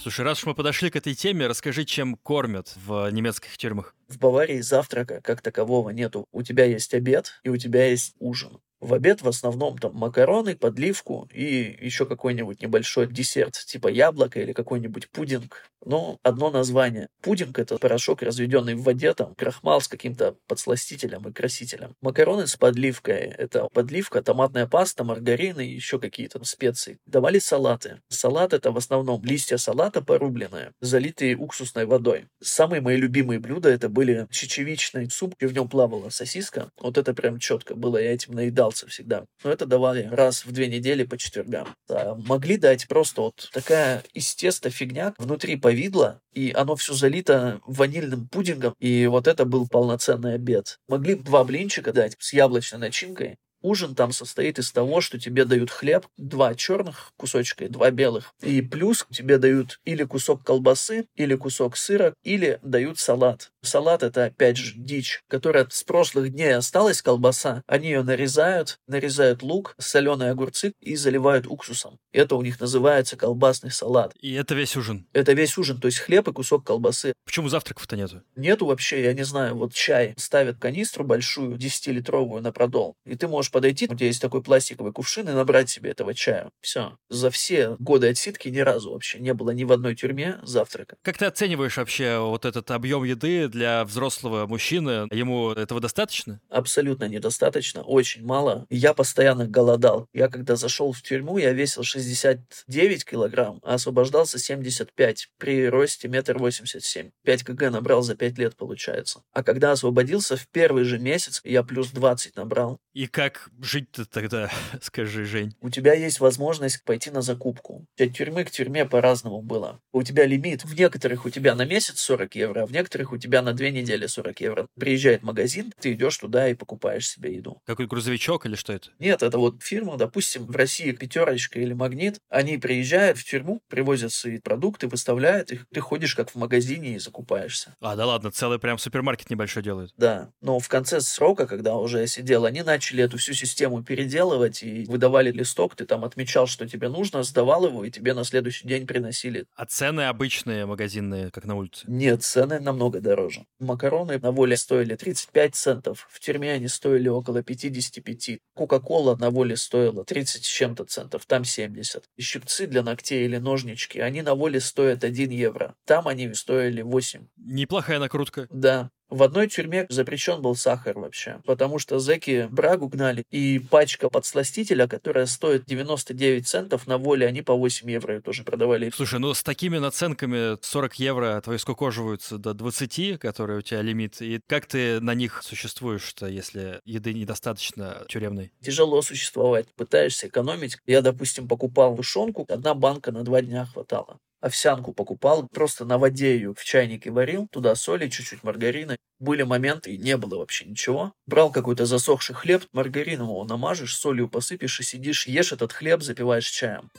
Слушай, 0.00 0.24
раз 0.24 0.38
уж 0.38 0.46
мы 0.46 0.54
подошли 0.54 0.90
к 0.90 0.96
этой 0.96 1.14
теме, 1.14 1.48
расскажи, 1.48 1.84
чем 1.84 2.14
кормят 2.14 2.72
в 2.76 3.10
немецких 3.10 3.56
тюрьмах. 3.56 3.96
В 4.06 4.18
Баварии 4.18 4.60
завтрака 4.60 5.20
как 5.20 5.42
такового 5.42 5.90
нету. 5.90 6.28
У 6.30 6.42
тебя 6.42 6.64
есть 6.64 6.94
обед 6.94 7.40
и 7.42 7.48
у 7.48 7.56
тебя 7.56 7.86
есть 7.86 8.14
ужин. 8.20 8.60
В 8.80 8.94
обед 8.94 9.22
в 9.22 9.28
основном 9.28 9.76
там 9.78 9.94
макароны, 9.94 10.54
подливку 10.54 11.28
и 11.32 11.76
еще 11.80 12.06
какой-нибудь 12.06 12.62
небольшой 12.62 13.06
десерт, 13.08 13.54
типа 13.54 13.88
яблоко 13.88 14.40
или 14.40 14.52
какой-нибудь 14.52 15.10
пудинг. 15.10 15.68
Но 15.84 16.18
одно 16.22 16.50
название. 16.50 17.08
Пудинг— 17.22 17.58
это 17.60 17.78
порошок, 17.78 18.22
разведенный 18.22 18.74
в 18.74 18.82
воде, 18.82 19.14
там, 19.14 19.34
крахмал 19.34 19.80
с 19.80 19.88
каким-то 19.88 20.36
подсластителем 20.46 21.28
и 21.28 21.32
красителем. 21.32 21.94
Макароны 22.02 22.46
с 22.46 22.56
подливкой— 22.56 23.16
это 23.38 23.68
подливка, 23.72 24.22
томатная 24.22 24.66
паста, 24.66 25.04
маргарин 25.04 25.60
и 25.60 25.66
еще 25.66 25.98
какие-то 25.98 26.42
специи. 26.44 26.98
Давали 27.06 27.38
салаты. 27.38 28.00
Салат— 28.08 28.52
это 28.54 28.72
в 28.72 28.76
основном 28.76 29.24
листья 29.24 29.56
салата 29.56 30.02
порубленные, 30.02 30.72
залитые 30.80 31.36
уксусной 31.36 31.86
водой. 31.86 32.26
Самые 32.42 32.80
мои 32.80 32.96
любимые 32.96 33.38
блюда— 33.38 33.68
это 33.70 33.88
были 33.88 34.26
чечевичный 34.30 35.08
суп, 35.10 35.34
и 35.38 35.46
в 35.46 35.52
нем 35.52 35.68
плавала 35.68 36.10
сосиска. 36.10 36.70
Вот 36.80 36.98
это 36.98 37.14
прям 37.14 37.38
четко 37.38 37.74
было, 37.74 37.98
я 37.98 38.12
этим 38.12 38.34
наедался 38.68 38.86
всегда. 38.86 39.24
Но 39.42 39.50
это 39.50 39.66
давали 39.66 40.08
раз 40.10 40.44
в 40.44 40.52
две 40.52 40.68
недели 40.68 41.04
по 41.04 41.16
четвергам. 41.16 41.68
А 41.88 42.14
могли 42.14 42.56
дать 42.56 42.86
просто 42.88 43.22
вот 43.22 43.50
такая 43.52 44.02
из 44.12 44.34
теста 44.34 44.70
фигня, 44.70 45.14
внутри 45.18 45.56
повидло, 45.56 46.20
и 46.32 46.52
оно 46.54 46.76
все 46.76 46.94
залито 46.94 47.60
ванильным 47.66 48.28
пудингом, 48.28 48.74
и 48.78 49.06
вот 49.06 49.26
это 49.26 49.44
был 49.44 49.68
полноценный 49.68 50.34
обед. 50.34 50.78
Могли 50.88 51.14
два 51.14 51.44
блинчика 51.44 51.92
дать 51.92 52.16
с 52.18 52.32
яблочной 52.32 52.78
начинкой, 52.78 53.36
Ужин 53.60 53.94
там 53.94 54.12
состоит 54.12 54.58
из 54.58 54.70
того, 54.70 55.00
что 55.00 55.18
тебе 55.18 55.44
дают 55.44 55.70
хлеб, 55.70 56.06
два 56.16 56.54
черных 56.54 57.12
кусочка 57.16 57.64
и 57.64 57.68
два 57.68 57.90
белых. 57.90 58.32
И 58.40 58.62
плюс 58.62 59.06
тебе 59.10 59.38
дают 59.38 59.80
или 59.84 60.04
кусок 60.04 60.44
колбасы, 60.44 61.06
или 61.16 61.34
кусок 61.34 61.76
сыра, 61.76 62.14
или 62.22 62.60
дают 62.62 62.98
салат. 62.98 63.50
Салат 63.62 64.02
это 64.02 64.26
опять 64.26 64.56
же 64.56 64.74
дичь, 64.76 65.22
которая 65.28 65.66
с 65.70 65.82
прошлых 65.82 66.32
дней 66.32 66.54
осталась 66.54 67.02
колбаса. 67.02 67.62
Они 67.66 67.88
ее 67.88 68.02
нарезают, 68.02 68.78
нарезают 68.86 69.42
лук, 69.42 69.74
соленые 69.78 70.30
огурцы 70.30 70.72
и 70.80 70.94
заливают 70.96 71.46
уксусом. 71.46 71.98
Это 72.12 72.36
у 72.36 72.42
них 72.42 72.60
называется 72.60 73.16
колбасный 73.16 73.70
салат. 73.70 74.14
И 74.20 74.32
это 74.34 74.54
весь 74.54 74.76
ужин? 74.76 75.06
Это 75.12 75.32
весь 75.32 75.58
ужин, 75.58 75.80
то 75.80 75.86
есть 75.86 75.98
хлеб 75.98 76.28
и 76.28 76.32
кусок 76.32 76.64
колбасы. 76.64 77.12
Почему 77.24 77.48
завтраков-то 77.48 77.96
нету? 77.96 78.22
Нету 78.36 78.66
вообще, 78.66 79.02
я 79.02 79.12
не 79.12 79.24
знаю, 79.24 79.56
вот 79.56 79.74
чай 79.74 80.14
ставят 80.16 80.58
канистру 80.58 81.04
большую, 81.04 81.56
10-литровую 81.56 82.40
на 82.40 82.52
продол, 82.52 82.94
и 83.04 83.16
ты 83.16 83.28
можешь 83.28 83.47
подойти, 83.50 83.86
у 83.90 83.94
тебя 83.94 84.06
есть 84.06 84.20
такой 84.20 84.42
пластиковый 84.42 84.92
кувшин 84.92 85.28
и 85.28 85.32
набрать 85.32 85.70
себе 85.70 85.90
этого 85.90 86.14
чая. 86.14 86.50
Все. 86.60 86.96
За 87.08 87.30
все 87.30 87.76
годы 87.78 88.08
отсидки 88.08 88.48
ни 88.48 88.58
разу 88.58 88.92
вообще 88.92 89.18
не 89.18 89.34
было 89.34 89.50
ни 89.50 89.64
в 89.64 89.72
одной 89.72 89.94
тюрьме 89.94 90.38
завтрака. 90.42 90.96
Как 91.02 91.18
ты 91.18 91.26
оцениваешь 91.26 91.76
вообще 91.76 92.18
вот 92.18 92.44
этот 92.44 92.70
объем 92.70 93.04
еды 93.04 93.48
для 93.48 93.84
взрослого 93.84 94.46
мужчины? 94.46 95.08
Ему 95.10 95.52
этого 95.52 95.80
достаточно? 95.80 96.40
Абсолютно 96.48 97.04
недостаточно, 97.04 97.82
очень 97.82 98.24
мало. 98.24 98.66
Я 98.70 98.94
постоянно 98.94 99.46
голодал. 99.46 100.08
Я 100.12 100.28
когда 100.28 100.56
зашел 100.56 100.92
в 100.92 101.02
тюрьму, 101.02 101.38
я 101.38 101.52
весил 101.52 101.82
69 101.82 103.04
килограмм, 103.04 103.60
а 103.62 103.74
освобождался 103.74 104.38
75 104.38 105.28
при 105.38 105.68
росте 105.68 106.08
метр 106.08 106.38
восемьдесят 106.38 106.84
семь. 106.84 107.10
5 107.24 107.44
кг 107.44 107.70
набрал 107.70 108.02
за 108.02 108.14
5 108.14 108.38
лет, 108.38 108.56
получается. 108.56 109.22
А 109.32 109.42
когда 109.42 109.72
освободился, 109.72 110.36
в 110.36 110.48
первый 110.48 110.84
же 110.84 110.98
месяц 110.98 111.40
я 111.44 111.62
плюс 111.62 111.90
20 111.90 112.36
набрал. 112.36 112.78
И 112.94 113.06
как 113.06 113.37
жить-то 113.60 114.04
тогда, 114.04 114.50
скажи, 114.82 115.24
Жень? 115.24 115.54
У 115.60 115.70
тебя 115.70 115.94
есть 115.94 116.20
возможность 116.20 116.84
пойти 116.84 117.10
на 117.10 117.22
закупку. 117.22 117.86
От 117.98 118.14
тюрьмы 118.14 118.44
к 118.44 118.50
тюрьме 118.50 118.84
по-разному 118.84 119.42
было. 119.42 119.80
У 119.92 120.02
тебя 120.02 120.26
лимит. 120.26 120.64
В 120.64 120.74
некоторых 120.78 121.24
у 121.24 121.30
тебя 121.30 121.54
на 121.54 121.64
месяц 121.64 122.00
40 122.00 122.34
евро, 122.34 122.62
а 122.62 122.66
в 122.66 122.72
некоторых 122.72 123.12
у 123.12 123.18
тебя 123.18 123.42
на 123.42 123.52
две 123.52 123.70
недели 123.70 124.06
40 124.06 124.40
евро. 124.40 124.66
Приезжает 124.78 125.22
магазин, 125.22 125.72
ты 125.80 125.92
идешь 125.92 126.18
туда 126.18 126.48
и 126.48 126.54
покупаешь 126.54 127.08
себе 127.08 127.34
еду. 127.34 127.60
Какой 127.66 127.86
грузовичок 127.86 128.46
или 128.46 128.54
что 128.54 128.72
это? 128.72 128.90
Нет, 128.98 129.22
это 129.22 129.38
вот 129.38 129.62
фирма, 129.62 129.96
допустим, 129.96 130.46
в 130.46 130.56
России 130.56 130.92
пятерочка 130.92 131.60
или 131.60 131.72
магнит. 131.72 132.18
Они 132.28 132.58
приезжают 132.58 133.18
в 133.18 133.24
тюрьму, 133.24 133.60
привозят 133.68 134.12
свои 134.12 134.38
продукты, 134.38 134.88
выставляют 134.88 135.52
их. 135.52 135.66
Ты 135.72 135.80
ходишь 135.80 136.14
как 136.14 136.30
в 136.30 136.34
магазине 136.34 136.96
и 136.96 136.98
закупаешься. 136.98 137.76
А, 137.80 137.96
да 137.96 138.06
ладно, 138.06 138.30
целый 138.30 138.58
прям 138.58 138.78
супермаркет 138.78 139.30
небольшой 139.30 139.62
делают. 139.62 139.92
Да, 139.96 140.30
но 140.40 140.58
в 140.58 140.68
конце 140.68 141.00
срока, 141.00 141.46
когда 141.46 141.76
уже 141.76 142.00
я 142.00 142.06
сидел, 142.06 142.44
они 142.44 142.62
начали 142.62 142.88
начали 142.88 143.04
эту 143.04 143.18
всю 143.18 143.27
систему 143.34 143.82
переделывать 143.82 144.62
и 144.62 144.84
выдавали 144.84 145.30
листок, 145.30 145.74
ты 145.74 145.84
там 145.84 146.04
отмечал, 146.04 146.46
что 146.46 146.68
тебе 146.68 146.88
нужно, 146.88 147.22
сдавал 147.22 147.66
его, 147.66 147.84
и 147.84 147.90
тебе 147.90 148.14
на 148.14 148.24
следующий 148.24 148.66
день 148.66 148.86
приносили. 148.86 149.46
А 149.54 149.66
цены 149.66 150.02
обычные 150.02 150.66
магазинные, 150.66 151.30
как 151.30 151.44
на 151.44 151.56
улице? 151.56 151.84
Нет, 151.86 152.22
цены 152.22 152.60
намного 152.60 153.00
дороже. 153.00 153.46
Макароны 153.58 154.18
на 154.18 154.30
воле 154.30 154.56
стоили 154.56 154.96
35 154.96 155.54
центов, 155.54 156.06
в 156.10 156.20
тюрьме 156.20 156.52
они 156.52 156.68
стоили 156.68 157.08
около 157.08 157.42
55. 157.42 158.38
Кока-кола 158.54 159.16
на 159.16 159.30
воле 159.30 159.56
стоила 159.56 160.04
30 160.04 160.44
с 160.44 160.48
чем-то 160.48 160.84
центов, 160.84 161.26
там 161.26 161.44
70. 161.44 162.04
И 162.16 162.22
щипцы 162.22 162.66
для 162.66 162.82
ногтей 162.82 163.24
или 163.24 163.38
ножнички, 163.38 163.98
они 163.98 164.22
на 164.22 164.34
воле 164.34 164.60
стоят 164.60 165.04
1 165.04 165.30
евро, 165.30 165.74
там 165.84 166.08
они 166.08 166.32
стоили 166.34 166.82
8. 166.82 167.26
Неплохая 167.36 167.98
накрутка. 167.98 168.46
Да, 168.50 168.90
в 169.10 169.22
одной 169.22 169.48
тюрьме 169.48 169.86
запрещен 169.88 170.42
был 170.42 170.54
сахар 170.54 170.98
вообще, 170.98 171.40
потому 171.44 171.78
что 171.78 171.98
зэки 171.98 172.48
брагу 172.50 172.88
гнали, 172.88 173.24
и 173.30 173.58
пачка 173.58 174.08
подсластителя, 174.10 174.86
которая 174.86 175.26
стоит 175.26 175.64
99 175.66 176.46
центов 176.46 176.86
на 176.86 176.98
воле, 176.98 177.26
они 177.26 177.42
по 177.42 177.54
8 177.54 177.90
евро 177.90 178.16
ее 178.16 178.20
тоже 178.20 178.44
продавали. 178.44 178.90
Слушай, 178.94 179.20
ну 179.20 179.32
с 179.34 179.42
такими 179.42 179.78
наценками 179.78 180.58
40 180.60 180.94
евро 180.96 181.40
твои 181.42 181.58
скукоживаются 181.58 182.38
до 182.38 182.54
20, 182.54 183.18
которые 183.18 183.58
у 183.58 183.62
тебя 183.62 183.82
лимит, 183.82 184.20
и 184.20 184.40
как 184.46 184.66
ты 184.66 185.00
на 185.00 185.14
них 185.14 185.42
существуешь-то, 185.42 186.26
если 186.26 186.80
еды 186.84 187.14
недостаточно 187.14 188.04
тюремной? 188.08 188.52
Тяжело 188.60 189.02
существовать, 189.02 189.66
пытаешься 189.74 190.28
экономить. 190.28 190.78
Я, 190.86 191.02
допустим, 191.02 191.48
покупал 191.48 191.96
тушенку, 191.96 192.46
одна 192.48 192.74
банка 192.74 193.12
на 193.12 193.22
два 193.22 193.40
дня 193.42 193.66
хватало 193.66 194.18
овсянку 194.40 194.92
покупал, 194.92 195.48
просто 195.48 195.84
на 195.84 195.98
воде 195.98 196.34
ее 196.34 196.54
в 196.54 196.64
чайнике 196.64 197.10
варил, 197.10 197.48
туда 197.48 197.74
соли, 197.74 198.08
чуть-чуть 198.08 198.44
маргарина. 198.44 198.96
Были 199.18 199.42
моменты, 199.42 199.94
и 199.94 199.98
не 199.98 200.16
было 200.16 200.38
вообще 200.38 200.64
ничего. 200.64 201.12
Брал 201.26 201.50
какой-то 201.50 201.86
засохший 201.86 202.34
хлеб, 202.34 202.64
маргарином 202.72 203.28
его 203.28 203.44
намажешь, 203.44 203.96
солью 203.96 204.28
посыпешь 204.28 204.80
и 204.80 204.82
сидишь, 204.82 205.26
ешь 205.26 205.52
этот 205.52 205.72
хлеб, 205.72 206.02
запиваешь 206.02 206.48
чаем. 206.48 206.90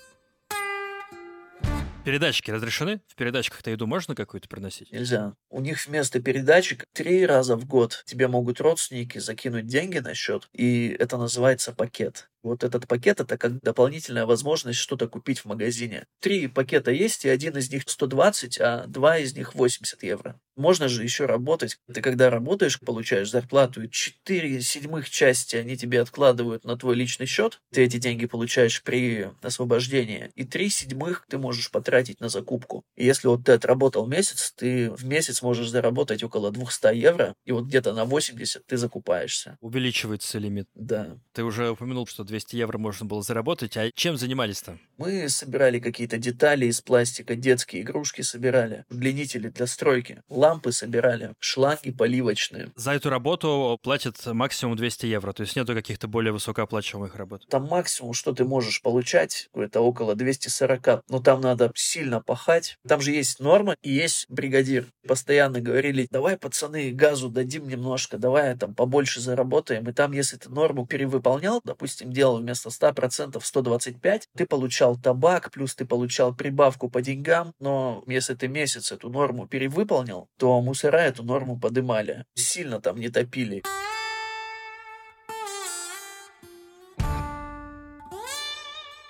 Передатчики 2.06 2.50
разрешены? 2.50 3.02
В 3.08 3.16
передатчиках-то 3.16 3.70
еду 3.70 3.86
можно 3.86 4.16
какую-то 4.16 4.48
приносить? 4.48 4.92
Нельзя. 4.92 5.36
У 5.50 5.60
них 5.62 5.86
вместо 5.86 6.20
передатчик 6.20 6.86
три 6.94 7.26
раза 7.26 7.56
в 7.56 7.66
год 7.66 8.04
тебе 8.06 8.28
могут 8.28 8.62
родственники 8.62 9.20
закинуть 9.20 9.68
деньги 9.68 10.00
на 10.00 10.14
счет, 10.14 10.48
и 10.54 10.96
это 10.98 11.18
называется 11.18 11.74
пакет. 11.74 12.30
Вот 12.44 12.64
этот 12.64 12.88
пакет— 12.88 13.20
это 13.22 13.38
как 13.38 13.60
дополнительная 13.62 14.26
возможность 14.26 14.80
что-то 14.80 15.08
купить 15.08 15.40
в 15.40 15.46
магазине. 15.46 16.06
Три 16.22 16.48
пакета 16.48 16.92
есть, 16.92 17.26
и 17.26 17.30
один 17.30 17.58
из 17.58 17.72
них 17.72 17.84
120, 17.86 18.60
а 18.60 18.86
два 18.88 19.18
из 19.18 19.36
них 19.36 19.56
80 19.56 20.04
евро. 20.04 20.40
Можно 20.56 20.90
же 20.90 21.04
еще 21.04 21.26
работать. 21.26 21.78
Ты 21.94 22.02
когда 22.02 22.30
работаешь, 22.30 22.80
получаешь 22.82 23.32
зарплату, 23.32 23.84
и 23.84 23.90
4 23.90 24.62
седьмых 24.62 25.10
части 25.10 25.56
они 25.56 25.78
тебе 25.78 26.02
откладывают 26.02 26.66
на 26.66 26.76
твой 26.76 26.96
личный 26.96 27.28
счет. 27.28 27.62
Ты 27.72 27.84
эти 27.84 27.98
деньги 27.98 28.26
получаешь 28.26 28.84
при 28.84 29.30
освобождении. 29.42 30.32
И 30.36 30.44
3 30.44 30.70
седьмых 30.70 31.26
ты 31.30 31.38
можешь 31.38 31.72
потратить 31.72 32.20
на 32.20 32.28
закупку. 32.28 32.84
И 32.98 33.06
если 33.06 33.30
вот 33.30 33.46
ты 33.46 33.54
отработал 33.54 34.06
месяц, 34.06 34.52
ты 34.52 34.92
в 34.92 35.06
месяц 35.06 35.42
можешь 35.42 35.70
заработать 35.70 36.24
около 36.24 36.52
200 36.52 36.94
евро, 36.94 37.36
и 37.46 37.54
вот 37.54 37.66
где-то 37.66 37.94
на 37.94 38.04
80 38.04 38.66
ты 38.66 38.76
закупаешься. 38.76 39.58
Увеличивается 39.62 40.40
лимит. 40.40 40.68
Да. 40.76 41.18
Ты 41.32 41.46
уже 41.46 41.70
упомянул, 41.70 42.06
что 42.06 42.26
200 42.30 42.56
евро 42.56 42.78
можно 42.78 43.06
было 43.06 43.22
заработать. 43.22 43.76
А 43.76 43.92
чем 43.94 44.18
занимались-то? 44.18 44.80
Мы 44.98 45.28
собирали 45.30 45.80
какие-то 45.80 46.18
детали 46.18 46.66
из 46.68 46.82
пластика, 46.82 47.36
детские 47.36 47.82
игрушки 47.82 48.22
собирали, 48.22 48.86
удлинители 48.90 49.50
для 49.50 49.68
стройки, 49.68 50.22
лампы 50.30 50.72
собирали, 50.72 51.34
шланги 51.40 51.92
поливочные. 51.92 52.72
За 52.76 52.92
эту 52.92 53.10
работу 53.10 53.78
платят 53.82 54.26
максимум 54.26 54.76
200 54.76 55.06
евро, 55.08 55.34
то 55.34 55.42
есть 55.42 55.56
нету 55.56 55.74
каких-то 55.74 56.08
более 56.08 56.32
высокооплачиваемых 56.32 57.16
работ. 57.16 57.46
Там 57.50 57.68
максимум, 57.68 58.14
что 58.14 58.34
ты 58.34 58.46
можешь 58.46 58.82
получать, 58.82 59.50
это 59.54 59.82
около 59.82 60.16
240, 60.16 61.04
но 61.10 61.20
там 61.20 61.42
надо 61.42 61.72
сильно 61.76 62.22
пахать. 62.22 62.78
Там 62.88 63.02
же 63.02 63.12
есть 63.12 63.40
норма 63.40 63.76
и 63.82 63.92
есть 63.92 64.26
бригадир. 64.30 64.88
Постоянно 65.08 65.62
говорили, 65.62 66.08
давай, 66.12 66.38
пацаны, 66.38 66.92
газу 66.92 67.30
дадим 67.30 67.68
немножко, 67.68 68.18
давай 68.18 68.56
там 68.58 68.76
побольше 68.76 69.22
заработаем. 69.22 69.88
И 69.90 69.94
там, 69.94 70.12
если 70.12 70.38
ты 70.38 70.50
норму 70.50 70.86
перевыполнял, 70.86 71.62
допустим, 71.64 72.12
делал 72.20 72.40
вместо 72.40 72.68
100% 72.68 73.40
125, 73.42 74.28
ты 74.36 74.46
получал 74.46 74.98
табак, 74.98 75.52
плюс 75.52 75.74
ты 75.74 75.86
получал 75.86 76.36
прибавку 76.36 76.90
по 76.90 77.02
деньгам, 77.02 77.54
но 77.60 78.04
если 78.08 78.34
ты 78.34 78.50
месяц 78.50 78.92
эту 78.92 79.10
норму 79.10 79.48
перевыполнил, 79.48 80.28
то 80.38 80.60
мусора 80.62 80.98
эту 80.98 81.24
норму 81.24 81.58
подымали. 81.58 82.26
Сильно 82.36 82.82
там 82.82 82.98
не 83.00 83.08
топили. 83.08 83.64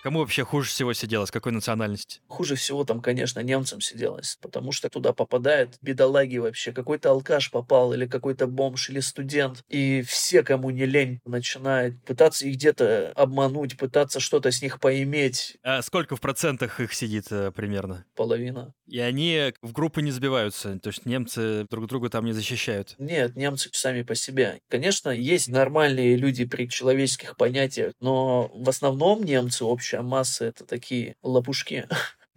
Кому 0.03 0.19
вообще 0.19 0.45
хуже 0.45 0.69
всего 0.69 0.93
сиделось? 0.93 1.29
Какой 1.29 1.51
национальности? 1.51 2.21
Хуже 2.27 2.55
всего 2.55 2.85
там, 2.85 3.01
конечно, 3.01 3.41
немцам 3.41 3.81
сиделось, 3.81 4.37
потому 4.41 4.71
что 4.71 4.89
туда 4.89 5.11
попадают 5.11 5.77
бедолаги 5.81 6.37
вообще. 6.37 6.71
Какой-то 6.71 7.11
алкаш 7.11 7.51
попал, 7.51 7.93
или 7.93 8.05
какой-то 8.05 8.47
бомж, 8.47 8.89
или 8.89 9.01
студент. 9.01 9.63
И 9.67 10.01
все, 10.03 10.41
кому 10.43 10.69
не 10.69 10.85
лень, 10.85 11.19
начинают 11.25 12.01
пытаться 12.05 12.47
их 12.47 12.55
где-то 12.55 13.11
обмануть, 13.15 13.77
пытаться 13.77 14.19
что-то 14.19 14.51
с 14.51 14.61
них 14.61 14.79
поиметь. 14.79 15.57
А 15.63 15.81
сколько 15.81 16.15
в 16.15 16.21
процентах 16.21 16.79
их 16.79 16.93
сидит 16.93 17.25
э, 17.31 17.51
примерно? 17.51 18.05
Половина. 18.15 18.73
И 18.87 18.99
они 18.99 19.53
в 19.61 19.73
группы 19.73 20.01
не 20.01 20.11
сбиваются, 20.11 20.79
то 20.79 20.89
есть 20.89 21.05
немцы 21.05 21.67
друг 21.69 21.87
друга 21.87 22.09
там 22.09 22.25
не 22.25 22.31
защищают? 22.31 22.95
Нет, 22.97 23.35
немцы 23.35 23.69
сами 23.73 24.03
по 24.03 24.15
себе. 24.15 24.59
Конечно, 24.69 25.09
есть 25.09 25.49
нормальные 25.49 26.15
люди 26.15 26.45
при 26.45 26.67
человеческих 26.69 27.35
понятиях, 27.35 27.93
но 27.99 28.49
в 28.53 28.67
основном 28.69 29.23
немцы 29.23 29.65
общие 29.65 29.88
общая 29.89 30.01
масса 30.01 30.45
это 30.45 30.65
такие 30.65 31.15
лопушки 31.23 31.87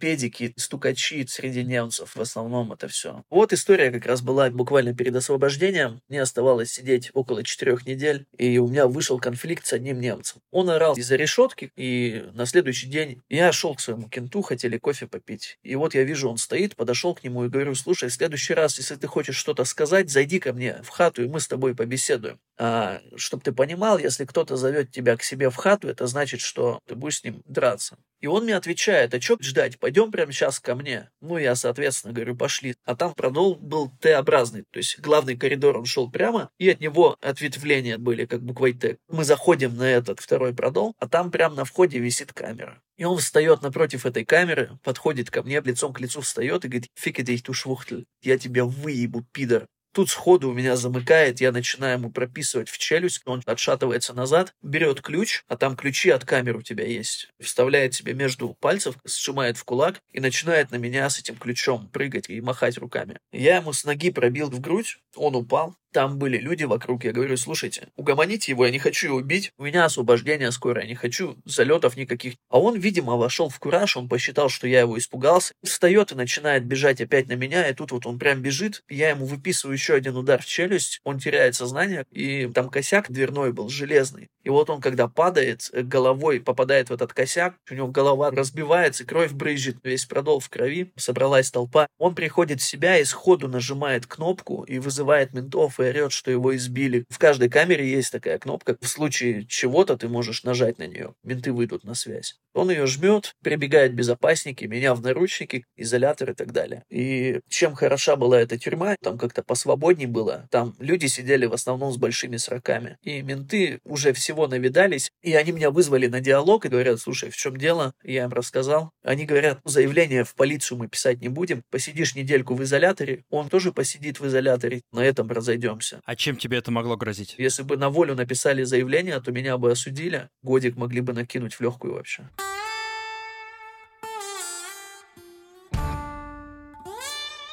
педики, 0.03 0.53
стукачи 0.57 1.25
среди 1.27 1.63
немцев. 1.63 2.17
В 2.17 2.19
основном 2.19 2.73
это 2.73 2.89
все. 2.89 3.23
Вот 3.29 3.53
история 3.53 3.89
как 3.89 4.05
раз 4.05 4.21
была 4.21 4.49
буквально 4.49 4.93
перед 4.93 5.15
освобождением. 5.15 6.01
Мне 6.09 6.21
оставалось 6.21 6.73
сидеть 6.73 7.09
около 7.13 7.41
четырех 7.41 7.85
недель, 7.85 8.25
и 8.37 8.57
у 8.57 8.67
меня 8.67 8.87
вышел 8.87 9.17
конфликт 9.17 9.65
с 9.65 9.71
одним 9.71 10.01
немцем. 10.01 10.41
Он 10.51 10.69
орал 10.69 10.97
из-за 10.97 11.15
решетки, 11.15 11.71
и 11.77 12.25
на 12.33 12.45
следующий 12.45 12.87
день 12.87 13.21
я 13.29 13.53
шел 13.53 13.75
к 13.75 13.79
своему 13.79 14.09
кенту, 14.09 14.41
хотели 14.41 14.77
кофе 14.77 15.07
попить. 15.07 15.57
И 15.63 15.73
вот 15.75 15.95
я 15.95 16.03
вижу, 16.03 16.29
он 16.29 16.35
стоит, 16.35 16.75
подошел 16.75 17.15
к 17.15 17.23
нему 17.23 17.45
и 17.45 17.47
говорю, 17.47 17.73
слушай, 17.73 18.09
в 18.09 18.13
следующий 18.13 18.55
раз, 18.55 18.77
если 18.79 18.95
ты 18.95 19.07
хочешь 19.07 19.37
что-то 19.37 19.63
сказать, 19.63 20.09
зайди 20.09 20.41
ко 20.41 20.51
мне 20.51 20.81
в 20.83 20.89
хату, 20.89 21.23
и 21.23 21.29
мы 21.29 21.39
с 21.39 21.47
тобой 21.47 21.75
побеседуем. 21.75 22.41
А, 22.57 22.99
чтобы 23.15 23.41
ты 23.41 23.53
понимал, 23.53 23.97
если 23.99 24.25
кто-то 24.25 24.57
зовет 24.57 24.91
тебя 24.91 25.15
к 25.15 25.23
себе 25.23 25.49
в 25.49 25.55
хату, 25.55 25.87
это 25.87 26.07
значит, 26.07 26.41
что 26.41 26.81
ты 26.87 26.95
будешь 26.95 27.19
с 27.19 27.23
ним 27.23 27.41
драться. 27.45 27.97
И 28.23 28.27
он 28.27 28.45
мне 28.45 28.55
отвечает, 28.55 29.13
а 29.13 29.19
что 29.19 29.35
ждать, 29.41 29.77
пойдем 29.77 30.09
прямо 30.09 30.31
сейчас 30.31 30.61
ко 30.61 30.75
мне. 30.75 31.09
Ну, 31.19 31.37
я, 31.37 31.55
соответственно, 31.55 32.13
говорю, 32.13 32.37
пошли. 32.37 32.73
А 32.85 32.95
там 32.95 33.13
продол 33.13 33.55
был 33.55 33.91
Т-образный, 33.99 34.63
то 34.71 34.77
есть 34.77 34.97
главный 34.99 35.35
коридор, 35.35 35.77
он 35.77 35.83
шел 35.83 36.09
прямо, 36.09 36.49
и 36.57 36.69
от 36.69 36.79
него 36.79 37.17
ответвления 37.19 37.97
были, 37.97 38.25
как 38.25 38.41
буквой 38.41 38.71
Т. 38.71 38.95
Мы 39.09 39.25
заходим 39.25 39.75
на 39.75 39.83
этот 39.83 40.21
второй 40.21 40.53
продол, 40.53 40.95
а 40.99 41.09
там 41.09 41.31
прямо 41.31 41.55
на 41.55 41.65
входе 41.65 41.99
висит 41.99 42.31
камера. 42.31 42.81
И 42.95 43.03
он 43.03 43.17
встает 43.17 43.61
напротив 43.61 44.05
этой 44.05 44.23
камеры, 44.23 44.79
подходит 44.83 45.29
ко 45.29 45.43
мне, 45.43 45.59
лицом 45.59 45.91
к 45.91 45.99
лицу 45.99 46.21
встает 46.21 46.63
и 46.63 46.69
говорит, 46.69 46.87
фиг 46.95 47.17
ты 47.17 47.53
швухтль, 47.53 48.03
я 48.21 48.37
тебя 48.37 48.63
выебу, 48.63 49.25
пидор. 49.33 49.67
Тут 49.93 50.09
сходу 50.09 50.49
у 50.49 50.53
меня 50.53 50.75
замыкает, 50.75 51.39
я 51.39 51.51
начинаю 51.51 51.99
ему 51.99 52.11
прописывать 52.11 52.67
в 52.67 52.79
челюсть, 52.79 53.21
он 53.25 53.43
отшатывается 53.45 54.15
назад, 54.15 54.55
берет 54.63 55.01
ключ, 55.01 55.43
а 55.47 55.55
там 55.55 55.75
ключи 55.75 56.09
от 56.09 56.25
камеры 56.25 56.57
у 56.57 56.61
тебя 56.63 56.83
есть, 56.83 57.29
вставляет 57.39 57.93
себе 57.93 58.15
между 58.15 58.55
пальцев, 58.59 58.95
сжимает 59.05 59.55
в 59.55 59.63
кулак 59.63 60.01
и 60.11 60.19
начинает 60.19 60.71
на 60.71 60.77
меня 60.77 61.07
с 61.11 61.19
этим 61.19 61.35
ключом 61.35 61.89
прыгать 61.89 62.27
и 62.27 62.41
махать 62.41 62.79
руками. 62.79 63.19
Я 63.31 63.57
ему 63.57 63.71
с 63.71 63.83
ноги 63.83 64.09
пробил 64.09 64.49
в 64.49 64.59
грудь, 64.59 64.97
он 65.15 65.35
упал, 65.35 65.75
там 65.93 66.17
были 66.17 66.37
люди 66.37 66.63
вокруг. 66.63 67.05
Я 67.05 67.11
говорю, 67.13 67.37
слушайте, 67.37 67.89
угомоните 67.95 68.51
его, 68.51 68.65
я 68.65 68.71
не 68.71 68.79
хочу 68.79 69.07
его 69.07 69.21
бить. 69.21 69.51
У 69.57 69.63
меня 69.63 69.85
освобождение 69.85 70.51
скоро, 70.51 70.81
я 70.81 70.87
не 70.87 70.95
хочу 70.95 71.37
залетов 71.45 71.95
никаких. 71.95 72.33
А 72.49 72.59
он, 72.59 72.77
видимо, 72.77 73.15
вошел 73.15 73.47
в 73.47 73.59
кураж, 73.59 73.95
он 73.95 74.09
посчитал, 74.09 74.49
что 74.49 74.67
я 74.67 74.81
его 74.81 74.97
испугался. 74.97 75.53
Встает 75.63 76.11
и 76.11 76.15
начинает 76.15 76.65
бежать 76.65 76.99
опять 76.99 77.27
на 77.27 77.33
меня, 77.33 77.69
и 77.69 77.73
тут 77.73 77.91
вот 77.91 78.05
он 78.07 78.17
прям 78.17 78.41
бежит. 78.41 78.83
Я 78.89 79.11
ему 79.11 79.25
выписываю 79.25 79.75
еще 79.75 79.93
один 79.93 80.17
удар 80.17 80.41
в 80.41 80.45
челюсть, 80.45 80.99
он 81.03 81.19
теряет 81.19 81.55
сознание, 81.55 82.05
и 82.11 82.49
там 82.53 82.69
косяк 82.69 83.11
дверной 83.11 83.53
был, 83.53 83.69
железный. 83.69 84.29
И 84.43 84.49
вот 84.49 84.69
он, 84.69 84.81
когда 84.81 85.07
падает, 85.07 85.69
головой 85.71 86.41
попадает 86.41 86.89
в 86.89 86.93
этот 86.93 87.13
косяк, 87.13 87.55
у 87.69 87.75
него 87.75 87.87
голова 87.87 88.31
разбивается, 88.31 89.05
кровь 89.05 89.31
брызжет, 89.31 89.77
весь 89.83 90.05
продол 90.05 90.39
в 90.39 90.49
крови, 90.49 90.91
собралась 90.97 91.51
толпа. 91.51 91.87
Он 91.99 92.15
приходит 92.15 92.61
в 92.61 92.63
себя 92.63 92.97
и 92.97 93.05
сходу 93.05 93.47
нажимает 93.47 94.07
кнопку 94.07 94.63
и 94.63 94.79
вызывает 94.79 95.02
вызывает 95.03 95.33
ментов 95.33 95.79
и 95.79 95.83
орет, 95.83 96.11
что 96.13 96.31
его 96.31 96.55
избили. 96.55 97.05
В 97.09 97.19
каждой 97.19 97.49
камере 97.49 97.89
есть 97.89 98.11
такая 98.11 98.39
кнопка. 98.39 98.77
В 98.81 98.87
случае 98.87 99.45
чего-то 99.45 99.97
ты 99.97 100.07
можешь 100.07 100.43
нажать 100.43 100.79
на 100.79 100.87
нее. 100.87 101.13
Менты 101.23 101.51
выйдут 101.51 101.83
на 101.83 101.93
связь. 101.93 102.39
Он 102.53 102.69
ее 102.69 102.85
жмет, 102.85 103.33
прибегают 103.41 103.93
безопасники, 103.93 104.65
меня 104.65 104.93
в 104.93 105.01
наручники, 105.01 105.65
изолятор 105.75 106.31
и 106.31 106.33
так 106.33 106.51
далее. 106.51 106.83
И 106.89 107.39
чем 107.49 107.73
хороша 107.73 108.15
была 108.15 108.39
эта 108.39 108.57
тюрьма, 108.57 108.95
там 109.01 109.17
как-то 109.17 109.43
посвободней 109.43 110.05
было. 110.05 110.47
Там 110.51 110.75
люди 110.79 111.07
сидели 111.07 111.45
в 111.45 111.53
основном 111.53 111.91
с 111.91 111.97
большими 111.97 112.37
сроками. 112.37 112.97
И 113.01 113.21
менты 113.21 113.79
уже 113.83 114.13
всего 114.13 114.47
навидались. 114.47 115.11
И 115.21 115.33
они 115.33 115.51
меня 115.51 115.71
вызвали 115.71 116.07
на 116.07 116.19
диалог 116.19 116.65
и 116.65 116.69
говорят, 116.69 116.99
слушай, 116.99 117.29
в 117.29 117.35
чем 117.35 117.57
дело? 117.57 117.93
Я 118.03 118.25
им 118.25 118.31
рассказал. 118.31 118.91
Они 119.03 119.25
говорят, 119.25 119.59
заявление 119.65 120.23
в 120.23 120.35
полицию 120.35 120.77
мы 120.77 120.87
писать 120.87 121.21
не 121.21 121.29
будем. 121.29 121.63
Посидишь 121.71 122.15
недельку 122.15 122.53
в 122.55 122.63
изоляторе, 122.63 123.23
он 123.29 123.49
тоже 123.49 123.71
посидит 123.71 124.19
в 124.19 124.27
изоляторе. 124.27 124.81
На 124.91 125.03
этом 125.03 125.29
разойдемся. 125.29 126.01
А 126.05 126.15
чем 126.15 126.35
тебе 126.35 126.57
это 126.57 126.71
могло 126.71 126.97
грозить? 126.97 127.35
Если 127.37 127.63
бы 127.63 127.77
на 127.77 127.89
волю 127.89 128.15
написали 128.15 128.63
заявление, 128.63 129.19
то 129.21 129.31
меня 129.31 129.57
бы 129.57 129.71
осудили. 129.71 130.29
Годик 130.43 130.75
могли 130.75 131.01
бы 131.01 131.13
накинуть 131.13 131.55
в 131.55 131.61
легкую 131.61 131.95
вообще. 131.95 132.29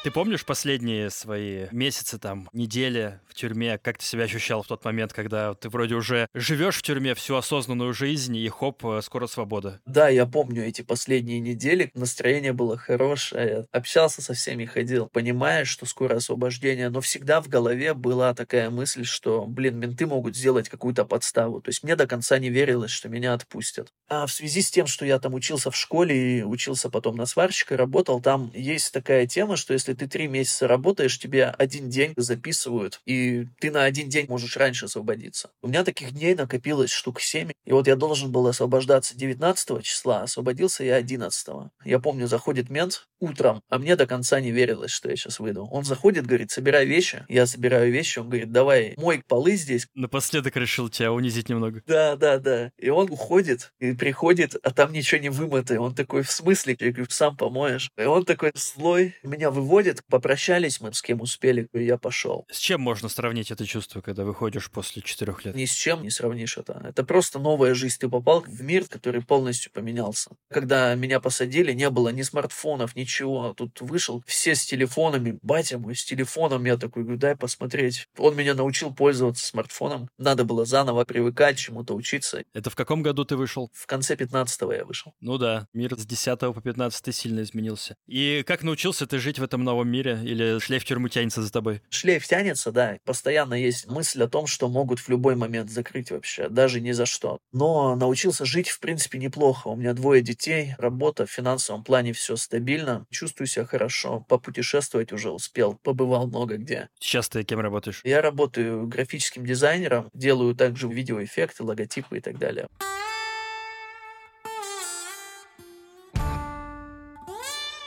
Ты 0.02 0.10
помнишь 0.10 0.46
последние 0.46 1.10
свои 1.10 1.66
месяцы, 1.72 2.18
там, 2.18 2.48
недели 2.54 3.20
в 3.28 3.34
тюрьме? 3.34 3.76
Как 3.76 3.98
ты 3.98 4.04
себя 4.06 4.24
ощущал 4.24 4.62
в 4.62 4.66
тот 4.66 4.82
момент, 4.82 5.12
когда 5.12 5.52
ты 5.52 5.68
вроде 5.68 5.94
уже 5.94 6.26
живешь 6.32 6.76
в 6.78 6.82
тюрьме 6.82 7.14
всю 7.14 7.36
осознанную 7.36 7.92
жизнь, 7.92 8.34
и 8.34 8.48
хоп, 8.48 8.82
э, 8.86 9.02
скоро 9.02 9.26
свобода? 9.26 9.82
Да, 9.84 10.08
я 10.08 10.24
помню 10.24 10.66
эти 10.66 10.80
последние 10.80 11.38
недели. 11.38 11.90
Настроение 11.92 12.54
было 12.54 12.78
хорошее. 12.78 13.66
Общался 13.72 14.22
со 14.22 14.32
всеми, 14.32 14.64
ходил, 14.64 15.06
понимая, 15.06 15.66
что 15.66 15.84
скоро 15.84 16.16
освобождение. 16.16 16.88
Но 16.88 17.02
всегда 17.02 17.42
в 17.42 17.48
голове 17.48 17.92
была 17.92 18.32
такая 18.32 18.70
мысль, 18.70 19.04
что, 19.04 19.44
блин, 19.44 19.78
менты 19.78 20.06
могут 20.06 20.34
сделать 20.34 20.70
какую-то 20.70 21.04
подставу. 21.04 21.60
То 21.60 21.68
есть 21.68 21.84
мне 21.84 21.94
до 21.94 22.06
конца 22.06 22.38
не 22.38 22.48
верилось, 22.48 22.90
что 22.90 23.10
меня 23.10 23.34
отпустят. 23.34 23.92
А 24.08 24.24
в 24.26 24.32
связи 24.32 24.62
с 24.62 24.70
тем, 24.70 24.86
что 24.86 25.04
я 25.04 25.18
там 25.18 25.34
учился 25.34 25.70
в 25.70 25.76
школе 25.76 26.38
и 26.38 26.42
учился 26.42 26.88
потом 26.88 27.16
на 27.16 27.26
сварщика, 27.26 27.76
работал, 27.76 28.22
там 28.22 28.50
есть 28.54 28.94
такая 28.94 29.26
тема, 29.26 29.56
что 29.56 29.74
если 29.74 29.89
если 29.90 29.94
ты 29.94 30.06
три 30.06 30.28
месяца 30.28 30.68
работаешь, 30.68 31.18
тебе 31.18 31.46
один 31.46 31.88
день 31.88 32.12
записывают, 32.16 33.00
и 33.06 33.46
ты 33.58 33.72
на 33.72 33.82
один 33.82 34.08
день 34.08 34.26
можешь 34.28 34.56
раньше 34.56 34.84
освободиться. 34.84 35.50
У 35.62 35.68
меня 35.68 35.82
таких 35.82 36.12
дней 36.12 36.36
накопилось 36.36 36.90
штук 36.90 37.20
7, 37.20 37.50
и 37.64 37.72
вот 37.72 37.88
я 37.88 37.96
должен 37.96 38.30
был 38.30 38.46
освобождаться 38.46 39.16
19 39.16 39.82
числа, 39.82 40.22
освободился 40.22 40.84
я 40.84 40.94
11. 40.94 41.48
Я 41.84 41.98
помню, 41.98 42.28
заходит 42.28 42.70
мент 42.70 43.08
утром, 43.18 43.62
а 43.68 43.78
мне 43.78 43.96
до 43.96 44.06
конца 44.06 44.40
не 44.40 44.52
верилось, 44.52 44.92
что 44.92 45.10
я 45.10 45.16
сейчас 45.16 45.40
выйду. 45.40 45.66
Он 45.66 45.84
заходит, 45.84 46.26
говорит, 46.26 46.50
собирай 46.52 46.86
вещи, 46.86 47.24
я 47.28 47.46
собираю 47.46 47.92
вещи, 47.92 48.20
он 48.20 48.28
говорит, 48.28 48.52
давай, 48.52 48.94
мой 48.96 49.22
полы 49.26 49.56
здесь. 49.56 49.88
Напоследок 49.94 50.56
решил 50.56 50.88
тебя 50.88 51.12
унизить 51.12 51.48
немного. 51.48 51.82
Да, 51.86 52.16
да, 52.16 52.38
да. 52.38 52.70
И 52.78 52.88
он 52.90 53.10
уходит, 53.10 53.72
и 53.80 53.92
приходит, 53.92 54.54
а 54.62 54.70
там 54.70 54.92
ничего 54.92 55.20
не 55.20 55.30
вымыто. 55.30 55.80
Он 55.80 55.94
такой, 55.94 56.22
в 56.22 56.30
смысле? 56.30 56.76
Я 56.78 56.92
говорю, 56.92 57.10
сам 57.10 57.36
помоешь. 57.36 57.90
И 57.98 58.04
он 58.04 58.24
такой 58.24 58.52
злой, 58.54 59.16
меня 59.22 59.50
выводит 59.50 59.79
выходит, 59.80 60.04
попрощались 60.08 60.80
мы 60.80 60.92
с 60.92 61.02
кем 61.02 61.20
успели, 61.20 61.68
и 61.72 61.84
я 61.84 61.96
пошел. 61.96 62.46
С 62.50 62.58
чем 62.58 62.80
можно 62.80 63.08
сравнить 63.08 63.50
это 63.50 63.64
чувство, 63.64 64.00
когда 64.00 64.24
выходишь 64.24 64.70
после 64.70 65.02
четырех 65.02 65.44
лет? 65.44 65.54
Ни 65.54 65.64
с 65.64 65.72
чем 65.72 66.02
не 66.02 66.10
сравнишь 66.10 66.58
это. 66.58 66.82
Это 66.84 67.04
просто 67.04 67.38
новая 67.38 67.74
жизнь. 67.74 67.96
Ты 67.98 68.08
попал 68.08 68.42
в 68.42 68.62
мир, 68.62 68.84
который 68.86 69.22
полностью 69.22 69.72
поменялся. 69.72 70.30
Когда 70.50 70.94
меня 70.94 71.20
посадили, 71.20 71.72
не 71.72 71.88
было 71.90 72.10
ни 72.10 72.22
смартфонов, 72.22 72.94
ничего. 72.94 73.54
Тут 73.56 73.80
вышел 73.80 74.22
все 74.26 74.54
с 74.54 74.66
телефонами. 74.66 75.38
Батя 75.42 75.78
мой 75.78 75.94
с 75.94 76.04
телефоном. 76.04 76.64
Я 76.64 76.76
такой, 76.76 77.02
говорю, 77.02 77.18
дай 77.18 77.36
посмотреть. 77.36 78.06
Он 78.18 78.36
меня 78.36 78.54
научил 78.54 78.94
пользоваться 78.94 79.46
смартфоном. 79.46 80.08
Надо 80.18 80.44
было 80.44 80.64
заново 80.64 81.04
привыкать, 81.04 81.58
чему-то 81.58 81.94
учиться. 81.94 82.44
Это 82.52 82.70
в 82.70 82.74
каком 82.74 83.02
году 83.02 83.24
ты 83.24 83.36
вышел? 83.36 83.70
В 83.72 83.86
конце 83.86 84.14
15-го 84.14 84.72
я 84.72 84.84
вышел. 84.84 85.14
Ну 85.20 85.38
да, 85.38 85.66
мир 85.72 85.96
с 85.96 86.04
10 86.04 86.38
по 86.38 86.60
15 86.60 87.14
сильно 87.14 87.40
изменился. 87.42 87.96
И 88.06 88.44
как 88.46 88.62
научился 88.62 89.06
ты 89.06 89.18
жить 89.18 89.38
в 89.38 89.42
этом 89.42 89.64
новом 89.70 89.88
мире? 89.88 90.18
Или 90.22 90.58
шлейф 90.58 90.84
тюрьмы 90.84 91.08
тянется 91.10 91.42
за 91.42 91.52
тобой? 91.52 91.80
Шлейф 91.90 92.26
тянется, 92.26 92.72
да. 92.72 92.98
Постоянно 93.04 93.54
есть 93.54 93.86
мысль 93.86 94.22
о 94.22 94.28
том, 94.28 94.46
что 94.46 94.68
могут 94.68 94.98
в 94.98 95.08
любой 95.08 95.36
момент 95.36 95.70
закрыть 95.70 96.10
вообще, 96.10 96.48
даже 96.48 96.80
ни 96.80 96.92
за 96.92 97.06
что. 97.06 97.38
Но 97.52 97.94
научился 97.94 98.44
жить, 98.44 98.68
в 98.68 98.80
принципе, 98.80 99.18
неплохо. 99.18 99.68
У 99.68 99.76
меня 99.76 99.94
двое 99.94 100.22
детей, 100.22 100.74
работа, 100.78 101.26
в 101.26 101.30
финансовом 101.30 101.84
плане 101.84 102.12
все 102.12 102.36
стабильно. 102.36 103.06
Чувствую 103.10 103.46
себя 103.46 103.64
хорошо. 103.64 104.24
Попутешествовать 104.28 105.12
уже 105.12 105.30
успел, 105.30 105.78
побывал 105.82 106.26
много 106.26 106.56
где. 106.56 106.88
Сейчас 106.98 107.28
ты 107.28 107.44
кем 107.44 107.60
работаешь? 107.60 108.00
Я 108.04 108.22
работаю 108.22 108.86
графическим 108.86 109.46
дизайнером, 109.46 110.10
делаю 110.14 110.54
также 110.54 110.88
видеоэффекты, 110.88 111.62
логотипы 111.62 112.18
и 112.18 112.20
так 112.20 112.38
далее. 112.38 112.66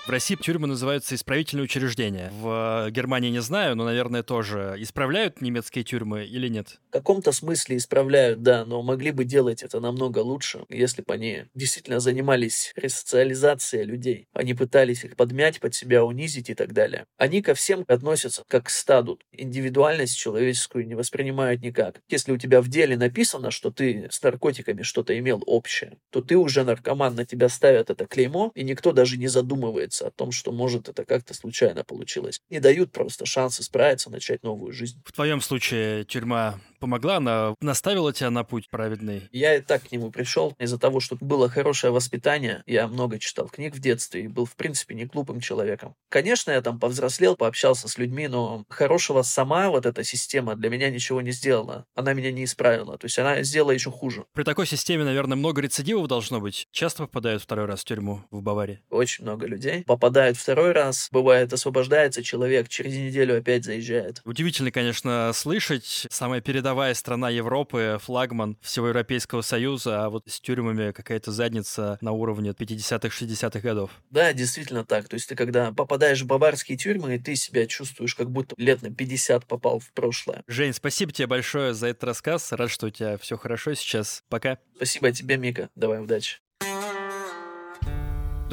В 0.06 0.10
России 0.10 0.36
тюрьмы 0.36 0.68
называются 0.68 1.16
исправительные 1.16 1.64
учреждения. 1.64 2.30
В 2.42 2.90
Германии 2.92 3.30
не 3.30 3.42
знаю, 3.42 3.78
но, 3.78 3.86
наверное, 3.86 4.22
тоже. 4.22 4.76
Исправляют 4.80 5.40
немецкие 5.40 5.86
тюрьмы 5.86 6.26
или 6.26 6.50
нет? 6.50 6.82
В 6.90 6.92
каком-то 6.92 7.32
смысле 7.32 7.78
исправляют, 7.78 8.42
да, 8.42 8.66
но 8.66 8.84
могли 8.84 9.12
бы 9.12 9.24
делать 9.24 9.64
это 9.64 9.80
намного 9.80 10.20
лучше, 10.20 10.66
если 10.68 11.04
бы 11.04 11.14
они 11.14 11.46
действительно 11.56 12.02
занимались 12.02 12.74
ресоциализацией 12.76 13.86
людей. 13.86 14.28
Они 14.34 14.54
пытались 14.54 15.06
их 15.06 15.16
подмять 15.16 15.62
под 15.62 15.74
себя, 15.74 16.04
унизить 16.04 16.50
и 16.50 16.54
так 16.54 16.74
далее. 16.74 17.06
Они 17.18 17.42
ко 17.42 17.54
всем 17.54 17.86
относятся 17.88 18.44
как 18.50 18.66
к 18.66 18.70
стаду. 18.70 19.20
Индивидуальность 19.32 20.18
человеческую 20.18 20.86
не 20.86 20.96
воспринимают 20.96 21.62
никак. 21.62 22.02
Если 22.10 22.34
у 22.34 22.38
тебя 22.38 22.60
в 22.62 22.68
деле 22.68 22.98
написано, 22.98 23.52
что 23.52 23.72
ты 23.72 24.10
с 24.12 24.22
наркотиками 24.22 24.82
что-то 24.82 25.18
имел 25.18 25.42
общее, 25.46 25.98
то 26.10 26.22
ты 26.22 26.36
уже 26.36 26.66
наркоман, 26.66 27.16
на 27.16 27.26
тебя 27.26 27.48
ставят 27.48 27.90
это 27.90 28.06
клеймо, 28.06 28.52
и 28.54 28.66
никто 28.66 28.92
даже 28.92 29.18
не 29.18 29.30
задумывается 29.30 29.93
задумывается 29.94 30.08
о 30.08 30.12
том, 30.12 30.32
что 30.32 30.52
может 30.52 30.90
это 30.90 31.06
как-то 31.06 31.34
случайно 31.34 31.84
получилось. 31.84 32.42
Не 32.50 32.60
дают 32.60 32.92
просто 32.92 33.26
шансы 33.26 33.64
справиться, 33.64 34.10
начать 34.10 34.44
новую 34.44 34.74
жизнь. 34.74 35.02
В 35.06 35.12
твоем 35.12 35.42
случае 35.42 36.04
тюрьма 36.06 36.60
помогла, 36.84 37.16
она 37.16 37.56
наставила 37.62 38.12
тебя 38.12 38.30
на 38.30 38.44
путь 38.44 38.68
праведный? 38.70 39.30
Я 39.32 39.56
и 39.56 39.62
так 39.62 39.84
к 39.84 39.92
нему 39.94 40.12
пришел 40.12 40.54
из-за 40.60 40.78
того, 40.78 41.00
что 41.00 41.16
было 41.22 41.48
хорошее 41.48 41.94
воспитание. 41.94 42.62
Я 42.66 42.90
много 42.90 43.20
читал 43.20 43.48
книг 43.48 43.74
в 43.74 43.80
детстве 43.80 44.26
и 44.26 44.28
был, 44.28 44.44
в 44.44 44.58
принципе, 44.58 44.94
не 44.94 45.06
глупым 45.06 45.40
человеком. 45.40 45.96
Конечно, 46.10 46.52
я 46.52 46.62
там 46.62 46.82
повзрослел, 46.82 47.38
пообщался 47.38 47.88
с 47.88 47.98
людьми, 47.98 48.28
но 48.28 48.66
хорошего 48.68 49.22
сама 49.22 49.70
вот 49.70 49.86
эта 49.86 50.04
система 50.04 50.56
для 50.58 50.70
меня 50.70 50.90
ничего 50.90 51.22
не 51.22 51.32
сделала. 51.32 51.86
Она 51.96 52.12
меня 52.12 52.34
не 52.34 52.44
исправила. 52.44 52.98
То 52.98 53.06
есть 53.06 53.18
она 53.18 53.42
сделала 53.44 53.72
еще 53.72 53.90
хуже. 53.90 54.26
При 54.34 54.44
такой 54.44 54.68
системе, 54.68 55.06
наверное, 55.06 55.38
много 55.38 55.62
рецидивов 55.62 56.10
должно 56.10 56.42
быть. 56.42 56.68
Часто 56.74 57.04
попадают 57.04 57.42
второй 57.42 57.66
раз 57.66 57.80
в 57.80 57.86
тюрьму 57.86 58.26
в 58.30 58.42
Баварии? 58.42 58.82
Очень 58.90 59.24
много 59.24 59.48
людей. 59.48 59.86
Попадают 59.86 60.36
второй 60.36 60.74
раз. 60.74 61.08
Бывает, 61.14 61.54
освобождается 61.54 62.22
человек, 62.24 62.68
через 62.68 62.94
неделю 62.94 63.38
опять 63.38 63.64
заезжает. 63.64 64.22
Удивительно, 64.26 64.70
конечно, 64.72 65.32
слышать. 65.34 66.08
Самая 66.10 66.42
передовая 66.42 66.73
передовая 66.74 66.96
страна 66.96 67.30
Европы, 67.30 68.00
флагман 68.02 68.58
всего 68.60 68.88
Европейского 68.88 69.42
Союза, 69.42 70.06
а 70.06 70.10
вот 70.10 70.24
с 70.28 70.42
тюрьмами 70.42 70.92
какая-то 70.92 71.32
задница 71.32 72.00
на 72.02 72.14
уровне 72.14 72.50
50-х, 72.50 73.10
60-х 73.10 73.60
годов. 73.60 73.92
Да, 74.10 74.34
действительно 74.34 74.84
так. 74.84 75.08
То 75.08 75.14
есть 75.14 75.30
ты 75.30 75.36
когда 75.36 75.72
попадаешь 75.72 76.24
в 76.24 76.26
баварские 76.26 76.76
тюрьмы, 76.76 77.20
ты 77.20 77.36
себя 77.36 77.68
чувствуешь, 77.68 78.16
как 78.16 78.32
будто 78.32 78.56
лет 78.58 78.82
на 78.82 78.92
50 78.92 79.46
попал 79.46 79.78
в 79.78 79.92
прошлое. 79.94 80.44
Жень, 80.48 80.74
спасибо 80.74 81.12
тебе 81.12 81.28
большое 81.28 81.76
за 81.76 81.88
этот 81.88 82.06
рассказ. 82.06 82.52
Рад, 82.52 82.72
что 82.72 82.88
у 82.88 82.90
тебя 82.90 83.20
все 83.20 83.38
хорошо 83.38 83.76
сейчас. 83.76 84.24
Пока. 84.30 84.58
Спасибо 84.76 85.12
тебе, 85.12 85.38
Мика. 85.38 85.70
Давай, 85.76 86.02
удачи. 86.02 86.43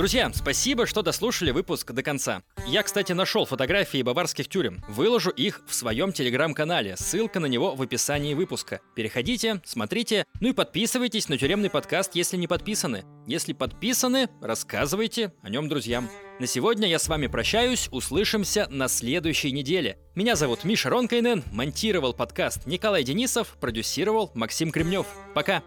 Друзья, 0.00 0.30
спасибо, 0.32 0.86
что 0.86 1.02
дослушали 1.02 1.50
выпуск 1.50 1.92
до 1.92 2.02
конца. 2.02 2.40
Я, 2.66 2.82
кстати, 2.82 3.12
нашел 3.12 3.44
фотографии 3.44 4.00
баварских 4.00 4.48
тюрем. 4.48 4.82
Выложу 4.88 5.28
их 5.28 5.60
в 5.68 5.74
своем 5.74 6.10
телеграм-канале. 6.14 6.96
Ссылка 6.96 7.38
на 7.38 7.44
него 7.44 7.74
в 7.74 7.82
описании 7.82 8.32
выпуска. 8.32 8.80
Переходите, 8.96 9.60
смотрите, 9.66 10.24
ну 10.40 10.48
и 10.48 10.52
подписывайтесь 10.54 11.28
на 11.28 11.36
тюремный 11.36 11.68
подкаст, 11.68 12.14
если 12.14 12.38
не 12.38 12.46
подписаны. 12.46 13.04
Если 13.26 13.52
подписаны, 13.52 14.30
рассказывайте 14.40 15.34
о 15.42 15.50
нем 15.50 15.68
друзьям. 15.68 16.08
На 16.38 16.46
сегодня 16.46 16.88
я 16.88 16.98
с 16.98 17.06
вами 17.06 17.26
прощаюсь, 17.26 17.90
услышимся 17.92 18.68
на 18.70 18.88
следующей 18.88 19.52
неделе. 19.52 19.98
Меня 20.14 20.34
зовут 20.34 20.64
Миша 20.64 20.88
Ронкайнен, 20.88 21.44
монтировал 21.52 22.14
подкаст 22.14 22.64
Николай 22.64 23.04
Денисов, 23.04 23.54
продюсировал 23.60 24.30
Максим 24.34 24.70
Кремнев. 24.70 25.06
Пока! 25.34 25.62